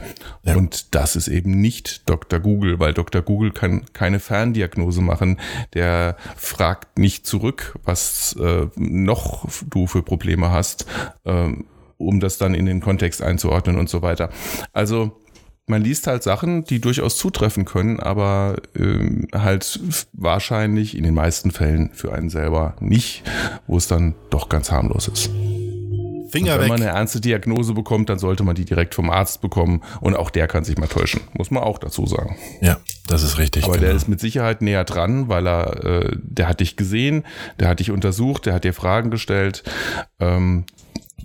Ja. 0.42 0.56
Und 0.56 0.94
das 0.94 1.14
ist 1.14 1.28
eben 1.28 1.60
nicht 1.60 2.08
Dr. 2.08 2.40
Google, 2.40 2.80
weil 2.80 2.92
Dr. 2.92 3.22
Google 3.22 3.52
kann 3.52 3.84
keine 3.92 4.18
Ferndiagnose 4.18 5.00
machen. 5.00 5.38
Der 5.74 6.16
fragt 6.36 6.98
nicht 6.98 7.26
zurück, 7.26 7.78
was 7.84 8.36
äh, 8.40 8.66
noch 8.76 9.48
du 9.70 9.86
für 9.86 10.02
Probleme 10.02 10.50
hast, 10.50 10.86
ähm, 11.24 11.66
um 11.98 12.18
das 12.18 12.38
dann 12.38 12.54
in 12.54 12.66
den 12.66 12.80
Kontext 12.80 13.22
einzuordnen 13.22 13.78
und 13.78 13.88
so 13.88 14.02
weiter. 14.02 14.30
Also 14.72 15.23
man 15.66 15.82
liest 15.82 16.06
halt 16.06 16.22
Sachen, 16.22 16.64
die 16.64 16.80
durchaus 16.80 17.16
zutreffen 17.16 17.64
können, 17.64 18.00
aber 18.00 18.56
ähm, 18.76 19.28
halt 19.34 19.80
wahrscheinlich 20.12 20.96
in 20.96 21.04
den 21.04 21.14
meisten 21.14 21.50
Fällen 21.50 21.90
für 21.92 22.12
einen 22.12 22.28
selber 22.28 22.76
nicht, 22.80 23.22
wo 23.66 23.76
es 23.76 23.88
dann 23.88 24.14
doch 24.30 24.48
ganz 24.48 24.70
harmlos 24.70 25.08
ist. 25.08 25.30
Finger 26.34 26.54
Wenn 26.54 26.62
weg. 26.62 26.68
man 26.68 26.82
eine 26.82 26.90
ernste 26.90 27.20
Diagnose 27.20 27.74
bekommt, 27.74 28.08
dann 28.08 28.18
sollte 28.18 28.42
man 28.42 28.56
die 28.56 28.64
direkt 28.64 28.94
vom 28.96 29.08
Arzt 29.08 29.40
bekommen 29.40 29.82
und 30.00 30.16
auch 30.16 30.30
der 30.30 30.48
kann 30.48 30.64
sich 30.64 30.76
mal 30.76 30.88
täuschen, 30.88 31.20
muss 31.32 31.52
man 31.52 31.62
auch 31.62 31.78
dazu 31.78 32.06
sagen. 32.06 32.36
Ja, 32.60 32.78
das 33.06 33.22
ist 33.22 33.38
richtig. 33.38 33.62
Aber 33.62 33.74
genau. 33.74 33.86
der 33.86 33.94
ist 33.94 34.08
mit 34.08 34.18
Sicherheit 34.18 34.60
näher 34.60 34.82
dran, 34.82 35.28
weil 35.28 35.46
er, 35.46 35.84
äh, 35.84 36.16
der 36.20 36.48
hat 36.48 36.58
dich 36.58 36.76
gesehen, 36.76 37.24
der 37.60 37.68
hat 37.68 37.78
dich 37.78 37.92
untersucht, 37.92 38.46
der 38.46 38.54
hat 38.54 38.64
dir 38.64 38.74
Fragen 38.74 39.12
gestellt. 39.12 39.62
Ähm, 40.18 40.64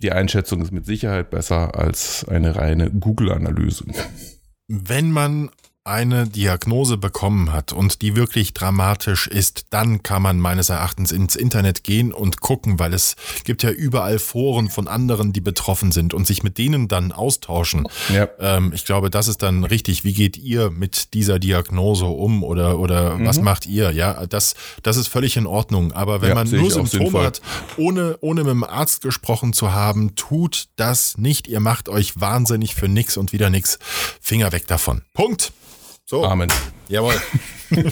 die 0.02 0.12
Einschätzung 0.12 0.62
ist 0.62 0.72
mit 0.72 0.86
Sicherheit 0.86 1.30
besser 1.30 1.78
als 1.78 2.26
eine 2.28 2.56
reine 2.56 2.90
Google-Analyse. 2.92 3.86
Wenn 4.68 5.12
man 5.12 5.50
eine 5.86 6.28
Diagnose 6.28 6.98
bekommen 6.98 7.52
hat 7.52 7.74
und 7.74 8.02
die 8.02 8.16
wirklich 8.16 8.54
dramatisch 8.54 9.26
ist, 9.28 9.68
dann 9.72 10.04
kann 10.04 10.22
man 10.22 10.40
meines 10.40 10.70
Erachtens 10.70 11.12
ins 11.12 11.36
Internet 11.36 11.84
gehen 11.84 12.14
und 12.14 12.42
gucken, 12.42 12.78
weil 12.80 12.94
es 12.94 13.16
gibt 13.46 13.64
ja 13.64 13.72
überall 13.72 14.20
Foren 14.20 14.70
von 14.70 14.88
anderen, 14.88 15.34
die 15.34 15.42
betroffen 15.42 15.92
sind 15.92 16.14
und 16.14 16.28
sich 16.28 16.44
mit 16.44 16.58
denen 16.58 16.88
dann 16.90 17.12
austauschen. 17.12 17.88
Ja. 18.14 18.28
Ähm, 18.40 18.72
ich 18.76 18.86
glaube, 18.86 19.10
das 19.10 19.28
ist 19.28 19.42
dann 19.42 19.64
richtig. 19.64 20.04
Wie 20.04 20.14
geht 20.14 20.38
ihr 20.38 20.70
mit 20.70 21.14
dieser 21.14 21.40
Diagnose 21.40 22.06
um 22.06 22.44
oder, 22.44 22.78
oder 22.78 23.16
Mhm. 23.18 23.26
was 23.26 23.40
macht 23.42 23.66
ihr? 23.66 23.92
Ja, 23.92 24.26
das, 24.28 24.54
das 24.84 24.98
ist 24.98 25.08
völlig 25.08 25.38
in 25.38 25.48
Ordnung. 25.48 25.92
Aber 25.94 26.22
wenn 26.22 26.30
Ja, 26.30 26.36
man 26.36 26.50
nur 26.50 26.70
Symptome 26.70 26.88
sinnvoll. 27.06 27.26
hat, 27.26 27.42
ohne, 27.78 28.18
ohne 28.22 28.42
mit 28.44 28.52
dem 28.52 28.64
Arzt 28.64 29.02
gesprochen 29.02 29.54
zu 29.54 29.72
haben, 29.74 30.14
tut 30.16 30.68
das 30.76 31.18
nicht. 31.18 31.48
Ihr 31.48 31.62
macht 31.62 31.90
euch 31.90 32.20
wahnsinnig 32.20 32.76
für 32.76 32.88
nix 32.88 33.18
und 33.18 33.32
wieder 33.34 33.50
nix. 33.50 33.80
Finger 34.22 34.52
weg 34.52 34.68
davon. 34.68 35.02
Punkt. 35.14 35.52
So. 36.10 36.26
Amen. 36.26 36.52
Jawohl. 36.88 37.14
äh, 37.70 37.86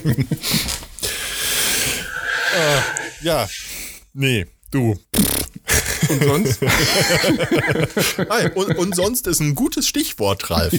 ja. 3.22 3.48
Nee, 4.14 4.48
du. 4.72 4.98
Und 6.10 6.24
sonst? 6.24 6.60
Nein, 8.28 8.52
und, 8.54 8.76
und 8.76 8.96
sonst 8.96 9.28
ist 9.28 9.40
ein 9.40 9.54
gutes 9.54 9.88
Stichwort, 9.88 10.50
Ralf. 10.50 10.74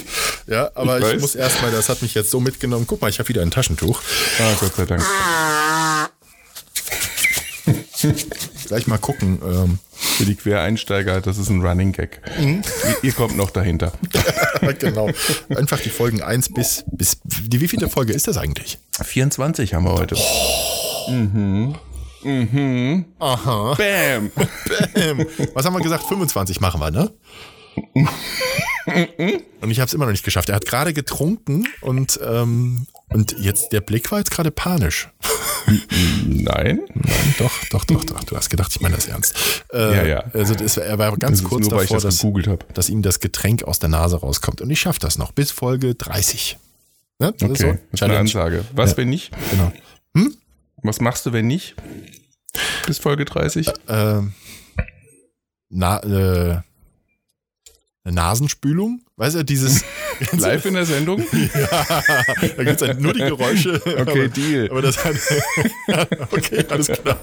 Ja, 0.49 0.73
aber 0.75 0.99
Ich 0.99 1.15
ich, 1.15 1.21
muss 1.21 1.37
erstmal, 1.37 1.71
das 1.71 1.89
hat 1.89 2.03
mich 2.03 2.15
jetzt 2.15 2.31
so 2.33 2.41
mitgenommen. 2.41 2.89
Guck 2.89 3.03
mal, 3.03 3.09
ich 3.09 3.21
habe 3.21 3.29
wieder 3.29 3.43
ein 3.43 3.53
Taschentuch. 3.53 4.03
ah, 4.41 4.55
Gott 4.59 4.75
sei 4.75 4.87
Dank. 4.87 5.05
Gleich 8.67 8.89
mal 8.89 8.99
gucken. 8.99 9.41
Ähm, 9.45 9.79
Für 10.01 10.25
die 10.25 10.37
Quereinsteiger, 10.37 11.21
das 11.21 11.39
ist 11.39 11.49
ein 11.49 11.61
Running 11.61 11.93
Gag. 11.93 12.21
Mhm. 12.39 12.63
Ihr, 12.85 12.97
ihr 13.03 13.13
kommt 13.13 13.37
noch 13.37 13.51
dahinter. 13.51 13.93
genau. 14.79 15.11
Einfach 15.49 15.81
die 15.81 15.89
Folgen 15.91 16.23
1 16.23 16.55
bis, 16.55 16.85
bis. 16.93 17.19
Die 17.25 17.61
wievielte 17.61 17.89
Folge 17.89 18.13
ist 18.13 18.29
das 18.29 18.37
eigentlich? 18.37 18.79
24 19.03 19.75
haben 19.75 19.85
wir 19.85 19.95
heute. 19.95 20.17
Aha. 23.19 23.75
Bam! 23.75 24.31
Bäm. 24.95 25.27
Was 25.55 25.67
haben 25.67 25.75
wir 25.75 25.81
gesagt? 25.81 26.05
25 26.05 26.61
machen 26.61 26.81
wir, 26.81 26.91
ne? 26.93 27.13
Und 29.61 29.71
ich 29.71 29.81
habe 29.81 29.89
es 29.89 29.95
immer 29.95 30.05
noch 30.07 30.13
nicht 30.13 30.25
geschafft. 30.25 30.49
Er 30.49 30.57
hat 30.57 30.67
gerade 30.67 30.93
getrunken 30.93 31.67
und, 31.81 32.19
ähm, 32.25 32.87
und 33.11 33.35
jetzt 33.39 33.73
der 33.73 33.81
Blick 33.81 34.11
war 34.13 34.19
jetzt 34.19 34.31
gerade 34.31 34.51
panisch. 34.51 35.09
Nein? 36.27 36.81
Nein, 36.95 37.35
doch, 37.39 37.53
doch, 37.71 37.85
doch, 37.85 38.05
doch. 38.05 38.25
Du 38.25 38.37
hast 38.37 38.49
gedacht, 38.51 38.71
ich 38.75 38.81
meine 38.81 38.97
das 38.97 39.07
ernst. 39.07 39.35
Äh, 39.73 39.97
Ja, 39.97 40.05
ja. 40.07 40.25
Also 40.33 40.55
das, 40.55 40.77
er 40.77 40.99
war 40.99 41.17
ganz 41.17 41.45
kurz 41.45 41.69
nur, 41.69 41.79
davor, 41.81 42.01
das 42.01 42.19
dass, 42.19 42.59
dass 42.75 42.89
ihm 42.89 43.03
das 43.03 43.21
Getränk 43.21 43.65
aus 43.65 43.79
der 43.79 43.89
Nase 43.91 44.17
rauskommt. 44.21 44.61
Und 44.61 44.71
ich 44.71 44.81
schaffe 44.81 45.01
das 45.01 45.19
noch 45.19 45.33
bis 45.33 45.51
Folge 45.51 45.95
30. 45.95 46.59
Ne? 47.19 47.35
Das 47.39 47.51
ist 47.51 47.59
so. 47.61 47.67
Okay, 47.69 47.79
das 47.91 48.01
ist 48.01 48.03
eine 48.05 48.19
Ansage. 48.19 48.65
Was, 48.73 48.93
Ja. 48.93 48.97
wenn 48.99 49.09
nicht? 49.11 49.31
Genau. 49.51 49.73
Was 50.83 51.01
machst 51.01 51.27
du, 51.27 51.33
wenn 51.33 51.47
nicht? 51.47 51.75
Bis 52.87 52.99
Folge 52.99 53.25
30? 53.25 53.69
Ähm, 53.89 54.33
na, 55.69 55.99
äh, 56.03 56.61
eine 58.05 58.15
Nasenspülung? 58.15 59.03
Weißt 59.19 59.35
du, 59.35 59.45
dieses. 59.45 59.85
Live 60.39 60.65
in 60.65 60.75
der 60.75 60.87
Sendung? 60.87 61.21
da 61.33 62.65
gibt 62.65 62.81
es 62.81 62.89
halt 62.89 63.01
nur 63.01 63.13
die 63.13 63.19
Geräusche. 63.19 63.83
Okay, 63.85 64.01
aber, 64.01 64.29
Deal. 64.29 64.71
Aber 64.71 64.81
das 64.81 65.05
hat. 65.05 65.17
okay, 66.33 66.65
alles 66.69 66.87
klar. 66.87 67.19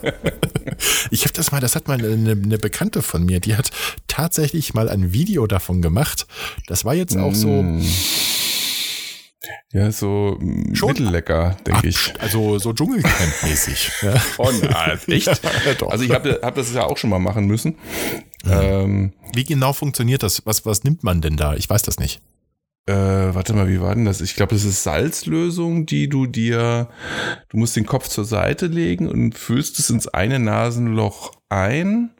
Ich 1.10 1.24
habe 1.24 1.34
das 1.34 1.54
mal, 1.54 1.62
das 1.62 1.78
hat 1.78 1.88
mal 1.88 1.98
eine, 1.98 2.32
eine 2.32 2.58
Bekannte 2.58 3.02
von 3.02 3.24
mir, 3.26 3.40
die 3.40 3.56
hat 3.56 3.72
tatsächlich 4.08 4.74
mal 4.74 4.90
ein 4.90 5.14
Video 5.14 5.48
davon 5.48 5.82
gemacht. 5.82 6.28
Das 6.68 6.84
war 6.84 6.94
jetzt 6.94 7.16
auch 7.18 7.34
so. 7.34 7.64
Mm. 7.64 7.82
Ja, 9.72 9.92
so 9.92 10.38
mm, 10.40 10.76
Schon? 10.76 10.90
mittellecker, 10.90 11.56
denke 11.66 11.88
ich. 11.88 12.14
Also 12.20 12.60
so 12.60 12.72
Dschungelcamp-mäßig. 12.72 13.92
ja. 14.02 14.14
Oh 14.38 14.52
nein, 14.52 15.00
echt? 15.08 15.28
Ja. 15.28 15.88
Also 15.88 16.04
ich 16.04 16.12
habe 16.12 16.40
hab 16.42 16.56
das 16.56 16.74
ja 16.74 16.84
auch 16.84 16.98
schon 16.98 17.10
mal 17.10 17.20
machen 17.20 17.46
müssen. 17.46 17.78
Ähm, 18.50 19.14
Wie 19.34 19.44
genau 19.44 19.74
funktioniert 19.74 20.24
das? 20.24 20.46
Was, 20.46 20.66
was 20.66 20.84
nimmt 20.84 21.04
man 21.04 21.22
denn 21.22 21.38
da? 21.38 21.56
Ich 21.56 21.70
weiß 21.70 21.82
das 21.84 22.00
nicht. 22.00 22.22
äh, 22.88 22.94
warte 22.94 23.54
mal, 23.54 23.68
wie 23.68 23.82
war 23.82 23.96
denn 23.96 24.06
das? 24.06 24.22
Ich 24.22 24.36
glaube, 24.36 24.54
das 24.54 24.64
ist 24.64 24.84
Salzlösung, 24.84 25.86
die 25.86 26.08
du 26.08 26.28
dir, 26.28 26.88
du 27.50 27.58
musst 27.58 27.76
den 27.76 27.86
Kopf 27.86 28.08
zur 28.08 28.26
Seite 28.26 28.68
legen 28.68 29.08
und 29.08 29.38
füllst 29.38 29.80
es 29.80 29.90
ins 29.90 30.08
eine 30.08 30.40
Nasenloch 30.40 31.32
ein. 31.50 32.12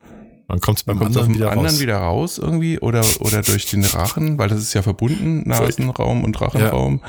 Dann 0.48 0.60
kommt 0.62 0.78
es 0.80 0.84
beim 0.84 1.00
Kommt 1.00 1.18
auf 1.18 1.24
anderen 1.24 1.36
wieder 1.36 1.52
anderen 1.52 1.68
raus. 1.70 1.80
wieder 1.80 1.98
raus 1.98 2.38
irgendwie 2.38 2.80
oder, 2.80 3.04
oder 3.20 3.42
durch 3.42 3.66
den 3.70 3.84
Rachen, 3.84 4.38
weil 4.38 4.48
das 4.48 4.60
ist 4.60 4.74
ja 4.74 4.82
verbunden, 4.84 5.48
Nasenraum 5.48 6.24
und 6.24 6.40
Rachenraum. 6.40 7.02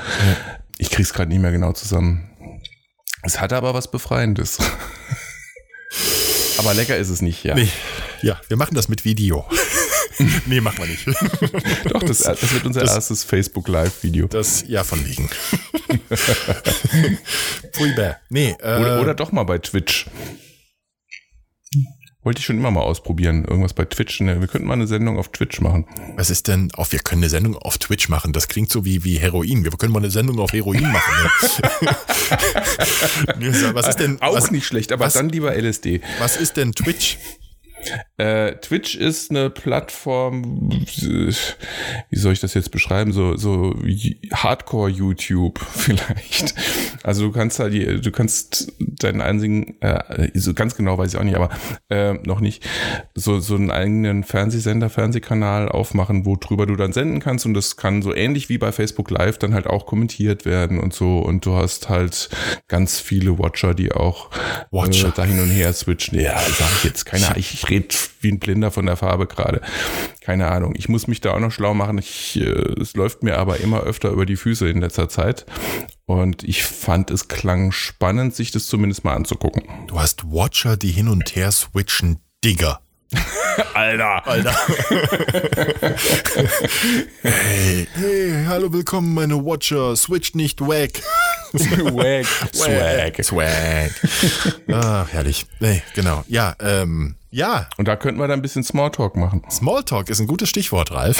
Ich 0.79 0.89
krieg's 0.89 1.13
gerade 1.13 1.29
nicht 1.29 1.41
mehr 1.41 1.51
genau 1.51 1.71
zusammen. 1.73 2.29
Es 3.23 3.39
hat 3.41 3.53
aber 3.53 3.73
was 3.73 3.91
Befreiendes. 3.91 4.57
aber 6.57 6.73
lecker 6.73 6.97
ist 6.97 7.09
es 7.09 7.21
nicht, 7.21 7.43
ja. 7.43 7.55
Nee. 7.55 7.69
Ja, 8.21 8.39
wir 8.47 8.57
machen 8.57 8.75
das 8.75 8.87
mit 8.89 9.05
Video. 9.05 9.45
nee, 10.45 10.59
machen 10.61 10.79
wir 10.79 10.87
nicht. 10.87 11.05
Doch, 11.91 12.01
das, 12.03 12.19
das 12.19 12.53
wird 12.53 12.65
unser 12.65 12.81
Das- 12.81 12.95
erstes 12.95 13.23
Facebook 13.23 13.67
Live-Video. 13.67 14.27
Das, 14.27 14.63
ja, 14.67 14.83
von 14.83 15.05
wegen. 15.05 15.29
Pui 17.73 17.93
bäh. 17.95 18.13
Nee, 18.29 18.55
äh, 18.59 18.79
Oder, 18.79 19.01
oder 19.01 19.13
doch 19.13 19.31
mal 19.31 19.43
bei 19.43 19.57
Twitch. 19.59 20.07
Wollte 22.23 22.39
ich 22.39 22.45
schon 22.45 22.57
immer 22.57 22.71
mal 22.71 22.81
ausprobieren. 22.81 23.45
Irgendwas 23.45 23.73
bei 23.73 23.85
Twitch. 23.85 24.19
Ne, 24.19 24.41
Wir 24.41 24.47
könnten 24.47 24.67
mal 24.67 24.73
eine 24.73 24.87
Sendung 24.87 25.17
auf 25.17 25.31
Twitch 25.31 25.61
machen. 25.61 25.85
was 26.17 26.29
ist 26.29 26.47
denn, 26.49 26.73
auf, 26.73 26.91
wir 26.91 26.99
können 26.99 27.21
eine 27.21 27.29
Sendung 27.29 27.55
auf 27.55 27.77
Twitch 27.77 28.09
machen. 28.09 28.33
Das 28.33 28.49
klingt 28.49 28.69
so 28.69 28.83
wie, 28.83 29.03
wie 29.05 29.17
Heroin. 29.17 29.63
Wir 29.63 29.71
können 29.71 29.93
mal 29.93 29.99
eine 29.99 30.09
Sendung 30.11 30.39
auf 30.39 30.51
Heroin 30.51 30.91
machen. 30.91 31.13
Ne? 31.23 31.95
Was 33.73 33.87
ist 33.87 33.99
denn, 33.99 34.21
Auch 34.21 34.33
was, 34.35 34.51
nicht 34.51 34.65
schlecht, 34.65 34.91
aber 34.91 35.05
was- 35.05 35.13
dann 35.13 35.29
lieber 35.29 35.55
LSD. 35.55 36.01
was 36.19 36.35
ist 36.35 36.57
denn 36.57 36.73
Twitch? 36.73 37.17
Äh, 38.17 38.55
Twitch 38.55 38.95
ist 38.95 39.29
eine 39.29 39.49
Plattform, 39.49 40.69
wie 40.71 42.17
soll 42.17 42.33
ich 42.33 42.39
das 42.39 42.53
jetzt 42.53 42.71
beschreiben? 42.71 43.13
So, 43.13 43.37
so 43.37 43.75
Hardcore-YouTube 44.33 45.59
vielleicht. 45.71 46.55
Also 47.03 47.27
du 47.27 47.31
kannst 47.31 47.59
halt, 47.59 48.05
du 48.05 48.11
kannst 48.11 48.73
deinen 48.79 49.21
einzigen, 49.21 49.79
äh, 49.81 50.29
so 50.33 50.53
ganz 50.53 50.75
genau 50.75 50.97
weiß 50.97 51.13
ich 51.13 51.19
auch 51.19 51.23
nicht, 51.23 51.35
aber 51.35 51.49
äh, 51.89 52.13
noch 52.13 52.39
nicht, 52.39 52.67
so, 53.13 53.39
so 53.39 53.55
einen 53.55 53.71
eigenen 53.71 54.23
Fernsehsender, 54.23 54.89
Fernsehkanal 54.89 55.69
aufmachen, 55.69 56.25
wo 56.25 56.35
drüber 56.35 56.65
du 56.65 56.75
dann 56.75 56.93
senden 56.93 57.19
kannst 57.19 57.45
und 57.45 57.53
das 57.53 57.77
kann 57.77 58.01
so 58.01 58.13
ähnlich 58.13 58.49
wie 58.49 58.57
bei 58.57 58.71
Facebook 58.71 59.11
Live 59.11 59.37
dann 59.37 59.53
halt 59.53 59.67
auch 59.67 59.85
kommentiert 59.85 60.45
werden 60.45 60.79
und 60.79 60.93
so 60.93 61.19
und 61.19 61.45
du 61.45 61.53
hast 61.53 61.89
halt 61.89 62.29
ganz 62.67 62.99
viele 62.99 63.37
Watcher, 63.39 63.73
die 63.73 63.91
auch 63.91 64.31
Watcher. 64.71 65.09
Äh, 65.09 65.11
da 65.15 65.23
hin 65.23 65.39
und 65.39 65.49
her 65.49 65.71
switchen. 65.73 66.19
Ja, 66.19 66.39
sag 66.39 66.69
ich 66.77 66.83
jetzt, 66.83 67.05
keine 67.05 67.25
Ahnung, 67.27 67.39
ich, 67.39 67.53
ich 67.53 67.66
rede 67.69 67.95
wie 68.21 68.31
ein 68.31 68.39
Blinder 68.39 68.71
von 68.71 68.85
der 68.85 68.97
Farbe 68.97 69.27
gerade. 69.27 69.61
Keine 70.21 70.47
Ahnung. 70.47 70.73
Ich 70.75 70.89
muss 70.89 71.07
mich 71.07 71.21
da 71.21 71.33
auch 71.33 71.39
noch 71.39 71.51
schlau 71.51 71.73
machen. 71.73 71.97
Ich, 71.97 72.39
äh, 72.39 72.43
es 72.81 72.95
läuft 72.95 73.23
mir 73.23 73.37
aber 73.37 73.59
immer 73.59 73.81
öfter 73.81 74.09
über 74.09 74.25
die 74.25 74.35
Füße 74.35 74.67
in 74.67 74.81
letzter 74.81 75.09
Zeit. 75.09 75.45
Und 76.05 76.43
ich 76.43 76.63
fand, 76.63 77.11
es 77.11 77.27
klang 77.27 77.71
spannend, 77.71 78.35
sich 78.35 78.51
das 78.51 78.67
zumindest 78.67 79.03
mal 79.03 79.15
anzugucken. 79.15 79.63
Du 79.87 79.99
hast 79.99 80.23
Watcher, 80.25 80.77
die 80.77 80.91
hin 80.91 81.07
und 81.07 81.35
her 81.35 81.51
switchen. 81.51 82.19
Digger. 82.43 82.79
Alter! 83.73 84.27
Alter. 84.27 84.55
hey, 87.21 87.87
hey, 87.93 88.45
hallo, 88.47 88.71
willkommen, 88.73 89.13
meine 89.13 89.35
Watcher. 89.43 89.95
Switcht 89.95 90.35
nicht 90.35 90.61
weg. 90.61 91.01
Swag. 91.57 92.25
Swag. 92.53 93.23
Swag. 93.23 93.91
Ah, 94.69 95.05
herrlich. 95.09 95.45
Nee, 95.59 95.81
genau. 95.95 96.23
Ja, 96.27 96.55
ähm, 96.59 97.15
ja, 97.29 97.67
Und 97.77 97.87
da 97.87 97.95
könnten 97.95 98.19
wir 98.19 98.27
dann 98.27 98.39
ein 98.39 98.41
bisschen 98.41 98.63
Smalltalk 98.63 99.15
machen. 99.15 99.43
Smalltalk 99.51 100.09
ist 100.09 100.19
ein 100.19 100.27
gutes 100.27 100.49
Stichwort, 100.49 100.91
Ralf. 100.91 101.17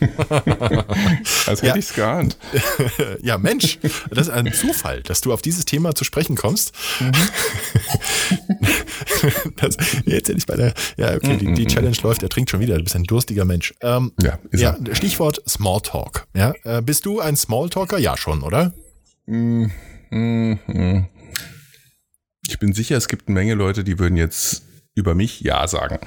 Als 1.46 1.62
hätte 1.62 1.66
Ja. 1.66 1.76
ich's 1.76 1.94
geahnt. 1.94 2.36
ja, 3.22 3.38
Mensch, 3.38 3.78
das 4.10 4.28
ist 4.28 4.32
ein 4.32 4.52
Zufall, 4.52 5.02
dass 5.02 5.20
du 5.20 5.32
auf 5.32 5.42
dieses 5.42 5.64
Thema 5.64 5.94
zu 5.94 6.04
sprechen 6.04 6.36
kommst. 6.36 6.72
das, 9.56 9.76
jetzt 10.04 10.28
hätte 10.28 10.38
ich 10.38 10.46
bei 10.46 10.56
der, 10.56 10.74
ja, 10.96 11.14
okay, 11.14 11.36
die, 11.36 11.52
die 11.54 11.66
Challenge 11.66 11.96
läuft, 12.02 12.22
er 12.22 12.28
trinkt 12.28 12.50
schon 12.50 12.60
wieder, 12.60 12.76
du 12.76 12.84
bist 12.84 12.96
ein 12.96 13.04
durstiger 13.04 13.44
Mensch. 13.44 13.74
Ähm, 13.82 14.12
Ja, 14.20 14.38
ist 14.50 14.60
ja, 14.60 14.76
Stichwort 14.92 15.40
Smalltalk. 15.48 16.26
Ja, 16.34 16.52
äh, 16.64 16.82
bist 16.82 17.06
du 17.06 17.20
ein 17.20 17.36
Smalltalker? 17.36 17.98
Ja, 17.98 18.16
schon, 18.16 18.42
oder? 18.42 18.72
Mhm. 19.26 19.70
Ich 22.48 22.58
bin 22.60 22.72
sicher, 22.72 22.96
es 22.96 23.08
gibt 23.08 23.26
eine 23.28 23.34
Menge 23.34 23.54
Leute, 23.54 23.82
die 23.82 23.98
würden 23.98 24.16
jetzt 24.16 24.62
über 24.96 25.14
mich 25.14 25.42
Ja 25.42 25.68
sagen. 25.68 26.00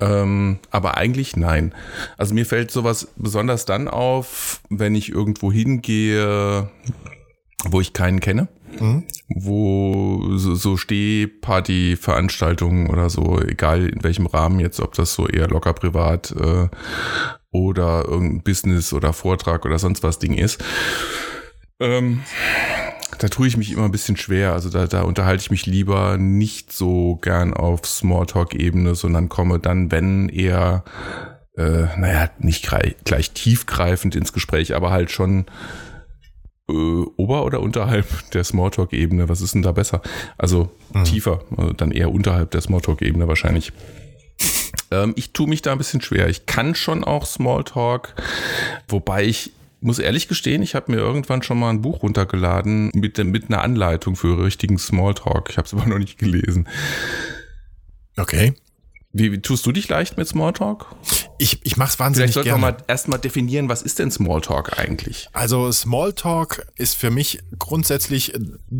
Ähm, 0.00 0.58
aber 0.70 0.98
eigentlich 0.98 1.36
nein. 1.36 1.74
Also 2.18 2.34
mir 2.34 2.44
fällt 2.44 2.70
sowas 2.70 3.08
besonders 3.16 3.64
dann 3.64 3.88
auf, 3.88 4.60
wenn 4.68 4.94
ich 4.94 5.10
irgendwo 5.10 5.50
hingehe, 5.50 6.68
wo 7.64 7.80
ich 7.80 7.94
keinen 7.94 8.20
kenne. 8.20 8.48
Wo 9.28 10.36
so, 10.36 10.56
so 10.56 10.76
Stehparty-Veranstaltungen 10.76 12.90
oder 12.90 13.08
so, 13.08 13.40
egal 13.40 13.88
in 13.88 14.02
welchem 14.02 14.26
Rahmen 14.26 14.58
jetzt, 14.58 14.80
ob 14.80 14.94
das 14.94 15.14
so 15.14 15.28
eher 15.28 15.46
locker 15.48 15.72
privat 15.72 16.32
äh, 16.32 16.66
oder 17.52 18.04
irgendein 18.04 18.42
Business 18.42 18.92
oder 18.92 19.12
Vortrag 19.12 19.64
oder 19.64 19.78
sonst 19.78 20.02
was 20.02 20.18
Ding 20.18 20.34
ist. 20.34 20.60
Ähm, 21.78 22.24
da 23.18 23.28
tue 23.28 23.46
ich 23.46 23.56
mich 23.56 23.72
immer 23.72 23.84
ein 23.84 23.92
bisschen 23.92 24.16
schwer. 24.16 24.52
Also 24.52 24.70
da, 24.70 24.86
da 24.86 25.02
unterhalte 25.02 25.42
ich 25.42 25.50
mich 25.50 25.66
lieber 25.66 26.16
nicht 26.18 26.72
so 26.72 27.16
gern 27.16 27.54
auf 27.54 27.86
Smalltalk-Ebene, 27.86 28.94
sondern 28.94 29.28
komme 29.28 29.58
dann, 29.58 29.90
wenn 29.90 30.28
eher, 30.28 30.84
äh, 31.56 31.86
naja, 31.98 32.30
nicht 32.38 32.66
gleich, 32.66 32.96
gleich 33.04 33.32
tiefgreifend 33.32 34.16
ins 34.16 34.32
Gespräch, 34.32 34.74
aber 34.74 34.90
halt 34.90 35.10
schon 35.10 35.46
äh, 36.68 36.72
ober- 37.16 37.44
oder 37.44 37.60
unterhalb 37.60 38.30
der 38.30 38.44
Smalltalk-Ebene. 38.44 39.28
Was 39.28 39.40
ist 39.40 39.54
denn 39.54 39.62
da 39.62 39.72
besser? 39.72 40.00
Also 40.38 40.70
tiefer, 41.04 41.40
also 41.56 41.72
dann 41.72 41.90
eher 41.90 42.10
unterhalb 42.10 42.50
der 42.52 42.60
Smalltalk-Ebene 42.60 43.28
wahrscheinlich. 43.28 43.72
Ähm, 44.90 45.12
ich 45.16 45.32
tue 45.32 45.48
mich 45.48 45.62
da 45.62 45.72
ein 45.72 45.78
bisschen 45.78 46.00
schwer. 46.00 46.28
Ich 46.28 46.46
kann 46.46 46.74
schon 46.74 47.04
auch 47.04 47.26
Smalltalk, 47.26 48.14
wobei 48.88 49.24
ich 49.24 49.52
muss 49.84 49.98
ehrlich 49.98 50.28
gestehen, 50.28 50.62
ich 50.62 50.74
habe 50.74 50.90
mir 50.90 50.98
irgendwann 50.98 51.42
schon 51.42 51.58
mal 51.58 51.70
ein 51.70 51.82
Buch 51.82 52.02
runtergeladen 52.02 52.90
mit, 52.94 53.18
mit 53.18 53.48
einer 53.48 53.62
Anleitung 53.62 54.16
für 54.16 54.42
richtigen 54.42 54.78
Smalltalk. 54.78 55.50
Ich 55.50 55.58
habe 55.58 55.66
es 55.66 55.74
aber 55.74 55.86
noch 55.86 55.98
nicht 55.98 56.18
gelesen. 56.18 56.68
Okay. 58.16 58.54
Wie, 59.16 59.30
wie 59.30 59.40
tust 59.40 59.64
du 59.64 59.70
dich 59.70 59.88
leicht 59.88 60.16
mit 60.18 60.26
Smalltalk? 60.26 60.86
Ich, 61.38 61.60
ich 61.64 61.76
mach's 61.76 62.00
wahnsinnig 62.00 62.32
Vielleicht 62.32 62.34
sollten 62.34 62.60
gerne. 62.60 62.62
wir 62.62 62.72
mal 62.72 62.84
erstmal 62.88 63.20
definieren, 63.20 63.68
was 63.68 63.80
ist 63.82 64.00
denn 64.00 64.10
Smalltalk 64.10 64.76
eigentlich? 64.76 65.28
Also 65.32 65.70
Smalltalk 65.70 66.66
ist 66.74 66.96
für 66.96 67.12
mich 67.12 67.38
grundsätzlich 67.60 68.32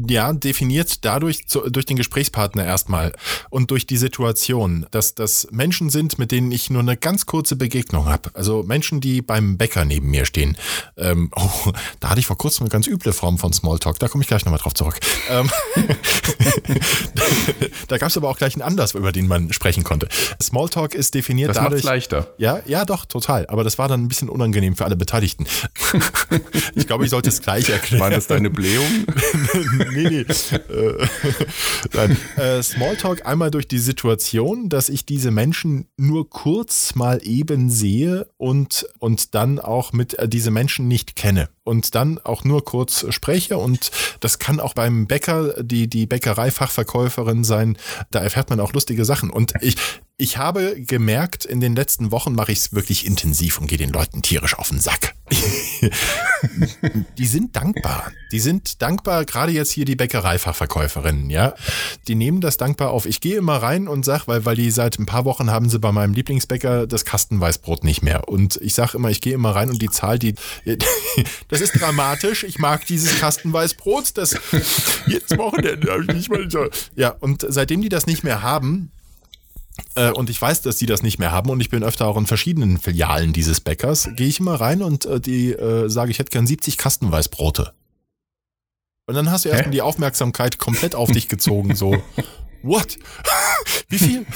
ja 0.08 0.32
definiert 0.32 1.04
dadurch 1.04 1.46
zu, 1.46 1.70
durch 1.70 1.86
den 1.86 1.96
Gesprächspartner 1.96 2.64
erstmal 2.64 3.12
und 3.48 3.70
durch 3.70 3.86
die 3.86 3.96
Situation, 3.96 4.86
dass 4.90 5.14
das 5.14 5.46
Menschen 5.52 5.88
sind, 5.88 6.18
mit 6.18 6.32
denen 6.32 6.50
ich 6.50 6.68
nur 6.68 6.82
eine 6.82 6.96
ganz 6.96 7.26
kurze 7.26 7.54
Begegnung 7.54 8.06
habe. 8.06 8.30
Also 8.34 8.64
Menschen, 8.64 9.00
die 9.00 9.22
beim 9.22 9.56
Bäcker 9.56 9.84
neben 9.84 10.10
mir 10.10 10.26
stehen. 10.26 10.56
Ähm, 10.96 11.30
oh, 11.36 11.70
da 12.00 12.10
hatte 12.10 12.18
ich 12.18 12.26
vor 12.26 12.38
kurzem 12.38 12.64
eine 12.64 12.70
ganz 12.70 12.88
üble 12.88 13.12
Form 13.12 13.38
von 13.38 13.52
Smalltalk. 13.52 14.00
Da 14.00 14.08
komme 14.08 14.22
ich 14.22 14.28
gleich 14.28 14.44
nochmal 14.44 14.58
drauf 14.58 14.74
zurück. 14.74 14.98
Ähm, 15.30 15.48
da 17.86 17.98
gab 17.98 18.08
es 18.08 18.16
aber 18.16 18.28
auch 18.28 18.36
gleich 18.36 18.54
einen 18.54 18.62
Anlass, 18.62 18.94
über 18.94 19.12
den 19.12 19.28
man 19.28 19.52
sprechen 19.52 19.84
konnte. 19.84 20.08
Smalltalk 20.42 20.94
ist 20.94 21.14
definiert 21.14 21.50
Das 21.50 21.56
dadurch. 21.56 21.82
leichter. 21.82 22.34
Ja, 22.38 22.60
ja, 22.66 22.84
doch, 22.84 23.04
total. 23.04 23.46
Aber 23.46 23.64
das 23.64 23.78
war 23.78 23.88
dann 23.88 24.02
ein 24.04 24.08
bisschen 24.08 24.28
unangenehm 24.28 24.76
für 24.76 24.84
alle 24.84 24.96
Beteiligten. 24.96 25.46
ich 26.74 26.86
glaube, 26.86 27.04
ich 27.04 27.10
sollte 27.10 27.28
es 27.28 27.40
gleich 27.40 27.68
erklären. 27.70 28.00
War 28.02 28.10
das 28.10 28.26
deine 28.26 28.50
Blähung? 28.50 28.86
nee, 29.92 30.08
nee. 30.08 30.20
Äh, 30.20 30.26
Nein. 31.92 32.16
Äh, 32.36 32.62
Smalltalk 32.62 33.26
einmal 33.26 33.50
durch 33.50 33.68
die 33.68 33.78
Situation, 33.78 34.68
dass 34.68 34.88
ich 34.88 35.06
diese 35.06 35.30
Menschen 35.30 35.88
nur 35.96 36.28
kurz 36.28 36.94
mal 36.94 37.20
eben 37.22 37.70
sehe 37.70 38.28
und, 38.36 38.86
und 38.98 39.34
dann 39.34 39.58
auch 39.58 39.92
mit 39.92 40.18
äh, 40.18 40.28
diese 40.28 40.50
Menschen 40.50 40.88
nicht 40.88 41.16
kenne. 41.16 41.48
Und 41.64 41.94
dann 41.94 42.18
auch 42.18 42.44
nur 42.44 42.64
kurz 42.64 43.06
spreche. 43.08 43.56
Und 43.56 43.90
das 44.20 44.38
kann 44.38 44.60
auch 44.60 44.74
beim 44.74 45.06
Bäcker, 45.06 45.62
die, 45.62 45.88
die 45.88 46.06
Bäckereifachverkäuferin 46.06 47.42
sein. 47.42 47.78
Da 48.10 48.20
erfährt 48.20 48.50
man 48.50 48.60
auch 48.60 48.72
lustige 48.74 49.04
Sachen. 49.04 49.30
Und 49.30 49.54
ich, 49.60 49.76
ich 50.16 50.36
habe 50.36 50.80
gemerkt, 50.80 51.44
in 51.44 51.60
den 51.60 51.74
letzten 51.74 52.12
Wochen 52.12 52.34
mache 52.34 52.52
ich 52.52 52.58
es 52.58 52.72
wirklich 52.72 53.04
intensiv 53.04 53.58
und 53.58 53.66
gehe 53.66 53.78
den 53.78 53.90
Leuten 53.90 54.22
tierisch 54.22 54.56
auf 54.56 54.68
den 54.68 54.78
Sack. 54.78 55.14
die 57.18 57.26
sind 57.26 57.56
dankbar. 57.56 58.12
Die 58.30 58.38
sind 58.38 58.80
dankbar, 58.82 59.24
gerade 59.24 59.52
jetzt 59.52 59.72
hier 59.72 59.84
die 59.84 59.96
Bäckereifachverkäuferinnen, 59.96 61.30
ja. 61.30 61.54
Die 62.06 62.14
nehmen 62.14 62.40
das 62.40 62.58
dankbar 62.58 62.90
auf. 62.90 63.06
Ich 63.06 63.20
gehe 63.20 63.36
immer 63.36 63.56
rein 63.56 63.88
und 63.88 64.04
sag, 64.04 64.28
weil, 64.28 64.44
weil 64.44 64.54
die 64.54 64.70
seit 64.70 64.98
ein 64.98 65.06
paar 65.06 65.24
Wochen 65.24 65.50
haben 65.50 65.68
sie 65.68 65.78
bei 65.78 65.90
meinem 65.92 66.14
Lieblingsbäcker 66.14 66.86
das 66.86 67.04
Kastenweißbrot 67.04 67.84
nicht 67.84 68.02
mehr. 68.02 68.28
Und 68.28 68.56
ich 68.62 68.74
sage 68.74 68.96
immer, 68.98 69.10
ich 69.10 69.20
gehe 69.20 69.34
immer 69.34 69.54
rein 69.56 69.70
und 69.70 69.82
die 69.82 69.90
Zahl, 69.90 70.18
die, 70.18 70.34
das 71.54 71.60
ist 71.60 71.80
dramatisch. 71.80 72.42
Ich 72.42 72.58
mag 72.58 72.84
dieses 72.86 73.20
Kastenweißbrot. 73.20 74.16
Das, 74.18 74.32
jetzt 75.06 75.38
Wochenende 75.38 75.92
habe 75.92 76.02
ich 76.02 76.14
nicht 76.14 76.30
mal 76.30 76.50
so. 76.50 76.68
Ja, 76.96 77.10
und 77.10 77.46
seitdem 77.48 77.80
die 77.80 77.88
das 77.88 78.06
nicht 78.06 78.24
mehr 78.24 78.42
haben, 78.42 78.90
äh, 79.94 80.10
und 80.10 80.30
ich 80.30 80.40
weiß, 80.40 80.62
dass 80.62 80.76
die 80.76 80.86
das 80.86 81.02
nicht 81.02 81.18
mehr 81.18 81.30
haben 81.30 81.50
und 81.50 81.60
ich 81.60 81.70
bin 81.70 81.84
öfter 81.84 82.06
auch 82.06 82.16
in 82.16 82.26
verschiedenen 82.26 82.78
Filialen 82.78 83.32
dieses 83.32 83.60
Bäckers, 83.60 84.10
gehe 84.16 84.26
ich 84.26 84.40
immer 84.40 84.60
rein 84.60 84.82
und 84.82 85.06
äh, 85.06 85.20
die 85.20 85.52
äh, 85.52 85.88
sage, 85.88 86.10
ich 86.10 86.18
hätte 86.18 86.30
gern 86.30 86.46
70 86.46 86.76
Kastenweißbrote. 86.76 87.72
Und 89.06 89.14
dann 89.14 89.30
hast 89.30 89.44
du 89.44 89.50
erstmal 89.50 89.70
die 89.70 89.82
Aufmerksamkeit 89.82 90.58
komplett 90.58 90.94
auf 90.94 91.12
dich 91.12 91.28
gezogen, 91.28 91.76
so, 91.76 92.02
what? 92.64 92.96
Wie 93.88 93.98
viel? 93.98 94.26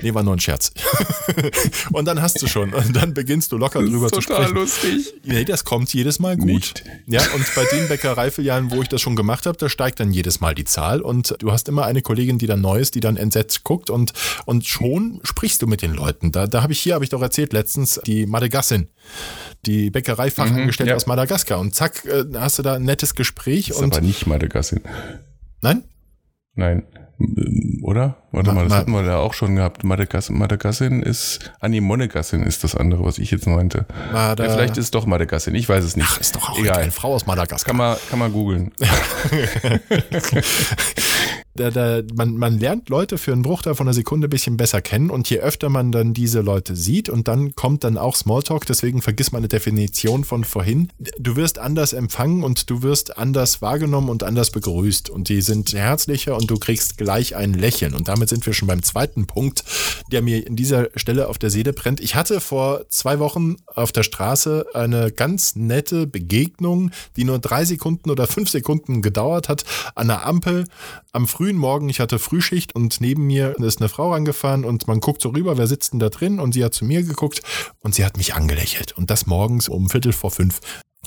Nee, 0.00 0.14
war 0.14 0.22
nur 0.22 0.34
ein 0.34 0.40
Scherz. 0.40 0.72
und 1.92 2.06
dann 2.06 2.22
hast 2.22 2.40
du 2.40 2.46
schon. 2.46 2.72
Und 2.72 2.94
dann 2.96 3.12
beginnst 3.14 3.52
du 3.52 3.58
locker 3.58 3.80
drüber 3.82 4.10
zu 4.10 4.20
sprechen. 4.20 4.54
lustig. 4.54 5.12
Nee, 5.24 5.44
das 5.44 5.64
kommt 5.64 5.92
jedes 5.92 6.18
Mal 6.18 6.36
gut. 6.36 6.46
Nicht. 6.46 6.84
Ja, 7.06 7.20
und 7.34 7.44
bei 7.54 7.64
den 7.66 7.88
Bäckereifilialen, 7.88 8.70
wo 8.70 8.80
ich 8.82 8.88
das 8.88 9.00
schon 9.00 9.16
gemacht 9.16 9.46
habe, 9.46 9.58
da 9.58 9.68
steigt 9.68 10.00
dann 10.00 10.12
jedes 10.12 10.40
Mal 10.40 10.54
die 10.54 10.64
Zahl. 10.64 11.00
Und 11.02 11.34
du 11.40 11.52
hast 11.52 11.68
immer 11.68 11.84
eine 11.84 12.00
Kollegin, 12.02 12.38
die 12.38 12.46
dann 12.46 12.60
neu 12.60 12.78
ist, 12.78 12.94
die 12.94 13.00
dann 13.00 13.16
entsetzt 13.16 13.64
guckt 13.64 13.90
und, 13.90 14.12
und 14.46 14.66
schon 14.66 15.20
sprichst 15.24 15.60
du 15.62 15.66
mit 15.66 15.82
den 15.82 15.92
Leuten. 15.92 16.32
Da, 16.32 16.46
da 16.46 16.62
habe 16.62 16.72
ich 16.72 16.80
hier, 16.80 16.94
habe 16.94 17.04
ich 17.04 17.10
doch 17.10 17.22
erzählt, 17.22 17.52
letztens 17.52 18.00
die 18.06 18.26
Madagassin, 18.26 18.88
die 19.66 19.90
Bäckereifachangestellte 19.90 20.82
Mhm, 20.84 20.88
ja. 20.90 20.96
aus 20.96 21.06
Madagaskar. 21.06 21.58
Und 21.60 21.74
zack, 21.74 22.04
äh, 22.06 22.24
hast 22.34 22.58
du 22.58 22.62
da 22.62 22.74
ein 22.74 22.84
nettes 22.84 23.14
Gespräch. 23.14 23.68
Das 23.68 23.76
ist 23.76 23.82
aber 23.82 24.00
nicht 24.00 24.26
Madagassar. 24.26 24.78
nein? 25.60 25.84
Nein. 26.54 26.82
Ähm, 27.36 27.80
Oder? 27.82 28.16
Warte 28.32 28.48
Ma- 28.50 28.54
mal, 28.54 28.68
das 28.68 28.78
hatten 28.78 28.92
wir 28.92 29.02
da 29.02 29.18
auch 29.18 29.34
schon 29.34 29.56
gehabt. 29.56 29.84
Madagassar, 29.84 30.34
Madagassar 30.36 30.90
ist, 30.90 31.52
ah 31.60 31.68
nee, 31.68 31.80
Monegassin 31.80 32.42
ist 32.42 32.64
das 32.64 32.74
andere, 32.74 33.04
was 33.04 33.18
ich 33.18 33.30
jetzt 33.30 33.46
meinte. 33.46 33.86
Mada- 34.12 34.44
Ja, 34.44 34.50
vielleicht 34.52 34.76
ist 34.78 34.84
es 34.84 34.90
doch 34.90 35.06
Madagassar, 35.06 35.52
ich 35.54 35.68
weiß 35.68 35.84
es 35.84 35.96
nicht. 35.96 36.08
Ach, 36.10 36.20
ist 36.20 36.34
doch 36.36 36.50
auch 36.50 36.58
Egal. 36.58 36.78
eine 36.82 36.90
Frau 36.90 37.14
aus 37.14 37.26
Madagaskar. 37.26 37.70
Kann 37.72 37.76
man, 37.76 37.96
kann 38.10 38.18
man 38.18 38.32
googeln. 38.32 38.72
da, 41.54 41.70
da, 41.70 42.02
man, 42.14 42.36
man 42.36 42.58
lernt 42.58 42.88
Leute 42.88 43.18
für 43.18 43.32
einen 43.32 43.42
Bruchteil 43.42 43.74
von 43.74 43.86
einer 43.86 43.94
Sekunde 43.94 44.28
ein 44.28 44.30
bisschen 44.30 44.56
besser 44.56 44.80
kennen 44.80 45.10
und 45.10 45.28
je 45.28 45.38
öfter 45.38 45.68
man 45.68 45.92
dann 45.92 46.14
diese 46.14 46.40
Leute 46.40 46.76
sieht 46.76 47.08
und 47.08 47.28
dann 47.28 47.54
kommt 47.54 47.84
dann 47.84 47.98
auch 47.98 48.16
Smalltalk, 48.16 48.64
deswegen 48.66 49.02
vergiss 49.02 49.32
meine 49.32 49.48
Definition 49.48 50.24
von 50.24 50.44
vorhin. 50.44 50.88
Du 51.18 51.36
wirst 51.36 51.58
anders 51.58 51.92
empfangen 51.92 52.42
und 52.42 52.70
du 52.70 52.82
wirst 52.82 53.18
anders 53.18 53.60
wahrgenommen 53.60 54.08
und 54.08 54.22
anders 54.22 54.50
begrüßt 54.50 55.10
und 55.10 55.28
die 55.28 55.42
sind 55.42 55.72
herzlicher 55.74 56.36
und 56.36 56.50
du 56.50 56.56
kriegst 56.56 56.96
gleich 56.96 57.36
ein 57.36 57.52
Lächeln 57.52 57.94
und 57.94 58.08
damit 58.08 58.30
sind 58.30 58.46
wir 58.46 58.54
schon 58.54 58.68
beim 58.68 58.82
zweiten 58.82 59.26
Punkt, 59.26 59.64
der 60.10 60.22
mir 60.22 60.46
in 60.46 60.56
dieser 60.56 60.88
Stelle 60.96 61.28
auf 61.28 61.38
der 61.38 61.50
Seele 61.50 61.72
brennt. 61.72 62.00
Ich 62.00 62.14
hatte 62.14 62.40
vor 62.40 62.88
zwei 62.88 63.18
Wochen 63.18 63.56
auf 63.66 63.92
der 63.92 64.04
Straße 64.04 64.66
eine 64.72 65.12
ganz 65.12 65.54
nette 65.54 66.06
Begegnung, 66.06 66.90
die 67.16 67.24
nur 67.24 67.38
drei 67.38 67.64
Sekunden 67.64 68.10
oder 68.10 68.26
fünf 68.26 68.48
Sekunden 68.48 69.02
gedauert 69.02 69.48
hat, 69.48 69.64
an 69.94 70.08
der 70.08 70.26
Ampel 70.26 70.64
am 71.12 71.28
frühen 71.28 71.41
Morgen. 71.50 71.88
Ich 71.88 71.98
hatte 71.98 72.18
Frühschicht 72.20 72.74
und 72.74 73.00
neben 73.00 73.26
mir 73.26 73.56
ist 73.58 73.80
eine 73.80 73.88
Frau 73.88 74.12
rangefahren 74.12 74.64
und 74.64 74.86
man 74.86 75.00
guckt 75.00 75.20
so 75.20 75.30
rüber, 75.30 75.58
wer 75.58 75.66
sitzt 75.66 75.92
denn 75.92 75.98
da 75.98 76.08
drin? 76.08 76.38
Und 76.38 76.52
sie 76.52 76.64
hat 76.64 76.72
zu 76.74 76.84
mir 76.84 77.02
geguckt 77.02 77.42
und 77.80 77.94
sie 77.94 78.04
hat 78.04 78.16
mich 78.16 78.34
angelächelt. 78.34 78.92
Und 78.96 79.10
das 79.10 79.26
morgens 79.26 79.68
um 79.68 79.88
Viertel 79.90 80.12
vor 80.12 80.30
fünf. 80.30 80.60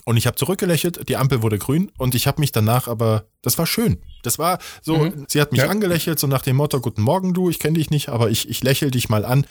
Und 0.04 0.18
ich 0.18 0.28
habe 0.28 0.36
zurückgelächelt, 0.36 1.08
die 1.08 1.16
Ampel 1.18 1.42
wurde 1.42 1.58
grün 1.58 1.92
und 1.98 2.14
ich 2.16 2.28
habe 2.28 2.42
mich 2.42 2.52
danach 2.52 2.88
aber, 2.88 3.26
das 3.42 3.58
war 3.58 3.66
schön. 3.66 4.02
Das 4.24 4.38
war 4.38 4.60
so, 4.82 5.10
sie 5.28 5.40
hat 5.42 5.52
mich 5.54 5.62
Ja. 5.62 5.70
angelächelt, 5.70 6.20
so 6.20 6.28
nach 6.28 6.42
dem 6.42 6.58
Motto, 6.58 6.80
guten 6.82 7.02
Morgen 7.02 7.34
du, 7.34 7.50
ich 7.50 7.58
kenne 7.60 7.78
dich 7.80 7.90
nicht, 7.90 8.10
aber 8.10 8.30
ich, 8.30 8.50
ich 8.50 8.62
lächel 8.62 8.92
dich 8.92 9.08
mal 9.10 9.24
an. 9.26 9.48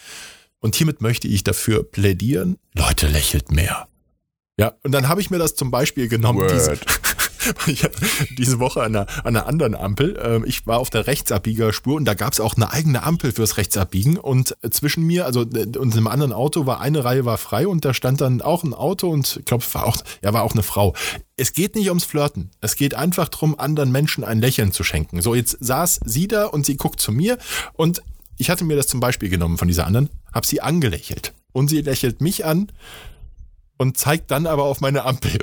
Und 0.61 0.77
hiermit 0.77 1.01
möchte 1.01 1.29
ich 1.29 1.45
dafür 1.45 1.83
plädieren, 1.83 2.59
Leute 2.75 3.07
lächelt 3.09 3.51
mehr. 3.51 3.89
Ja, 4.57 4.75
und 4.85 4.93
dann 4.93 5.09
habe 5.09 5.21
ich 5.21 5.31
mir 5.31 5.39
das 5.39 5.57
zum 5.57 5.71
Beispiel 5.73 6.09
genommen, 6.09 6.47
diese, 6.53 6.69
Word. 6.73 6.87
ich 7.67 7.87
diese 8.37 8.59
Woche 8.59 8.83
an 8.83 8.97
einer, 8.97 9.07
an 9.25 9.37
einer 9.37 9.47
anderen 9.47 9.75
Ampel. 9.75 10.19
Ähm, 10.23 10.45
ich 10.47 10.67
war 10.67 10.79
auf 10.79 10.91
der 10.91 11.07
Rechtsabbiegerspur 11.07 11.97
und 11.97 12.05
da 12.05 12.15
gab 12.15 12.33
es 12.33 12.41
auch 12.41 12.57
eine 12.57 12.73
eigene 12.73 13.03
Ampel 13.03 13.33
fürs 13.33 13.57
Rechtsabbiegen. 13.57 14.17
Und 14.17 14.57
zwischen 14.71 15.05
mir, 15.05 15.27
also 15.27 15.41
und 15.41 15.93
einem 15.93 16.07
anderen 16.07 16.33
Auto, 16.33 16.67
war 16.67 16.81
eine 16.81 17.05
Reihe 17.05 17.25
war 17.25 17.39
frei 17.39 17.67
und 17.67 17.85
da 17.85 17.95
stand 17.95 18.21
dann 18.21 18.43
auch 18.43 18.65
ein 18.65 18.75
Auto 18.75 19.09
und 19.09 19.39
ich 19.39 19.45
glaube, 19.45 19.65
war 19.73 19.87
auch, 19.87 19.99
ja, 20.23 20.33
war 20.33 20.43
auch 20.43 20.53
eine 20.53 20.63
Frau. 20.63 20.95
Es 21.37 21.53
geht 21.53 21.75
nicht 21.75 21.89
ums 21.89 22.05
Flirten. 22.05 22.51
Es 22.61 22.77
geht 22.77 22.95
einfach 22.95 23.29
darum, 23.29 23.59
anderen 23.59 23.91
Menschen 23.91 24.25
ein 24.25 24.41
Lächeln 24.41 24.73
zu 24.73 24.85
schenken. 24.85 25.21
So, 25.21 25.35
jetzt 25.35 25.57
saß 25.61 26.01
sie 26.05 26.29
da 26.29 26.47
und 26.47 26.67
sie 26.67 26.77
guckt 26.77 27.01
zu 27.01 27.13
mir 27.13 27.39
und 27.75 28.03
ich 28.37 28.51
hatte 28.51 28.65
mir 28.65 28.77
das 28.77 28.89
zum 28.89 29.01
Beispiel 29.01 29.29
genommen 29.29 29.59
von 29.59 29.69
dieser 29.69 29.87
anderen, 29.87 30.11
habe 30.33 30.47
sie 30.47 30.61
angelächelt. 30.61 31.33
Und 31.53 31.69
sie 31.69 31.83
lächelt 31.83 32.21
mich 32.21 32.45
an 32.45 32.73
und 33.77 33.99
zeigt 33.99 34.31
dann 34.31 34.47
aber 34.47 34.65
auf 34.65 34.81
meine 34.81 35.05
Ampel. 35.05 35.33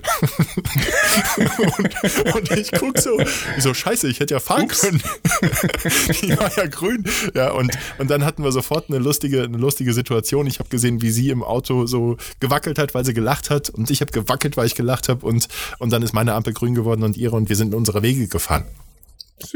und, 1.77 2.35
und, 2.35 2.51
ich 2.51 2.71
guck 2.71 2.97
so, 2.97 3.19
so 3.57 3.73
scheiße, 3.73 4.07
ich 4.07 4.19
hätte 4.19 4.35
ja 4.35 4.39
fahren 4.39 4.63
Ups. 4.63 4.81
können. 4.81 5.01
Die 6.21 6.37
war 6.37 6.55
ja 6.55 6.65
grün. 6.67 7.03
Ja, 7.33 7.51
und, 7.51 7.71
und 7.97 8.09
dann 8.09 8.23
hatten 8.23 8.43
wir 8.43 8.51
sofort 8.51 8.89
eine 8.89 8.99
lustige, 8.99 9.43
eine 9.43 9.57
lustige 9.57 9.93
Situation. 9.93 10.47
Ich 10.47 10.59
habe 10.59 10.69
gesehen, 10.69 11.01
wie 11.01 11.11
sie 11.11 11.29
im 11.29 11.43
Auto 11.43 11.85
so 11.87 12.17
gewackelt 12.39 12.79
hat, 12.79 12.93
weil 12.93 13.03
sie 13.03 13.13
gelacht 13.13 13.49
hat. 13.49 13.69
Und 13.69 13.91
ich 13.91 14.01
habe 14.01 14.11
gewackelt, 14.11 14.55
weil 14.55 14.65
ich 14.65 14.75
gelacht 14.75 15.09
habe. 15.09 15.25
Und, 15.25 15.47
und 15.79 15.91
dann 15.91 16.01
ist 16.01 16.13
meine 16.13 16.33
Ampel 16.33 16.53
grün 16.53 16.73
geworden 16.73 17.03
und 17.03 17.17
ihre 17.17 17.35
und 17.35 17.49
wir 17.49 17.55
sind 17.55 17.69
in 17.69 17.73
unsere 17.75 18.01
Wege 18.01 18.27
gefahren. 18.27 18.65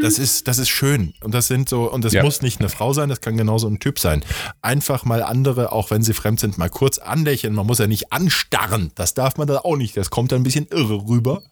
Das 0.01 0.19
ist, 0.19 0.47
das 0.47 0.59
ist 0.59 0.69
schön. 0.69 1.13
Und 1.21 1.33
das 1.33 1.47
sind 1.47 1.69
so, 1.69 1.91
und 1.91 2.03
das 2.03 2.13
ja. 2.13 2.23
muss 2.23 2.41
nicht 2.41 2.59
eine 2.59 2.69
Frau 2.69 2.93
sein, 2.93 3.09
das 3.09 3.21
kann 3.21 3.37
genauso 3.37 3.67
ein 3.67 3.79
Typ 3.79 3.99
sein. 3.99 4.23
Einfach 4.61 5.05
mal 5.05 5.23
andere, 5.23 5.71
auch 5.71 5.91
wenn 5.91 6.01
sie 6.03 6.13
fremd 6.13 6.39
sind, 6.39 6.57
mal 6.57 6.69
kurz 6.69 6.97
anlächeln. 6.97 7.53
Man 7.53 7.65
muss 7.65 7.79
ja 7.79 7.87
nicht 7.87 8.11
anstarren. 8.11 8.91
Das 8.95 9.13
darf 9.13 9.37
man 9.37 9.47
da 9.47 9.59
auch 9.59 9.77
nicht. 9.77 9.95
Das 9.97 10.09
kommt 10.09 10.31
dann 10.31 10.41
ein 10.41 10.43
bisschen 10.43 10.67
irre 10.67 11.07
rüber. 11.07 11.43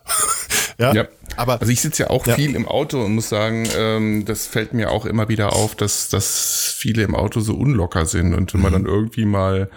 Ja, 0.77 0.93
ja. 0.93 1.07
Aber, 1.35 1.59
also 1.59 1.71
ich 1.71 1.81
sitze 1.81 2.03
ja 2.03 2.09
auch 2.09 2.27
ja. 2.27 2.35
viel 2.35 2.55
im 2.55 2.67
Auto 2.67 3.03
und 3.03 3.15
muss 3.15 3.29
sagen, 3.29 3.67
ähm, 3.75 4.25
das 4.25 4.45
fällt 4.45 4.73
mir 4.73 4.91
auch 4.91 5.05
immer 5.05 5.29
wieder 5.29 5.53
auf, 5.53 5.75
dass, 5.75 6.09
dass 6.09 6.75
viele 6.77 7.03
im 7.03 7.15
Auto 7.15 7.39
so 7.39 7.53
unlocker 7.55 8.05
sind. 8.05 8.33
Und 8.33 8.53
wenn 8.53 8.61
man 8.61 8.71
mhm. 8.71 8.75
dann 8.75 8.85
irgendwie 8.85 9.25
mal 9.25 9.69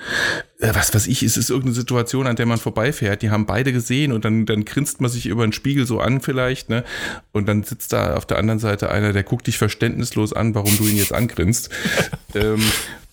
äh, 0.58 0.74
was 0.74 0.94
weiß 0.94 1.06
ich, 1.06 1.22
es 1.22 1.36
ist 1.36 1.50
irgendeine 1.50 1.74
Situation, 1.74 2.26
an 2.26 2.36
der 2.36 2.46
man 2.46 2.58
vorbeifährt, 2.58 3.22
die 3.22 3.30
haben 3.30 3.46
beide 3.46 3.72
gesehen 3.72 4.12
und 4.12 4.24
dann, 4.24 4.46
dann 4.46 4.64
grinst 4.64 5.00
man 5.00 5.10
sich 5.10 5.26
über 5.26 5.46
den 5.46 5.52
Spiegel 5.52 5.86
so 5.86 6.00
an 6.00 6.20
vielleicht, 6.20 6.70
ne? 6.70 6.84
Und 7.32 7.46
dann 7.46 7.62
sitzt 7.62 7.92
da 7.92 8.14
auf 8.16 8.26
der 8.26 8.38
anderen 8.38 8.58
Seite 8.58 8.90
einer, 8.90 9.12
der 9.12 9.22
guckt 9.22 9.46
dich 9.46 9.58
verständnislos 9.58 10.32
an, 10.32 10.54
warum 10.54 10.76
du 10.76 10.84
ihn 10.84 10.96
jetzt 10.96 11.12
angrinst. 11.12 11.70
ähm, 12.34 12.62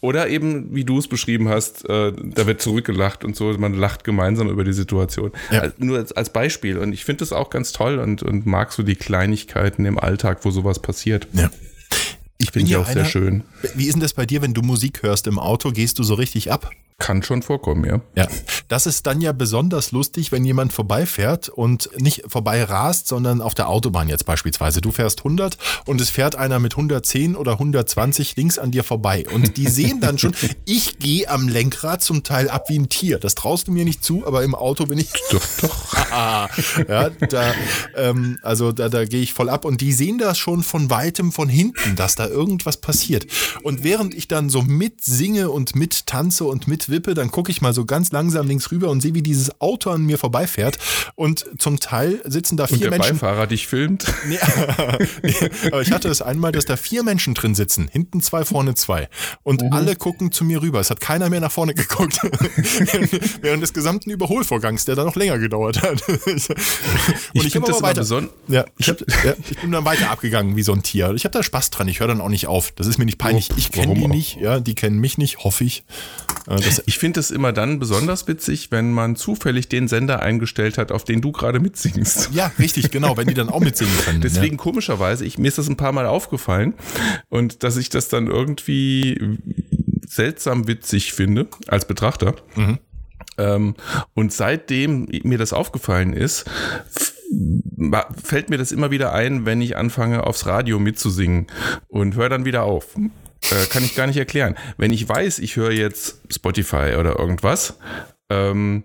oder 0.04 0.28
eben, 0.28 0.76
wie 0.76 0.84
du 0.84 1.00
es 1.00 1.08
beschrieben 1.08 1.48
hast, 1.48 1.90
äh, 1.90 2.12
da 2.12 2.46
wird 2.46 2.62
zurückgelacht 2.62 3.24
und 3.24 3.38
so, 3.38 3.58
man 3.58 3.74
lacht 3.74 4.04
gemeinsam 4.04 4.50
über 4.50 4.66
die 4.66 4.74
Situation. 4.74 5.32
Ja. 5.50 5.62
Also 5.62 5.76
nur 5.78 5.98
als, 5.98 6.12
als, 6.12 6.30
Beispiel. 6.30 6.78
Und 6.78 6.92
ich 6.92 7.06
finde 7.06 7.20
das 7.20 7.32
auch 7.32 7.50
ganz 7.50 7.72
toll 7.72 8.00
und, 8.00 8.22
und 8.22 8.46
mag 8.46 8.74
so 8.74 8.84
die 8.84 8.98
Kleinigkeiten 8.98 9.86
im 9.86 9.98
Alltag, 9.98 10.40
wo 10.44 10.52
sowas 10.52 10.80
passiert. 10.80 11.30
Ja. 11.32 11.50
Ich 12.38 12.52
finde 12.52 12.70
ja 12.70 12.80
auch 12.80 12.86
einer, 12.86 12.94
sehr 12.96 13.06
schön. 13.06 13.44
Wie 13.76 13.86
ist 13.86 13.94
denn 13.94 14.02
das 14.02 14.14
bei 14.14 14.26
dir, 14.26 14.42
wenn 14.42 14.54
du 14.54 14.62
Musik 14.62 15.04
hörst 15.04 15.26
im 15.28 15.40
Auto? 15.40 15.72
Gehst 15.72 16.00
du 16.00 16.04
so 16.04 16.16
richtig 16.16 16.52
ab? 16.52 16.70
Kann 17.04 17.22
schon 17.22 17.42
vorkommen, 17.42 17.84
ja. 17.84 18.00
Ja, 18.16 18.30
das 18.70 18.86
ist 18.86 19.06
dann 19.06 19.20
ja 19.20 19.34
besonders 19.34 19.92
lustig, 19.92 20.32
wenn 20.32 20.46
jemand 20.46 20.72
vorbeifährt 20.72 21.50
und 21.50 21.90
nicht 21.98 22.24
vorbei 22.30 22.64
rast, 22.64 23.10
sondern 23.10 23.42
auf 23.42 23.54
der 23.54 23.68
Autobahn 23.68 24.08
jetzt 24.08 24.26
beispielsweise. 24.26 24.80
Du 24.80 24.94
fährst 24.94 25.20
100 25.20 25.58
und 25.86 26.00
es 26.00 26.10
fährt 26.10 26.38
einer 26.38 26.60
mit 26.60 26.76
110 26.76 27.36
oder 27.36 27.52
120 27.54 28.38
links 28.38 28.58
an 28.58 28.72
dir 28.72 28.86
vorbei. 28.86 29.26
Und 29.34 29.58
die 29.58 29.68
sehen 29.68 30.00
dann 30.00 30.18
schon, 30.18 30.34
ich 30.66 30.98
gehe 30.98 31.30
am 31.30 31.50
Lenkrad 31.50 32.02
zum 32.02 32.24
Teil 32.24 32.50
ab 32.50 32.70
wie 32.70 32.80
ein 32.80 32.88
Tier. 32.88 33.20
Das 33.20 33.36
traust 33.36 33.68
du 33.68 33.74
mir 33.74 33.84
nicht 33.84 34.02
zu, 34.02 34.26
aber 34.26 34.42
im 34.46 34.56
Auto 34.56 34.86
bin 34.86 34.98
ich. 34.98 35.12
Doch, 35.30 35.42
doch. 35.60 35.94
ja, 36.88 37.10
da, 37.10 37.54
ähm, 37.98 38.40
also 38.44 38.72
da, 38.72 38.88
da 38.88 39.04
gehe 39.04 39.22
ich 39.22 39.34
voll 39.34 39.50
ab 39.50 39.66
und 39.66 39.82
die 39.82 39.92
sehen 39.92 40.20
das 40.20 40.38
schon 40.38 40.64
von 40.64 40.90
weitem 40.90 41.34
von 41.34 41.50
hinten, 41.50 41.98
dass 41.98 42.16
da 42.16 42.28
irgendwas 42.28 42.78
passiert. 42.78 43.28
Und 43.64 43.84
während 43.84 44.14
ich 44.14 44.30
dann 44.30 44.50
so 44.50 44.62
mitsinge 44.62 45.50
und 45.50 45.76
mittanze 45.76 46.46
und 46.46 46.70
mit 46.70 46.93
wippe, 46.94 47.14
dann 47.14 47.30
gucke 47.32 47.52
ich 47.52 47.62
mal 47.62 47.74
so 47.74 47.84
ganz 47.84 48.14
langsam 48.14 48.48
links 48.48 48.72
rüber 48.72 48.90
und 48.90 49.02
sehe, 49.02 49.14
wie 49.14 49.22
dieses 49.22 49.60
Auto 49.60 49.90
an 49.90 50.04
mir 50.04 50.18
vorbeifährt. 50.18 50.78
Und 51.16 51.46
zum 51.58 51.80
Teil 51.82 52.22
sitzen 52.24 52.56
da 52.56 52.68
vier 52.68 52.78
und 52.78 52.82
der 52.84 52.92
Menschen. 52.92 53.20
Beifahrer 53.20 53.48
dich 53.48 53.68
filmt. 53.68 54.06
Nee, 54.28 54.40
nee, 55.24 55.34
aber 55.68 55.82
ich 55.82 55.92
hatte 55.92 56.08
es 56.08 56.22
einmal, 56.22 56.54
dass 56.54 56.66
da 56.66 56.78
vier 56.78 57.04
Menschen 57.04 57.34
drin 57.34 57.56
sitzen, 57.56 57.90
hinten 57.92 58.22
zwei, 58.22 58.46
vorne 58.46 58.76
zwei. 58.76 59.10
Und 59.44 59.62
mhm. 59.62 59.74
alle 59.74 59.96
gucken 59.96 60.32
zu 60.32 60.46
mir 60.46 60.62
rüber. 60.62 60.80
Es 60.80 60.90
hat 60.90 61.02
keiner 61.02 61.30
mehr 61.30 61.42
nach 61.42 61.52
vorne 61.52 61.74
geguckt. 61.74 62.20
Während 63.42 63.62
des 63.62 63.74
gesamten 63.74 64.10
Überholvorgangs, 64.10 64.86
der 64.86 64.96
da 64.96 65.04
noch 65.04 65.16
länger 65.16 65.40
gedauert 65.40 65.82
hat. 65.82 66.08
und 66.10 66.50
ich, 67.34 67.46
ich 67.46 67.56
habe 67.56 67.68
aber 67.68 67.82
weiter. 67.82 68.04
Ja, 68.48 68.66
ich, 68.78 68.90
hab, 68.90 69.00
ja, 69.26 69.34
ich 69.50 69.60
bin 69.60 69.72
dann 69.72 69.86
weiter 69.86 70.12
abgegangen 70.12 70.56
wie 70.56 70.64
so 70.64 70.74
ein 70.74 70.84
Tier. 70.84 71.14
Ich 71.16 71.26
habe 71.26 71.34
da 71.34 71.44
Spaß 71.44 71.72
dran. 71.72 71.88
Ich 71.88 72.00
höre 72.00 72.08
dann 72.08 72.22
auch 72.22 72.30
nicht 72.30 72.48
auf. 72.48 72.72
Das 72.72 72.88
ist 72.88 72.98
mir 72.98 73.06
nicht 73.06 73.18
peinlich. 73.18 73.50
Ich 73.58 73.72
kenne 73.72 73.96
die 73.96 74.08
nicht. 74.08 74.38
Ja, 74.38 74.60
die 74.60 74.76
kennen 74.76 75.00
mich 75.00 75.18
nicht, 75.18 75.40
hoffe 75.40 75.64
ich. 75.64 75.84
Äh, 76.48 76.60
das 76.78 76.84
ich 76.88 76.98
finde 76.98 77.20
es 77.20 77.32
immer 77.32 77.54
dann 77.54 77.80
besonders 77.80 78.28
witzig, 78.28 78.72
wenn 78.72 78.92
man 78.92 79.16
zufällig 79.16 79.70
den 79.70 79.88
Sender 79.88 80.22
eingestellt 80.22 80.78
hat, 80.78 80.92
auf 80.92 81.04
den 81.04 81.22
du 81.22 81.32
gerade 81.32 81.60
mitsingst. 81.60 82.30
Ja, 82.34 82.52
richtig, 82.60 82.92
genau, 82.92 83.18
wenn 83.18 83.28
die 83.28 83.34
dann 83.34 83.50
auch 83.50 83.60
mitsingen 83.60 83.96
können. 84.06 84.22
Deswegen 84.22 84.56
ja. 84.56 84.62
komischerweise, 84.62 85.26
ich, 85.26 85.38
mir 85.38 85.48
ist 85.48 85.58
das 85.58 85.70
ein 85.70 85.78
paar 85.78 85.92
Mal 85.92 86.06
aufgefallen 86.06 86.74
und 87.30 87.64
dass 87.64 87.78
ich 87.78 87.90
das 87.90 88.10
dann 88.10 88.28
irgendwie 88.28 89.38
seltsam 90.08 90.68
witzig 90.68 91.14
finde 91.14 91.48
als 91.68 91.86
Betrachter. 91.86 92.36
Mhm. 92.56 92.80
Ähm, 93.38 93.76
und 94.14 94.32
seitdem 94.32 95.08
mir 95.24 95.38
das 95.38 95.54
aufgefallen 95.54 96.14
ist, 96.14 96.46
fällt 98.24 98.50
mir 98.50 98.58
das 98.58 98.72
immer 98.72 98.92
wieder 98.92 99.14
ein, 99.14 99.46
wenn 99.46 99.62
ich 99.62 99.76
anfange, 99.76 100.26
aufs 100.26 100.46
Radio 100.46 100.80
mitzusingen 100.80 101.48
und 101.88 102.16
höre 102.16 102.30
dann 102.30 102.46
wieder 102.46 102.64
auf. 102.64 102.96
Äh, 103.52 103.66
kann 103.66 103.84
ich 103.84 103.96
gar 103.96 104.08
nicht 104.08 104.18
erklären. 104.18 104.56
Wenn 104.78 104.92
ich 104.92 105.08
weiß, 105.08 105.40
ich 105.40 105.56
höre 105.56 105.72
jetzt 105.72 106.22
Spotify 106.30 106.96
oder 106.98 107.20
irgendwas, 107.20 107.78
ähm, 108.30 108.84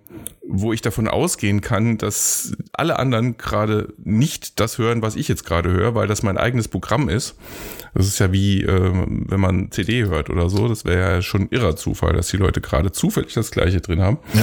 wo 0.51 0.73
ich 0.73 0.81
davon 0.81 1.09
ausgehen 1.09 1.61
kann, 1.61 1.99
dass 1.99 2.57
alle 2.73 2.99
anderen 2.99 3.37
gerade 3.37 3.93
nicht 4.03 4.59
das 4.61 4.79
hören, 4.79 5.03
was 5.03 5.15
ich 5.15 5.29
jetzt 5.29 5.45
gerade 5.45 5.71
höre, 5.71 5.95
weil 5.95 6.09
das 6.09 6.23
mein 6.23 6.39
eigenes 6.39 6.69
Programm 6.69 7.09
ist. 7.09 7.37
Das 7.95 8.07
ist 8.07 8.19
ja 8.19 8.33
wie, 8.33 8.63
äh, 8.63 8.93
wenn 9.07 9.41
man 9.41 9.71
CD 9.71 10.05
hört 10.05 10.31
oder 10.31 10.49
so. 10.49 10.69
Das 10.69 10.85
wäre 10.85 11.17
ja 11.17 11.23
schon 11.23 11.49
irrer 11.51 11.77
Zufall, 11.77 12.15
dass 12.15 12.29
die 12.29 12.39
Leute 12.39 12.61
gerade 12.61 12.93
zufällig 12.93 13.35
das 13.35 13.51
Gleiche 13.51 13.81
drin 13.81 14.01
haben. 14.01 14.19
Ja. 14.35 14.43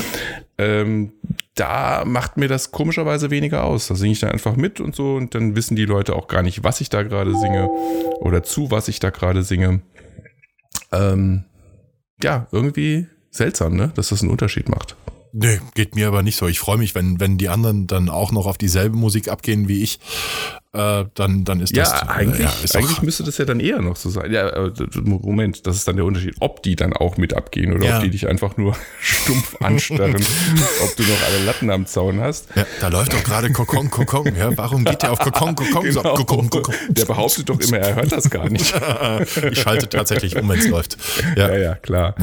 Ähm, 0.58 1.12
da 1.56 2.04
macht 2.06 2.38
mir 2.38 2.48
das 2.48 2.72
komischerweise 2.72 3.30
weniger 3.32 3.64
aus. 3.64 3.88
Da 3.88 3.96
singe 3.96 4.14
ich 4.14 4.20
dann 4.20 4.32
einfach 4.32 4.56
mit 4.56 4.80
und 4.80 4.96
so 4.96 5.16
und 5.16 5.36
dann 5.36 5.56
wissen 5.56 5.76
die 5.76 5.86
Leute 5.86 6.16
auch 6.16 6.28
gar 6.28 6.44
nicht, 6.44 6.64
was 6.64 6.82
ich 6.82 6.90
da 6.90 7.04
gerade 7.04 7.36
singe 7.36 7.68
oder 8.20 8.44
zu 8.44 8.72
was 8.72 8.88
ich 8.88 9.00
da 9.00 9.10
gerade 9.10 9.44
singe. 9.44 9.82
Ähm, 10.92 11.46
ja, 12.24 12.48
irgendwie 12.52 13.08
seltsam, 13.32 13.76
ne? 13.76 13.92
dass 13.96 14.10
das 14.10 14.22
einen 14.22 14.32
Unterschied 14.32 14.70
macht. 14.70 14.96
Nee, 15.38 15.60
geht 15.74 15.96
mir 15.96 16.08
aber 16.08 16.24
nicht 16.24 16.38
so. 16.38 16.48
Ich 16.48 16.60
freue 16.60 16.78
mich, 16.78 16.96
wenn, 16.96 17.20
wenn 17.20 17.38
die 17.38 17.50
anderen 17.50 17.88
dann 17.88 18.08
auch 18.08 18.32
noch 18.32 18.46
auf 18.46 18.58
dieselbe 18.58 18.96
Musik 18.96 19.28
abgehen 19.28 19.68
wie 19.68 19.84
ich 19.84 20.00
äh, 20.76 21.06
dann, 21.14 21.46
dann 21.46 21.62
ist 21.62 21.76
ja, 21.76 21.84
das. 21.84 21.94
Eigentlich, 22.08 22.42
ja, 22.42 22.54
ist 22.64 22.76
eigentlich 22.76 23.02
müsste 23.02 23.24
das 23.24 23.38
ja 23.38 23.46
dann 23.46 23.60
eher 23.60 23.82
noch 23.82 23.96
so 23.96 24.10
sein. 24.10 24.32
Ja, 24.32 24.70
Moment, 25.04 25.66
das 25.66 25.78
ist 25.78 25.88
dann 25.88 25.96
der 25.96 26.06
Unterschied, 26.06 26.36
ob 26.40 26.64
die 26.64 26.76
dann 26.76 26.94
auch 26.94 27.18
mit 27.18 27.34
abgehen 27.34 27.74
oder 27.74 27.86
ja. 27.86 27.98
ob 27.98 28.04
die 28.04 28.10
dich 28.10 28.28
einfach 28.28 28.58
nur 28.58 28.76
stumpf 29.00 29.56
anstarren, 29.62 30.16
ob 30.84 30.96
du 30.96 31.04
noch 31.04 31.24
alle 31.28 31.46
Latten 31.46 31.70
am 31.70 31.86
Zaun 31.86 32.20
hast. 32.20 32.48
Ja, 32.56 32.66
da 32.82 32.90
läuft 32.90 33.14
doch 33.14 33.24
gerade 33.24 33.52
Kokon, 33.52 33.90
Kokon. 33.90 34.36
Ja, 34.36 34.56
warum 34.58 34.84
geht 34.84 35.02
der 35.02 35.12
auf 35.12 35.20
Kokon, 35.20 35.56
Kokon? 35.56 35.84
Genau. 35.84 36.04
So, 36.04 36.26
Kokon, 36.26 36.50
Kokon. 36.50 36.76
Der 36.90 37.06
behauptet 37.06 37.50
doch 37.50 37.60
immer, 37.60 37.78
er 37.78 37.96
hört 37.96 38.12
das 38.12 38.30
gar 38.30 38.50
nicht. 38.50 38.74
ich 39.52 39.60
schalte 39.60 39.90
tatsächlich 39.90 40.36
um, 40.36 40.50
wenn 40.50 40.60
es 40.60 40.68
läuft. 40.68 40.98
Ja, 41.36 41.50
ja, 41.50 41.58
ja 41.58 41.76
klar. 41.76 42.16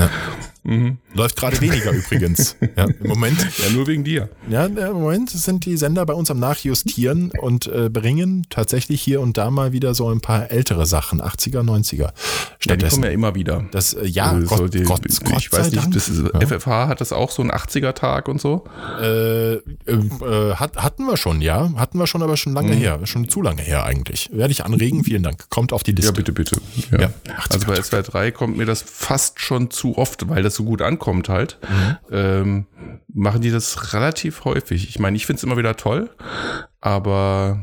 Mhm. 0.64 0.98
Läuft 1.14 1.36
gerade 1.36 1.60
weniger 1.60 1.90
übrigens. 1.90 2.56
Ja, 2.76 2.84
Im 2.84 3.08
Moment. 3.08 3.38
Ja, 3.58 3.70
nur 3.70 3.86
wegen 3.86 4.04
dir. 4.04 4.28
Ja, 4.48 4.66
im 4.66 4.74
Moment 4.74 5.30
sind 5.30 5.66
die 5.66 5.76
Sender 5.76 6.06
bei 6.06 6.14
uns 6.14 6.30
am 6.30 6.38
Nachjustieren 6.38 7.32
und 7.40 7.66
äh, 7.66 7.88
bringen 7.88 8.41
tatsächlich 8.50 9.00
hier 9.00 9.20
und 9.20 9.36
da 9.36 9.50
mal 9.50 9.72
wieder 9.72 9.94
so 9.94 10.08
ein 10.10 10.20
paar 10.20 10.50
ältere 10.50 10.86
Sachen, 10.86 11.20
80er, 11.20 11.60
90er. 11.60 12.10
Ja, 12.64 12.76
die 12.76 12.86
kommen 12.86 13.04
ja 13.04 13.10
immer 13.10 13.34
wieder. 13.34 13.64
Das, 13.70 13.94
äh, 13.94 14.06
ja, 14.06 14.30
also 14.30 14.56
Gott, 14.56 14.74
die, 14.74 14.82
Gott, 14.82 15.02
Gott 15.24 15.38
ich 15.38 15.52
weiß 15.52 15.72
nicht, 15.72 15.94
das 15.94 16.08
ist, 16.08 16.22
ja. 16.22 16.40
FFH 16.40 16.88
hat 16.88 17.00
das 17.00 17.12
auch 17.12 17.30
so 17.30 17.42
einen 17.42 17.50
80er-Tag 17.50 18.28
und 18.28 18.40
so? 18.40 18.64
Äh, 19.00 19.54
äh, 19.54 19.60
hat, 20.54 20.76
hatten 20.76 21.04
wir 21.06 21.16
schon, 21.16 21.40
ja. 21.40 21.72
Hatten 21.76 21.98
wir 21.98 22.06
schon, 22.06 22.22
aber 22.22 22.36
schon 22.36 22.52
lange 22.54 22.74
mhm. 22.74 22.78
her. 22.78 23.00
Schon 23.04 23.28
zu 23.28 23.42
lange 23.42 23.62
her 23.62 23.84
eigentlich. 23.84 24.30
Werde 24.32 24.52
ich 24.52 24.64
anregen, 24.64 25.04
vielen 25.04 25.22
Dank. 25.22 25.48
Kommt 25.50 25.72
auf 25.72 25.82
die 25.82 25.92
Liste. 25.92 26.12
Ja, 26.12 26.16
bitte, 26.16 26.32
bitte. 26.32 26.56
Ja. 26.90 27.00
ja 27.00 27.10
also 27.48 27.66
bei 27.66 27.80
SWR 27.80 28.02
3 28.02 28.30
kommt 28.30 28.56
mir 28.56 28.66
das 28.66 28.82
fast 28.82 29.40
schon 29.40 29.70
zu 29.70 29.98
oft, 29.98 30.28
weil 30.28 30.42
das 30.42 30.54
so 30.54 30.64
gut 30.64 30.82
ankommt 30.82 31.28
halt. 31.28 31.58
Mhm. 31.68 31.96
Ähm, 32.10 32.66
machen 33.12 33.40
die 33.40 33.50
das 33.50 33.92
relativ 33.92 34.44
häufig. 34.44 34.88
Ich 34.88 34.98
meine, 34.98 35.16
ich 35.16 35.26
finde 35.26 35.38
es 35.38 35.44
immer 35.44 35.56
wieder 35.56 35.76
toll, 35.76 36.10
aber 36.80 37.60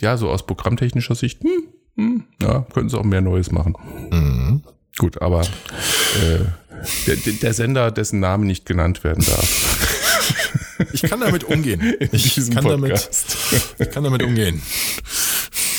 ja, 0.00 0.16
so 0.16 0.30
aus 0.30 0.46
programmtechnischer 0.46 1.14
Sicht, 1.14 1.42
hm, 1.42 1.64
hm, 1.96 2.24
ja, 2.42 2.66
könnten 2.72 2.88
sie 2.88 2.98
auch 2.98 3.04
mehr 3.04 3.20
Neues 3.20 3.50
machen. 3.50 3.74
Mhm. 4.10 4.62
Gut, 4.98 5.22
aber 5.22 5.42
äh, 5.42 6.44
der, 7.06 7.16
der, 7.16 7.54
Sender, 7.54 7.90
dessen 7.90 8.20
Name 8.20 8.44
nicht 8.44 8.66
genannt 8.66 9.04
werden 9.04 9.24
darf. 9.24 9.86
Ich 10.94 11.02
kann 11.02 11.20
damit 11.20 11.44
umgehen. 11.44 11.94
Ich 12.10 12.50
kann 12.54 12.64
damit, 12.64 13.10
ich 13.78 13.90
kann 13.90 14.02
damit 14.02 14.22
umgehen. 14.22 14.62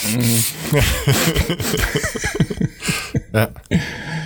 ja. 3.33 3.49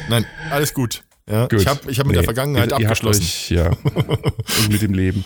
Nein, 0.10 0.26
alles 0.52 0.74
gut. 0.74 1.04
Ja, 1.30 1.48
Gut. 1.48 1.62
Ich 1.62 1.68
habe 1.68 1.80
ich 1.90 2.00
hab 2.00 2.06
mit 2.06 2.16
Nee, 2.16 2.22
der 2.22 2.26
Vergangenheit 2.26 2.72
ihr, 2.72 2.80
ihr 2.80 2.88
abgeschlossen. 2.88 3.24
Euch, 3.24 3.52
ja. 3.52 3.68
Und 4.60 4.70
mit 4.70 4.82
dem 4.82 4.94
Leben. 4.94 5.26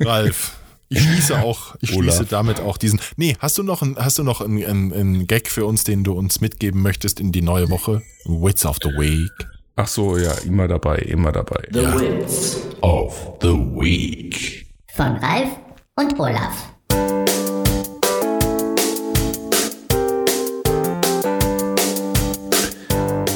Ralf. 0.00 0.56
Ich 0.92 1.00
schließe 1.02 1.38
auch, 1.42 1.74
ich 1.80 1.96
Olaf. 1.96 2.16
schließe 2.16 2.30
damit 2.30 2.60
auch 2.60 2.76
diesen. 2.76 3.00
Nee, 3.16 3.34
hast 3.38 3.56
du 3.56 3.62
noch, 3.62 3.80
ein, 3.80 3.96
hast 3.96 4.18
du 4.18 4.24
noch 4.24 4.42
einen, 4.42 4.62
einen, 4.62 4.92
einen 4.92 5.26
Gag 5.26 5.48
für 5.48 5.64
uns, 5.64 5.84
den 5.84 6.04
du 6.04 6.12
uns 6.12 6.42
mitgeben 6.42 6.82
möchtest 6.82 7.18
in 7.18 7.32
die 7.32 7.40
neue 7.40 7.70
Woche? 7.70 8.02
Wits 8.26 8.66
of 8.66 8.76
the 8.82 8.90
Week. 8.90 9.30
Ach 9.76 9.88
so, 9.88 10.18
ja, 10.18 10.32
immer 10.44 10.68
dabei, 10.68 10.98
immer 10.98 11.32
dabei. 11.32 11.66
The 11.72 11.80
Wits 11.80 12.58
Of 12.82 13.38
the 13.40 13.48
Week. 13.48 14.66
von 14.94 15.16
Ralf 15.16 15.48
und 15.96 16.20
Olaf. 16.20 16.68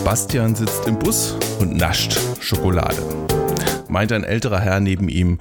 Bastian 0.05 0.55
sitzt 0.55 0.87
im 0.87 0.99
Bus 0.99 1.37
und 1.59 1.77
nascht 1.77 2.19
Schokolade. 2.41 3.03
Meint 3.89 4.13
ein 4.13 4.25
älterer 4.25 4.61
Herr 4.61 4.81
neben 4.81 5.09
ihm, 5.09 5.41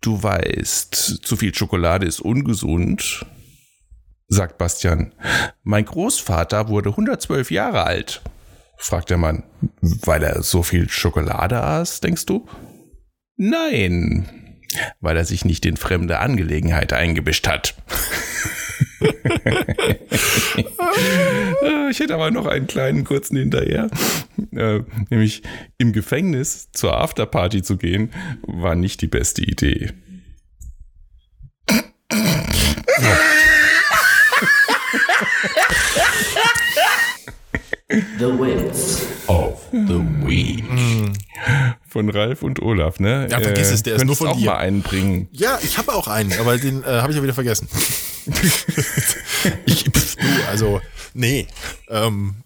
du 0.00 0.22
weißt, 0.22 0.94
zu 0.94 1.36
viel 1.36 1.54
Schokolade 1.54 2.06
ist 2.06 2.20
ungesund. 2.20 3.26
Sagt 4.28 4.58
Bastian, 4.58 5.14
mein 5.62 5.84
Großvater 5.84 6.68
wurde 6.68 6.90
112 6.90 7.50
Jahre 7.50 7.84
alt. 7.84 8.22
Fragt 8.76 9.10
der 9.10 9.16
Mann, 9.16 9.42
weil 9.80 10.22
er 10.22 10.42
so 10.42 10.62
viel 10.62 10.88
Schokolade 10.88 11.62
aß, 11.62 12.00
denkst 12.00 12.26
du? 12.26 12.46
Nein, 13.36 14.28
weil 15.00 15.16
er 15.16 15.24
sich 15.24 15.44
nicht 15.44 15.64
in 15.66 15.76
fremde 15.76 16.18
Angelegenheit 16.18 16.92
eingemischt 16.92 17.48
hat. 17.48 17.74
Äh, 19.00 19.10
Ich 21.90 22.00
hätte 22.00 22.14
aber 22.14 22.30
noch 22.30 22.46
einen 22.46 22.66
kleinen 22.66 23.04
kurzen 23.04 23.36
hinterher. 23.36 23.88
Äh, 24.52 24.80
nämlich 25.10 25.42
im 25.78 25.92
Gefängnis 25.92 26.70
zur 26.72 26.98
Afterparty 26.98 27.62
zu 27.62 27.76
gehen, 27.76 28.10
war 28.42 28.74
nicht 28.74 29.00
die 29.00 29.06
beste 29.06 29.42
Idee. 29.42 29.90
The 38.18 38.26
Wits 38.26 39.02
Of 39.26 39.60
the 39.72 40.00
Week. 40.26 40.64
Von 41.88 42.10
Ralf 42.10 42.42
und 42.42 42.60
Olaf, 42.62 43.00
ne? 43.00 43.28
Ja, 43.30 43.40
vergiss 43.40 43.70
es, 43.70 43.82
der 43.82 43.96
ist 43.96 44.04
nur 44.04 44.16
von 44.16 44.28
auch 44.28 44.36
dir. 44.36 44.46
mal 44.46 44.56
einen 44.58 44.82
bringen. 44.82 45.28
Ja, 45.32 45.58
ich 45.62 45.78
habe 45.78 45.92
auch 45.94 46.06
einen, 46.08 46.32
aber 46.38 46.58
den 46.58 46.82
äh, 46.84 46.86
habe 46.86 47.10
ich 47.10 47.16
ja 47.16 47.22
wieder 47.22 47.34
vergessen. 47.34 47.68
ich, 49.66 49.84
pf, 49.90 50.16
du, 50.16 50.26
also, 50.50 50.80
nee. 51.14 51.46
Ähm, 51.88 52.36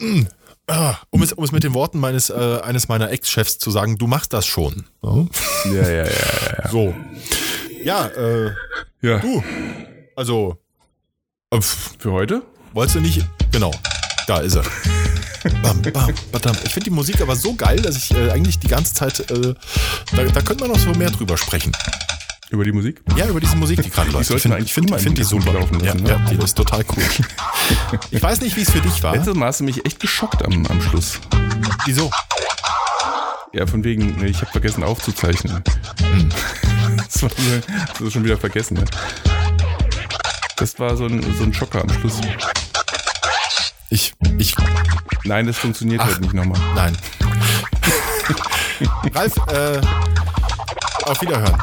mm, 0.00 0.22
ah, 0.68 0.96
um, 1.10 1.22
es, 1.22 1.32
um 1.32 1.44
es 1.44 1.52
mit 1.52 1.64
den 1.64 1.74
Worten 1.74 1.98
meines, 1.98 2.30
äh, 2.30 2.60
eines 2.62 2.88
meiner 2.88 3.10
Ex-Chefs 3.10 3.58
zu 3.58 3.70
sagen, 3.70 3.98
du 3.98 4.06
machst 4.06 4.32
das 4.32 4.46
schon. 4.46 4.86
Ja? 5.02 5.26
Ja, 5.66 5.72
ja, 5.90 6.04
ja, 6.04 6.10
ja. 6.62 6.68
So. 6.70 6.94
Ja, 7.84 8.06
äh, 8.06 8.50
Ja, 9.00 9.18
du, 9.18 9.42
also, 10.16 10.56
äh, 11.50 11.60
pf, 11.60 11.96
für 11.98 12.12
heute? 12.12 12.42
wolltest 12.72 12.96
du 12.96 13.00
nicht, 13.00 13.26
genau, 13.50 13.70
da 14.26 14.38
ist 14.38 14.56
er. 14.56 14.64
Bam, 15.62 15.82
bam, 15.82 16.14
badam. 16.30 16.56
Ich 16.64 16.72
finde 16.72 16.84
die 16.84 16.94
Musik 16.94 17.20
aber 17.20 17.34
so 17.34 17.54
geil, 17.54 17.80
dass 17.80 17.96
ich 17.96 18.14
äh, 18.14 18.30
eigentlich 18.30 18.60
die 18.60 18.68
ganze 18.68 18.94
Zeit, 18.94 19.20
äh, 19.30 19.54
da, 20.14 20.22
da 20.24 20.40
könnte 20.40 20.64
man 20.64 20.72
noch 20.72 20.78
so 20.78 20.90
mehr 20.92 21.10
drüber 21.10 21.36
sprechen. 21.36 21.72
Über 22.50 22.64
die 22.64 22.72
Musik? 22.72 23.00
Ja, 23.16 23.26
über 23.26 23.40
diese 23.40 23.56
Musik, 23.56 23.82
die 23.82 23.88
gerade 23.88 24.10
läuft. 24.10 24.30
Ich 24.30 24.42
finde 24.42 24.62
find, 24.66 24.90
im 24.90 24.98
find 24.98 25.18
die 25.18 25.24
super. 25.24 25.54
Laufen 25.54 25.80
lassen, 25.80 26.04
ja, 26.06 26.18
ne? 26.18 26.24
ja, 26.26 26.30
die 26.30 26.36
ist 26.36 26.54
total 26.54 26.84
cool. 26.94 27.02
Ich 28.10 28.22
weiß 28.22 28.42
nicht, 28.42 28.54
wie 28.56 28.60
es 28.60 28.70
für 28.70 28.80
dich 28.80 29.02
war. 29.02 29.14
Letztes 29.14 29.34
Mal 29.34 29.46
hast 29.46 29.60
du 29.60 29.64
mich 29.64 29.84
echt 29.86 29.98
geschockt 30.00 30.44
am, 30.44 30.66
am 30.66 30.82
Schluss. 30.82 31.18
Wieso? 31.86 32.10
Ja, 33.54 33.66
von 33.66 33.82
wegen, 33.84 34.18
ne, 34.18 34.28
ich 34.28 34.40
habe 34.42 34.50
vergessen 34.50 34.84
aufzuzeichnen. 34.84 35.62
Das 36.96 37.22
war 37.22 37.30
das 38.00 38.12
schon 38.12 38.24
wieder 38.24 38.36
vergessen, 38.36 38.74
ne? 38.74 38.84
Das 40.56 40.78
war 40.78 40.96
so 40.96 41.04
ein, 41.06 41.22
so 41.36 41.44
ein 41.44 41.52
Schocker 41.52 41.82
am 41.82 41.90
Schluss. 41.90 42.20
Ich, 43.92 44.14
ich, 44.38 44.54
Nein, 45.24 45.46
das 45.46 45.58
funktioniert 45.58 46.00
Ach. 46.02 46.08
heute 46.08 46.22
nicht 46.22 46.32
nochmal. 46.32 46.58
nein. 46.74 46.96
Ralf, 49.14 49.36
äh, 49.48 49.80
auf 51.04 51.20
Wiederhören. 51.20 51.60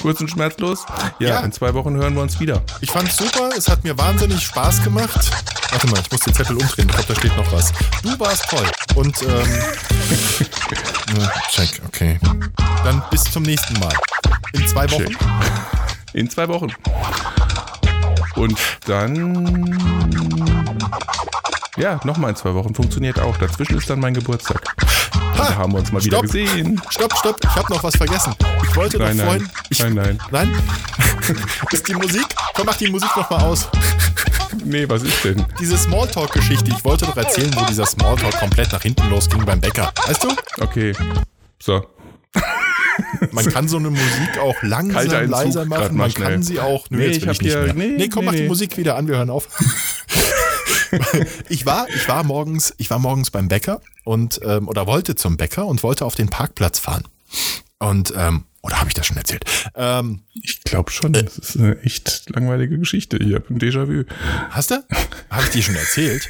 Kurz 0.00 0.20
und 0.20 0.30
schmerzlos? 0.30 0.86
Ja, 1.18 1.28
Ja. 1.30 1.40
in 1.40 1.50
zwei 1.50 1.74
Wochen 1.74 1.96
hören 1.96 2.14
wir 2.14 2.22
uns 2.22 2.38
wieder. 2.38 2.62
Ich 2.80 2.92
fand's 2.92 3.16
super, 3.16 3.50
es 3.58 3.68
hat 3.68 3.82
mir 3.82 3.98
wahnsinnig 3.98 4.40
Spaß 4.44 4.84
gemacht. 4.84 5.28
Warte 5.72 5.88
mal, 5.88 5.98
ich 6.00 6.12
muss 6.12 6.20
den 6.20 6.32
Zettel 6.32 6.56
umdrehen, 6.56 6.88
ich 6.88 6.94
glaube, 6.94 7.12
da 7.12 7.14
steht 7.18 7.36
noch 7.36 7.52
was. 7.52 7.72
Du 8.04 8.20
warst 8.20 8.48
toll. 8.48 8.70
Und, 8.94 9.20
ähm, 9.22 9.48
check, 11.50 11.82
okay. 11.88 12.20
Dann 12.84 13.02
bis 13.10 13.24
zum 13.24 13.42
nächsten 13.42 13.80
Mal. 13.80 13.92
In 14.52 14.64
zwei 14.68 14.88
Wochen. 14.92 15.06
Check. 15.06 15.18
In 16.12 16.30
zwei 16.30 16.46
Wochen. 16.46 16.72
Und 18.36 18.56
dann. 18.86 20.57
Ja, 21.76 22.00
nochmal 22.04 22.30
in 22.30 22.36
zwei 22.36 22.54
Wochen. 22.54 22.74
Funktioniert 22.74 23.20
auch. 23.20 23.36
Dazwischen 23.36 23.78
ist 23.78 23.88
dann 23.88 24.00
mein 24.00 24.14
Geburtstag. 24.14 24.62
Da 25.36 25.54
haben 25.54 25.72
wir 25.72 25.78
uns 25.78 25.92
mal 25.92 26.02
wieder 26.02 26.18
Stopp. 26.18 26.32
gesehen. 26.32 26.80
Stopp, 26.90 27.14
stopp, 27.16 27.36
ich 27.44 27.54
habe 27.54 27.72
noch 27.72 27.82
was 27.84 27.96
vergessen. 27.96 28.34
Ich 28.68 28.74
wollte 28.76 28.98
Nein, 28.98 29.16
noch 29.16 29.24
nein. 29.26 29.40
vorhin. 29.40 29.50
Ich, 29.70 29.78
Nein, 29.78 29.94
nein. 29.94 30.18
Nein? 30.32 30.62
ist 31.70 31.86
die 31.88 31.94
Musik? 31.94 32.26
Komm, 32.54 32.66
mach 32.66 32.76
die 32.76 32.90
Musik 32.90 33.10
noch 33.16 33.28
mal 33.30 33.40
aus. 33.42 33.68
Nee, 34.64 34.88
was 34.88 35.02
ist 35.02 35.24
denn? 35.24 35.44
Diese 35.60 35.76
Smalltalk-Geschichte. 35.78 36.70
Ich 36.76 36.84
wollte 36.84 37.04
doch 37.06 37.16
erzählen, 37.16 37.50
wo 37.54 37.64
dieser 37.66 37.86
Smalltalk 37.86 38.38
komplett 38.38 38.72
nach 38.72 38.82
hinten 38.82 39.08
losging 39.10 39.44
beim 39.44 39.60
Bäcker. 39.60 39.92
Weißt 40.06 40.24
du? 40.24 40.28
Okay. 40.60 40.92
So. 41.62 41.86
Man 43.30 43.46
kann 43.52 43.68
so 43.68 43.76
eine 43.76 43.90
Musik 43.90 44.38
auch 44.42 44.56
langsam, 44.62 45.28
leiser 45.30 45.64
machen. 45.66 45.96
Man 45.96 46.10
schnell. 46.10 46.32
kann 46.32 46.42
sie 46.42 46.58
auch. 46.60 46.86
Nö, 46.90 46.98
Nee, 46.98 47.06
ich 47.08 47.28
hab 47.28 47.36
hier- 47.36 47.62
mehr. 47.62 47.74
nee, 47.74 47.86
Nee, 47.96 48.08
komm, 48.08 48.24
nee, 48.24 48.30
mach 48.30 48.36
die. 48.36 48.48
Musik 48.48 48.76
wieder 48.78 48.96
an. 48.96 49.06
Wir 49.06 49.16
hören 49.16 49.30
auf. 49.30 49.48
ich 51.48 51.66
war, 51.66 51.88
ich 51.88 52.08
war 52.08 52.24
morgens, 52.24 52.74
ich 52.78 52.90
war 52.90 52.98
morgens 52.98 53.30
beim 53.30 53.48
Bäcker 53.48 53.80
und 54.04 54.40
ähm, 54.42 54.68
oder 54.68 54.86
wollte 54.86 55.14
zum 55.14 55.36
Bäcker 55.36 55.66
und 55.66 55.82
wollte 55.82 56.04
auf 56.04 56.14
den 56.14 56.28
Parkplatz 56.28 56.78
fahren. 56.78 57.04
Und 57.78 58.12
ähm, 58.16 58.44
oder 58.62 58.80
habe 58.80 58.88
ich 58.88 58.94
das 58.94 59.06
schon 59.06 59.16
erzählt? 59.16 59.44
Ähm, 59.76 60.20
Ich 60.42 60.62
glaube 60.64 60.90
schon. 60.90 61.12
Das 61.12 61.38
ist 61.38 61.56
eine 61.56 61.80
echt 61.82 62.28
langweilige 62.30 62.78
Geschichte. 62.78 63.16
Ich 63.18 63.34
habe 63.34 63.44
ein 63.50 63.58
Déjà-vu. 63.58 64.04
Hast 64.50 64.70
du? 64.70 64.84
Habe 65.30 65.44
ich 65.44 65.50
dir 65.50 65.62
schon 65.62 65.76
erzählt? 65.76 66.28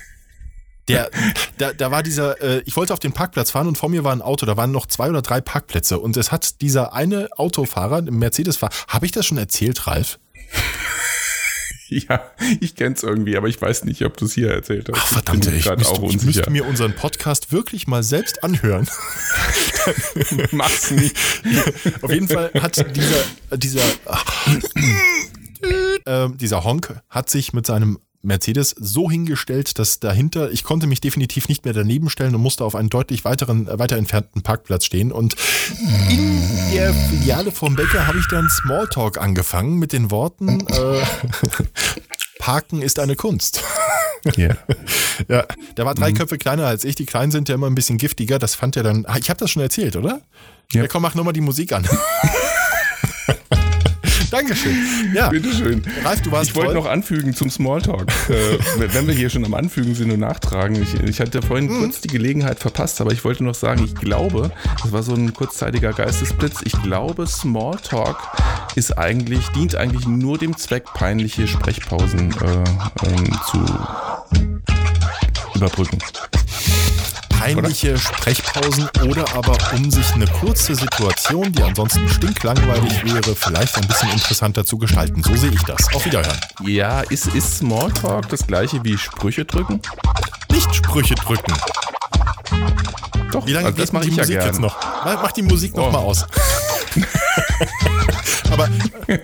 Der, 0.88 1.10
da, 1.58 1.72
da 1.74 1.90
war 1.90 2.02
dieser, 2.02 2.40
äh, 2.40 2.62
ich 2.64 2.74
wollte 2.76 2.94
auf 2.94 2.98
den 2.98 3.12
Parkplatz 3.12 3.50
fahren 3.50 3.68
und 3.68 3.76
vor 3.76 3.90
mir 3.90 4.04
war 4.04 4.12
ein 4.12 4.22
Auto, 4.22 4.46
da 4.46 4.56
waren 4.56 4.72
noch 4.72 4.86
zwei 4.86 5.10
oder 5.10 5.20
drei 5.20 5.42
Parkplätze 5.42 5.98
und 5.98 6.16
es 6.16 6.32
hat 6.32 6.62
dieser 6.62 6.94
eine 6.94 7.28
Autofahrer, 7.36 7.98
ein 7.98 8.06
Mercedes-Fahrer, 8.06 8.72
habe 8.88 9.04
ich 9.04 9.12
das 9.12 9.26
schon 9.26 9.36
erzählt, 9.36 9.86
Ralf? 9.86 10.18
Ja, 12.08 12.30
ich 12.60 12.74
kenn's 12.74 13.02
irgendwie, 13.02 13.36
aber 13.36 13.48
ich 13.48 13.60
weiß 13.60 13.84
nicht, 13.84 14.04
ob 14.04 14.16
du 14.16 14.26
es 14.26 14.34
hier 14.34 14.50
erzählt 14.50 14.88
hast. 14.90 14.98
Ach, 15.00 15.06
verdammt, 15.08 15.46
ich, 15.46 15.64
grad 15.64 15.78
müsste, 15.78 15.94
auch 15.94 16.10
ich 16.10 16.22
müsste 16.22 16.50
mir 16.50 16.66
unseren 16.66 16.94
Podcast 16.94 17.50
wirklich 17.50 17.86
mal 17.86 18.02
selbst 18.02 18.44
anhören. 18.44 18.88
Mach's 20.52 20.90
nicht. 20.90 21.16
Auf 22.02 22.12
jeden 22.12 22.28
Fall 22.28 22.50
hat 22.54 22.76
dieser, 22.94 23.56
dieser, 23.56 23.82
ähm, 26.06 26.36
dieser 26.36 26.64
Honk 26.64 27.00
hat 27.08 27.30
sich 27.30 27.52
mit 27.52 27.66
seinem 27.66 27.98
Mercedes 28.22 28.70
so 28.78 29.10
hingestellt, 29.10 29.78
dass 29.78 30.00
dahinter, 30.00 30.50
ich 30.50 30.64
konnte 30.64 30.86
mich 30.86 31.00
definitiv 31.00 31.48
nicht 31.48 31.64
mehr 31.64 31.74
daneben 31.74 32.10
stellen 32.10 32.34
und 32.34 32.42
musste 32.42 32.64
auf 32.64 32.74
einen 32.74 32.90
deutlich 32.90 33.24
weiteren, 33.24 33.68
äh, 33.68 33.78
weiter 33.78 33.96
entfernten 33.96 34.42
Parkplatz 34.42 34.84
stehen. 34.84 35.12
Und 35.12 35.36
in 36.10 36.42
der 36.72 36.92
Filiale 36.92 37.52
vom 37.52 37.76
Bäcker 37.76 38.06
habe 38.06 38.18
ich 38.18 38.26
dann 38.28 38.48
Smalltalk 38.48 39.18
angefangen 39.18 39.78
mit 39.78 39.92
den 39.92 40.10
Worten, 40.10 40.66
äh, 40.66 41.00
Parken 42.38 42.82
ist 42.82 42.98
eine 42.98 43.16
Kunst. 43.16 43.62
Ja. 44.36 44.56
Ja, 45.26 45.44
der 45.76 45.84
war 45.84 45.96
drei 45.96 46.12
Köpfe 46.12 46.38
kleiner 46.38 46.66
als 46.66 46.84
ich. 46.84 46.94
Die 46.94 47.04
Kleinen 47.04 47.32
sind 47.32 47.48
ja 47.48 47.56
immer 47.56 47.66
ein 47.66 47.74
bisschen 47.74 47.98
giftiger. 47.98 48.38
Das 48.38 48.54
fand 48.54 48.76
er 48.76 48.84
dann. 48.84 49.04
Ah, 49.04 49.16
Ich 49.18 49.30
habe 49.30 49.40
das 49.40 49.50
schon 49.50 49.62
erzählt, 49.62 49.96
oder? 49.96 50.20
Ja. 50.72 50.82
ja 50.82 50.88
komm, 50.88 51.02
mach 51.02 51.16
nochmal 51.16 51.32
die 51.32 51.40
Musik 51.40 51.72
an. 51.72 51.88
Dankeschön. 54.30 54.76
Ja, 55.14 55.28
Bitteschön. 55.30 55.82
Ralf, 56.04 56.20
du 56.22 56.30
warst 56.30 56.50
Ich 56.50 56.56
wollte 56.56 56.74
noch 56.74 56.86
anfügen 56.86 57.34
zum 57.34 57.50
Smalltalk. 57.50 58.08
äh, 58.28 58.58
wenn 58.92 59.06
wir 59.06 59.14
hier 59.14 59.30
schon 59.30 59.44
am 59.44 59.54
Anfügen 59.54 59.94
sind 59.94 60.10
und 60.10 60.20
nachtragen. 60.20 60.80
Ich, 60.82 60.94
ich 60.94 61.20
hatte 61.20 61.40
vorhin 61.42 61.66
Mhm. 61.68 61.78
kurz 61.80 62.00
die 62.00 62.08
Gelegenheit 62.08 62.58
verpasst, 62.58 63.00
aber 63.00 63.12
ich 63.12 63.24
wollte 63.24 63.44
noch 63.44 63.54
sagen, 63.54 63.84
ich 63.84 63.94
glaube, 63.94 64.50
das 64.82 64.92
war 64.92 65.02
so 65.02 65.14
ein 65.14 65.32
kurzzeitiger 65.34 65.92
Geistesblitz, 65.92 66.60
ich 66.64 66.80
glaube, 66.82 67.26
Smalltalk 67.26 68.16
ist 68.74 68.96
eigentlich, 68.98 69.46
dient 69.50 69.74
eigentlich 69.76 70.06
nur 70.06 70.38
dem 70.38 70.56
Zweck, 70.56 70.84
peinliche 70.94 71.46
Sprechpausen 71.48 72.30
äh, 72.30 73.06
ähm, 73.06 73.30
zu 73.50 73.64
überbrücken. 75.54 75.98
Peinliche 77.38 77.96
Sprechpausen 77.96 78.88
oder 79.06 79.24
aber 79.34 79.56
um 79.74 79.90
sich 79.90 80.12
eine 80.14 80.26
kurze 80.26 80.74
Situation, 80.74 81.52
die 81.52 81.62
ansonsten 81.62 82.08
stinklangweilig 82.08 83.04
wäre, 83.04 83.34
vielleicht 83.36 83.76
ein 83.76 83.86
bisschen 83.86 84.10
interessanter 84.10 84.64
zu 84.64 84.78
gestalten. 84.78 85.22
So 85.22 85.34
sehe 85.36 85.50
ich 85.50 85.62
das. 85.62 85.92
Auf 85.94 86.04
Wiederhören. 86.04 86.38
Ja, 86.64 87.00
ist, 87.02 87.26
ist 87.28 87.58
Smalltalk 87.58 88.28
das 88.28 88.46
gleiche 88.46 88.82
wie 88.84 88.98
Sprüche 88.98 89.44
drücken? 89.44 89.80
Nicht 90.50 90.74
Sprüche 90.74 91.14
drücken. 91.14 91.52
Doch, 93.32 93.46
Wie 93.46 93.52
lange 93.52 93.66
also 93.66 93.76
denn 93.84 94.00
die 94.02 94.08
ich 94.08 94.16
Musik 94.16 94.34
gern. 94.38 94.46
jetzt 94.46 94.60
noch? 94.60 94.76
Mach 95.04 95.32
die 95.32 95.42
Musik 95.42 95.76
noch 95.76 95.88
Oh. 95.88 95.90
mal 95.90 95.98
aus. 95.98 96.26
Aber 98.50 98.68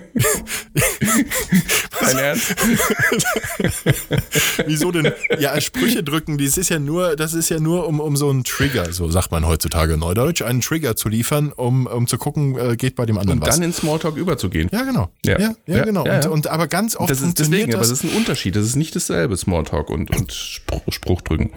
Dein 2.01 2.17
Ernst? 2.17 2.55
wieso 4.67 4.91
denn? 4.91 5.11
Ja, 5.39 5.59
Sprüche 5.59 6.03
drücken, 6.03 6.37
das 6.37 6.57
ist 6.57 6.69
ja 6.69 6.79
nur, 6.79 7.15
das 7.15 7.33
ist 7.33 7.49
ja 7.49 7.59
nur, 7.59 7.87
um, 7.87 7.99
um 7.99 8.15
so 8.15 8.29
einen 8.29 8.43
Trigger, 8.43 8.91
so 8.93 9.09
sagt 9.09 9.31
man 9.31 9.45
heutzutage 9.47 9.93
in 9.93 9.99
Neudeutsch, 9.99 10.41
einen 10.41 10.61
Trigger 10.61 10.95
zu 10.95 11.09
liefern, 11.09 11.51
um, 11.51 11.87
um 11.87 12.07
zu 12.07 12.17
gucken, 12.17 12.57
äh, 12.57 12.75
geht 12.75 12.95
bei 12.95 13.05
dem 13.05 13.17
anderen 13.17 13.39
Und 13.39 13.47
was. 13.47 13.55
dann 13.55 13.63
in 13.63 13.73
Smalltalk 13.73 14.17
überzugehen. 14.17 14.69
ja, 14.71 14.83
genau. 14.83 15.09
Ja, 15.25 15.39
Ja. 15.39 15.55
ja, 15.67 15.77
Ja, 15.77 15.83
genau. 15.85 16.05
ja, 16.05 16.17
Und, 16.17 16.25
und 16.27 16.47
aber 16.47 16.67
ganz 16.67 16.95
oft 16.95 17.09
Das 17.09 17.21
ist 17.21 17.39
deswegen, 17.39 17.73
aber 17.73 17.81
das. 17.81 17.91
ist 17.91 18.03
ein 18.03 18.09
Unterschied. 18.15 18.55
Das 18.55 18.65
ist 18.65 18.75
nicht 18.75 18.95
dasselbe, 18.95 19.35
Smalltalk 19.37 19.89
und, 19.89 20.11
und 20.15 20.31
Spruch, 20.31 20.81
Spruch 20.89 21.21
drücken. 21.21 21.51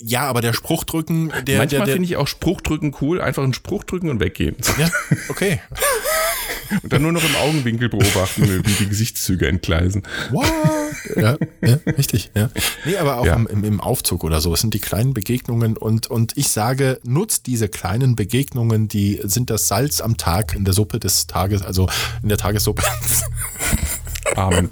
Ja, 0.00 0.22
aber 0.22 0.40
der 0.40 0.52
Spruch 0.52 0.84
drücken, 0.84 1.32
der, 1.46 1.58
Manchmal 1.58 1.86
finde 1.86 2.04
ich 2.04 2.16
auch 2.16 2.28
Spruch 2.28 2.60
drücken 2.60 2.94
cool, 3.00 3.20
einfach 3.20 3.42
einen 3.42 3.54
Spruch 3.54 3.84
drücken 3.84 4.10
und 4.10 4.20
weggehen. 4.20 4.56
ja, 4.78 4.88
okay. 5.28 5.60
Und 6.82 6.92
dann 6.92 7.00
nur 7.02 7.12
noch 7.12 7.24
im 7.24 7.34
Augenwinkel 7.36 7.88
beobachten, 7.88 8.42
wie 8.66 8.72
die 8.72 8.88
Gesichtszüge 8.88 9.48
entgleisen. 9.48 10.02
What? 10.30 10.52
Ja, 11.16 11.36
ja, 11.62 11.78
richtig. 11.96 12.30
Ja. 12.34 12.50
Nee, 12.84 12.96
aber 12.98 13.18
auch 13.18 13.26
Ja. 13.26 13.34
im, 13.34 13.46
im, 13.46 13.64
im 13.64 13.80
Aufzug 13.80 14.22
oder 14.22 14.40
so. 14.42 14.52
Es 14.52 14.60
sind 14.60 14.74
die 14.74 14.78
kleinen 14.80 15.14
Begegnungen 15.14 15.76
und, 15.78 16.08
und 16.08 16.36
ich 16.36 16.48
sage, 16.48 17.00
nutzt 17.04 17.46
diese 17.46 17.68
kleinen 17.68 18.16
Begegnungen, 18.16 18.86
die 18.88 19.18
sind 19.24 19.48
das 19.48 19.66
Salz 19.68 20.00
am 20.02 20.16
Tag 20.18 20.54
in 20.54 20.64
der 20.64 20.74
Suppe 20.74 21.00
des 21.00 21.26
Tages, 21.26 21.62
also 21.62 21.88
in 22.22 22.28
der 22.28 22.38
Tagessuppe. 22.38 22.82
Amen. 24.36 24.68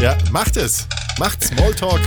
Ja, 0.00 0.18
macht 0.32 0.56
es. 0.56 0.88
Macht 1.18 1.42
Smalltalk, 1.44 2.00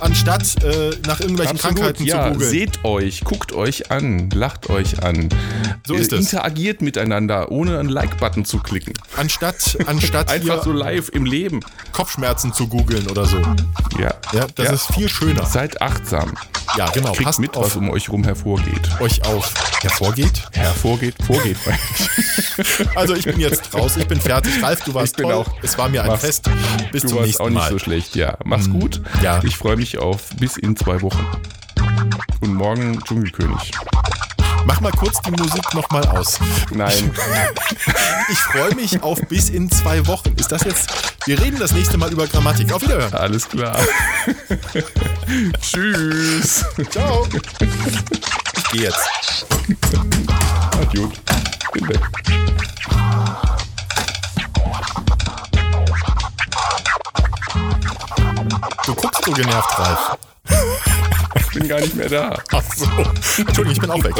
anstatt 0.00 0.62
äh, 0.64 0.90
nach 1.06 1.20
irgendwelchen 1.20 1.58
Krankheiten 1.58 2.04
ja, 2.04 2.26
zu 2.28 2.32
googeln. 2.32 2.50
seht 2.50 2.84
euch, 2.84 3.22
guckt 3.24 3.52
euch 3.52 3.90
an, 3.90 4.30
lacht 4.30 4.70
euch 4.70 5.02
an. 5.02 5.28
So 5.86 5.94
ist 5.94 6.12
Äh, 6.12 6.16
es. 6.16 6.32
Interagiert 6.32 6.80
miteinander, 6.80 7.50
ohne 7.50 7.78
einen 7.78 7.88
Like-Button 7.88 8.44
zu 8.44 8.58
klicken. 8.60 8.94
Anstatt, 9.16 9.76
anstatt 9.86 10.30
Einfach 10.30 10.62
so 10.64 10.72
live 10.72 11.08
im 11.10 11.24
Leben. 11.26 11.60
Kopfschmerzen 11.92 12.52
zu 12.54 12.68
googeln 12.68 13.08
oder 13.08 13.26
so. 13.26 13.38
Ja. 13.98 14.14
Ja, 14.32 14.46
das 14.54 14.70
ist 14.72 14.94
viel 14.94 15.08
schöner. 15.08 15.44
Seid 15.44 15.82
achtsam. 15.82 16.32
Ja, 16.78 16.88
genau. 16.90 17.12
Kriegt 17.12 17.24
Passt 17.24 17.38
mit, 17.40 17.54
auf 17.56 17.66
was 17.66 17.76
um 17.76 17.90
euch 17.90 18.08
rum 18.08 18.24
hervorgeht. 18.24 18.80
euch 19.00 19.22
auf. 19.26 19.52
Hervorgeht. 19.82 20.44
Hervorgeht, 20.52 21.14
vorgeht. 21.26 21.56
Also 22.94 23.14
ich 23.14 23.24
bin 23.24 23.40
jetzt 23.40 23.74
raus, 23.74 23.96
ich 23.96 24.06
bin 24.06 24.20
fertig. 24.20 24.62
Ralf, 24.62 24.82
du 24.84 24.94
warst 24.94 25.12
Ich 25.14 25.16
bin 25.16 25.26
toll. 25.26 25.34
auch- 25.34 25.50
Es 25.62 25.76
war 25.78 25.88
mir 25.88 26.02
ein 26.02 26.08
Mach's- 26.08 26.20
Fest. 26.20 26.50
Bis 26.92 27.02
du 27.02 27.08
zum 27.08 27.16
warst 27.18 27.26
nächsten 27.26 27.42
auch 27.42 27.48
nicht 27.48 27.54
Mal. 27.58 27.70
so 27.70 27.78
schlecht, 27.78 28.14
ja. 28.14 28.36
Mach's 28.52 28.68
gut. 28.68 29.00
ja. 29.22 29.40
Ich 29.44 29.56
freue 29.56 29.76
mich 29.76 29.96
auf 29.96 30.28
bis 30.38 30.58
in 30.58 30.76
zwei 30.76 31.00
Wochen. 31.00 31.26
Und 32.40 32.52
morgen 32.54 33.02
Dschungelkönig. 33.02 33.70
Mach 34.66 34.78
mal 34.82 34.92
kurz 34.92 35.22
die 35.22 35.30
Musik 35.30 35.72
nochmal 35.72 36.06
aus. 36.08 36.38
Nein. 36.70 37.10
Ich 38.30 38.38
freue 38.52 38.74
mich 38.74 39.02
auf 39.02 39.18
bis 39.28 39.48
in 39.48 39.70
zwei 39.70 40.06
Wochen. 40.06 40.34
Ist 40.36 40.52
das 40.52 40.64
jetzt? 40.64 40.92
Wir 41.24 41.40
reden 41.40 41.58
das 41.58 41.72
nächste 41.72 41.96
Mal 41.96 42.12
über 42.12 42.26
Grammatik. 42.26 42.70
Auf 42.74 42.82
Wiederhören. 42.82 43.14
Alles 43.14 43.48
klar. 43.48 43.74
Tschüss. 45.62 46.66
Ciao. 46.90 47.26
Ich 48.58 48.70
gehe 48.70 48.82
jetzt. 48.82 49.46
Adios. 50.78 51.10
Bin 51.72 51.88
weg. 51.88 52.51
Du 58.86 58.94
guckst 58.94 59.24
so 59.24 59.32
genervt, 59.32 59.78
Ralf. 59.78 60.18
Ich 61.36 61.48
bin 61.48 61.68
gar 61.68 61.80
nicht 61.80 61.94
mehr 61.94 62.08
da. 62.08 62.38
Ach 62.52 62.62
so. 62.74 62.86
Entschuldigung, 62.86 63.72
ich 63.72 63.80
bin 63.80 63.90
auch 63.90 64.02
weg. 64.04 64.14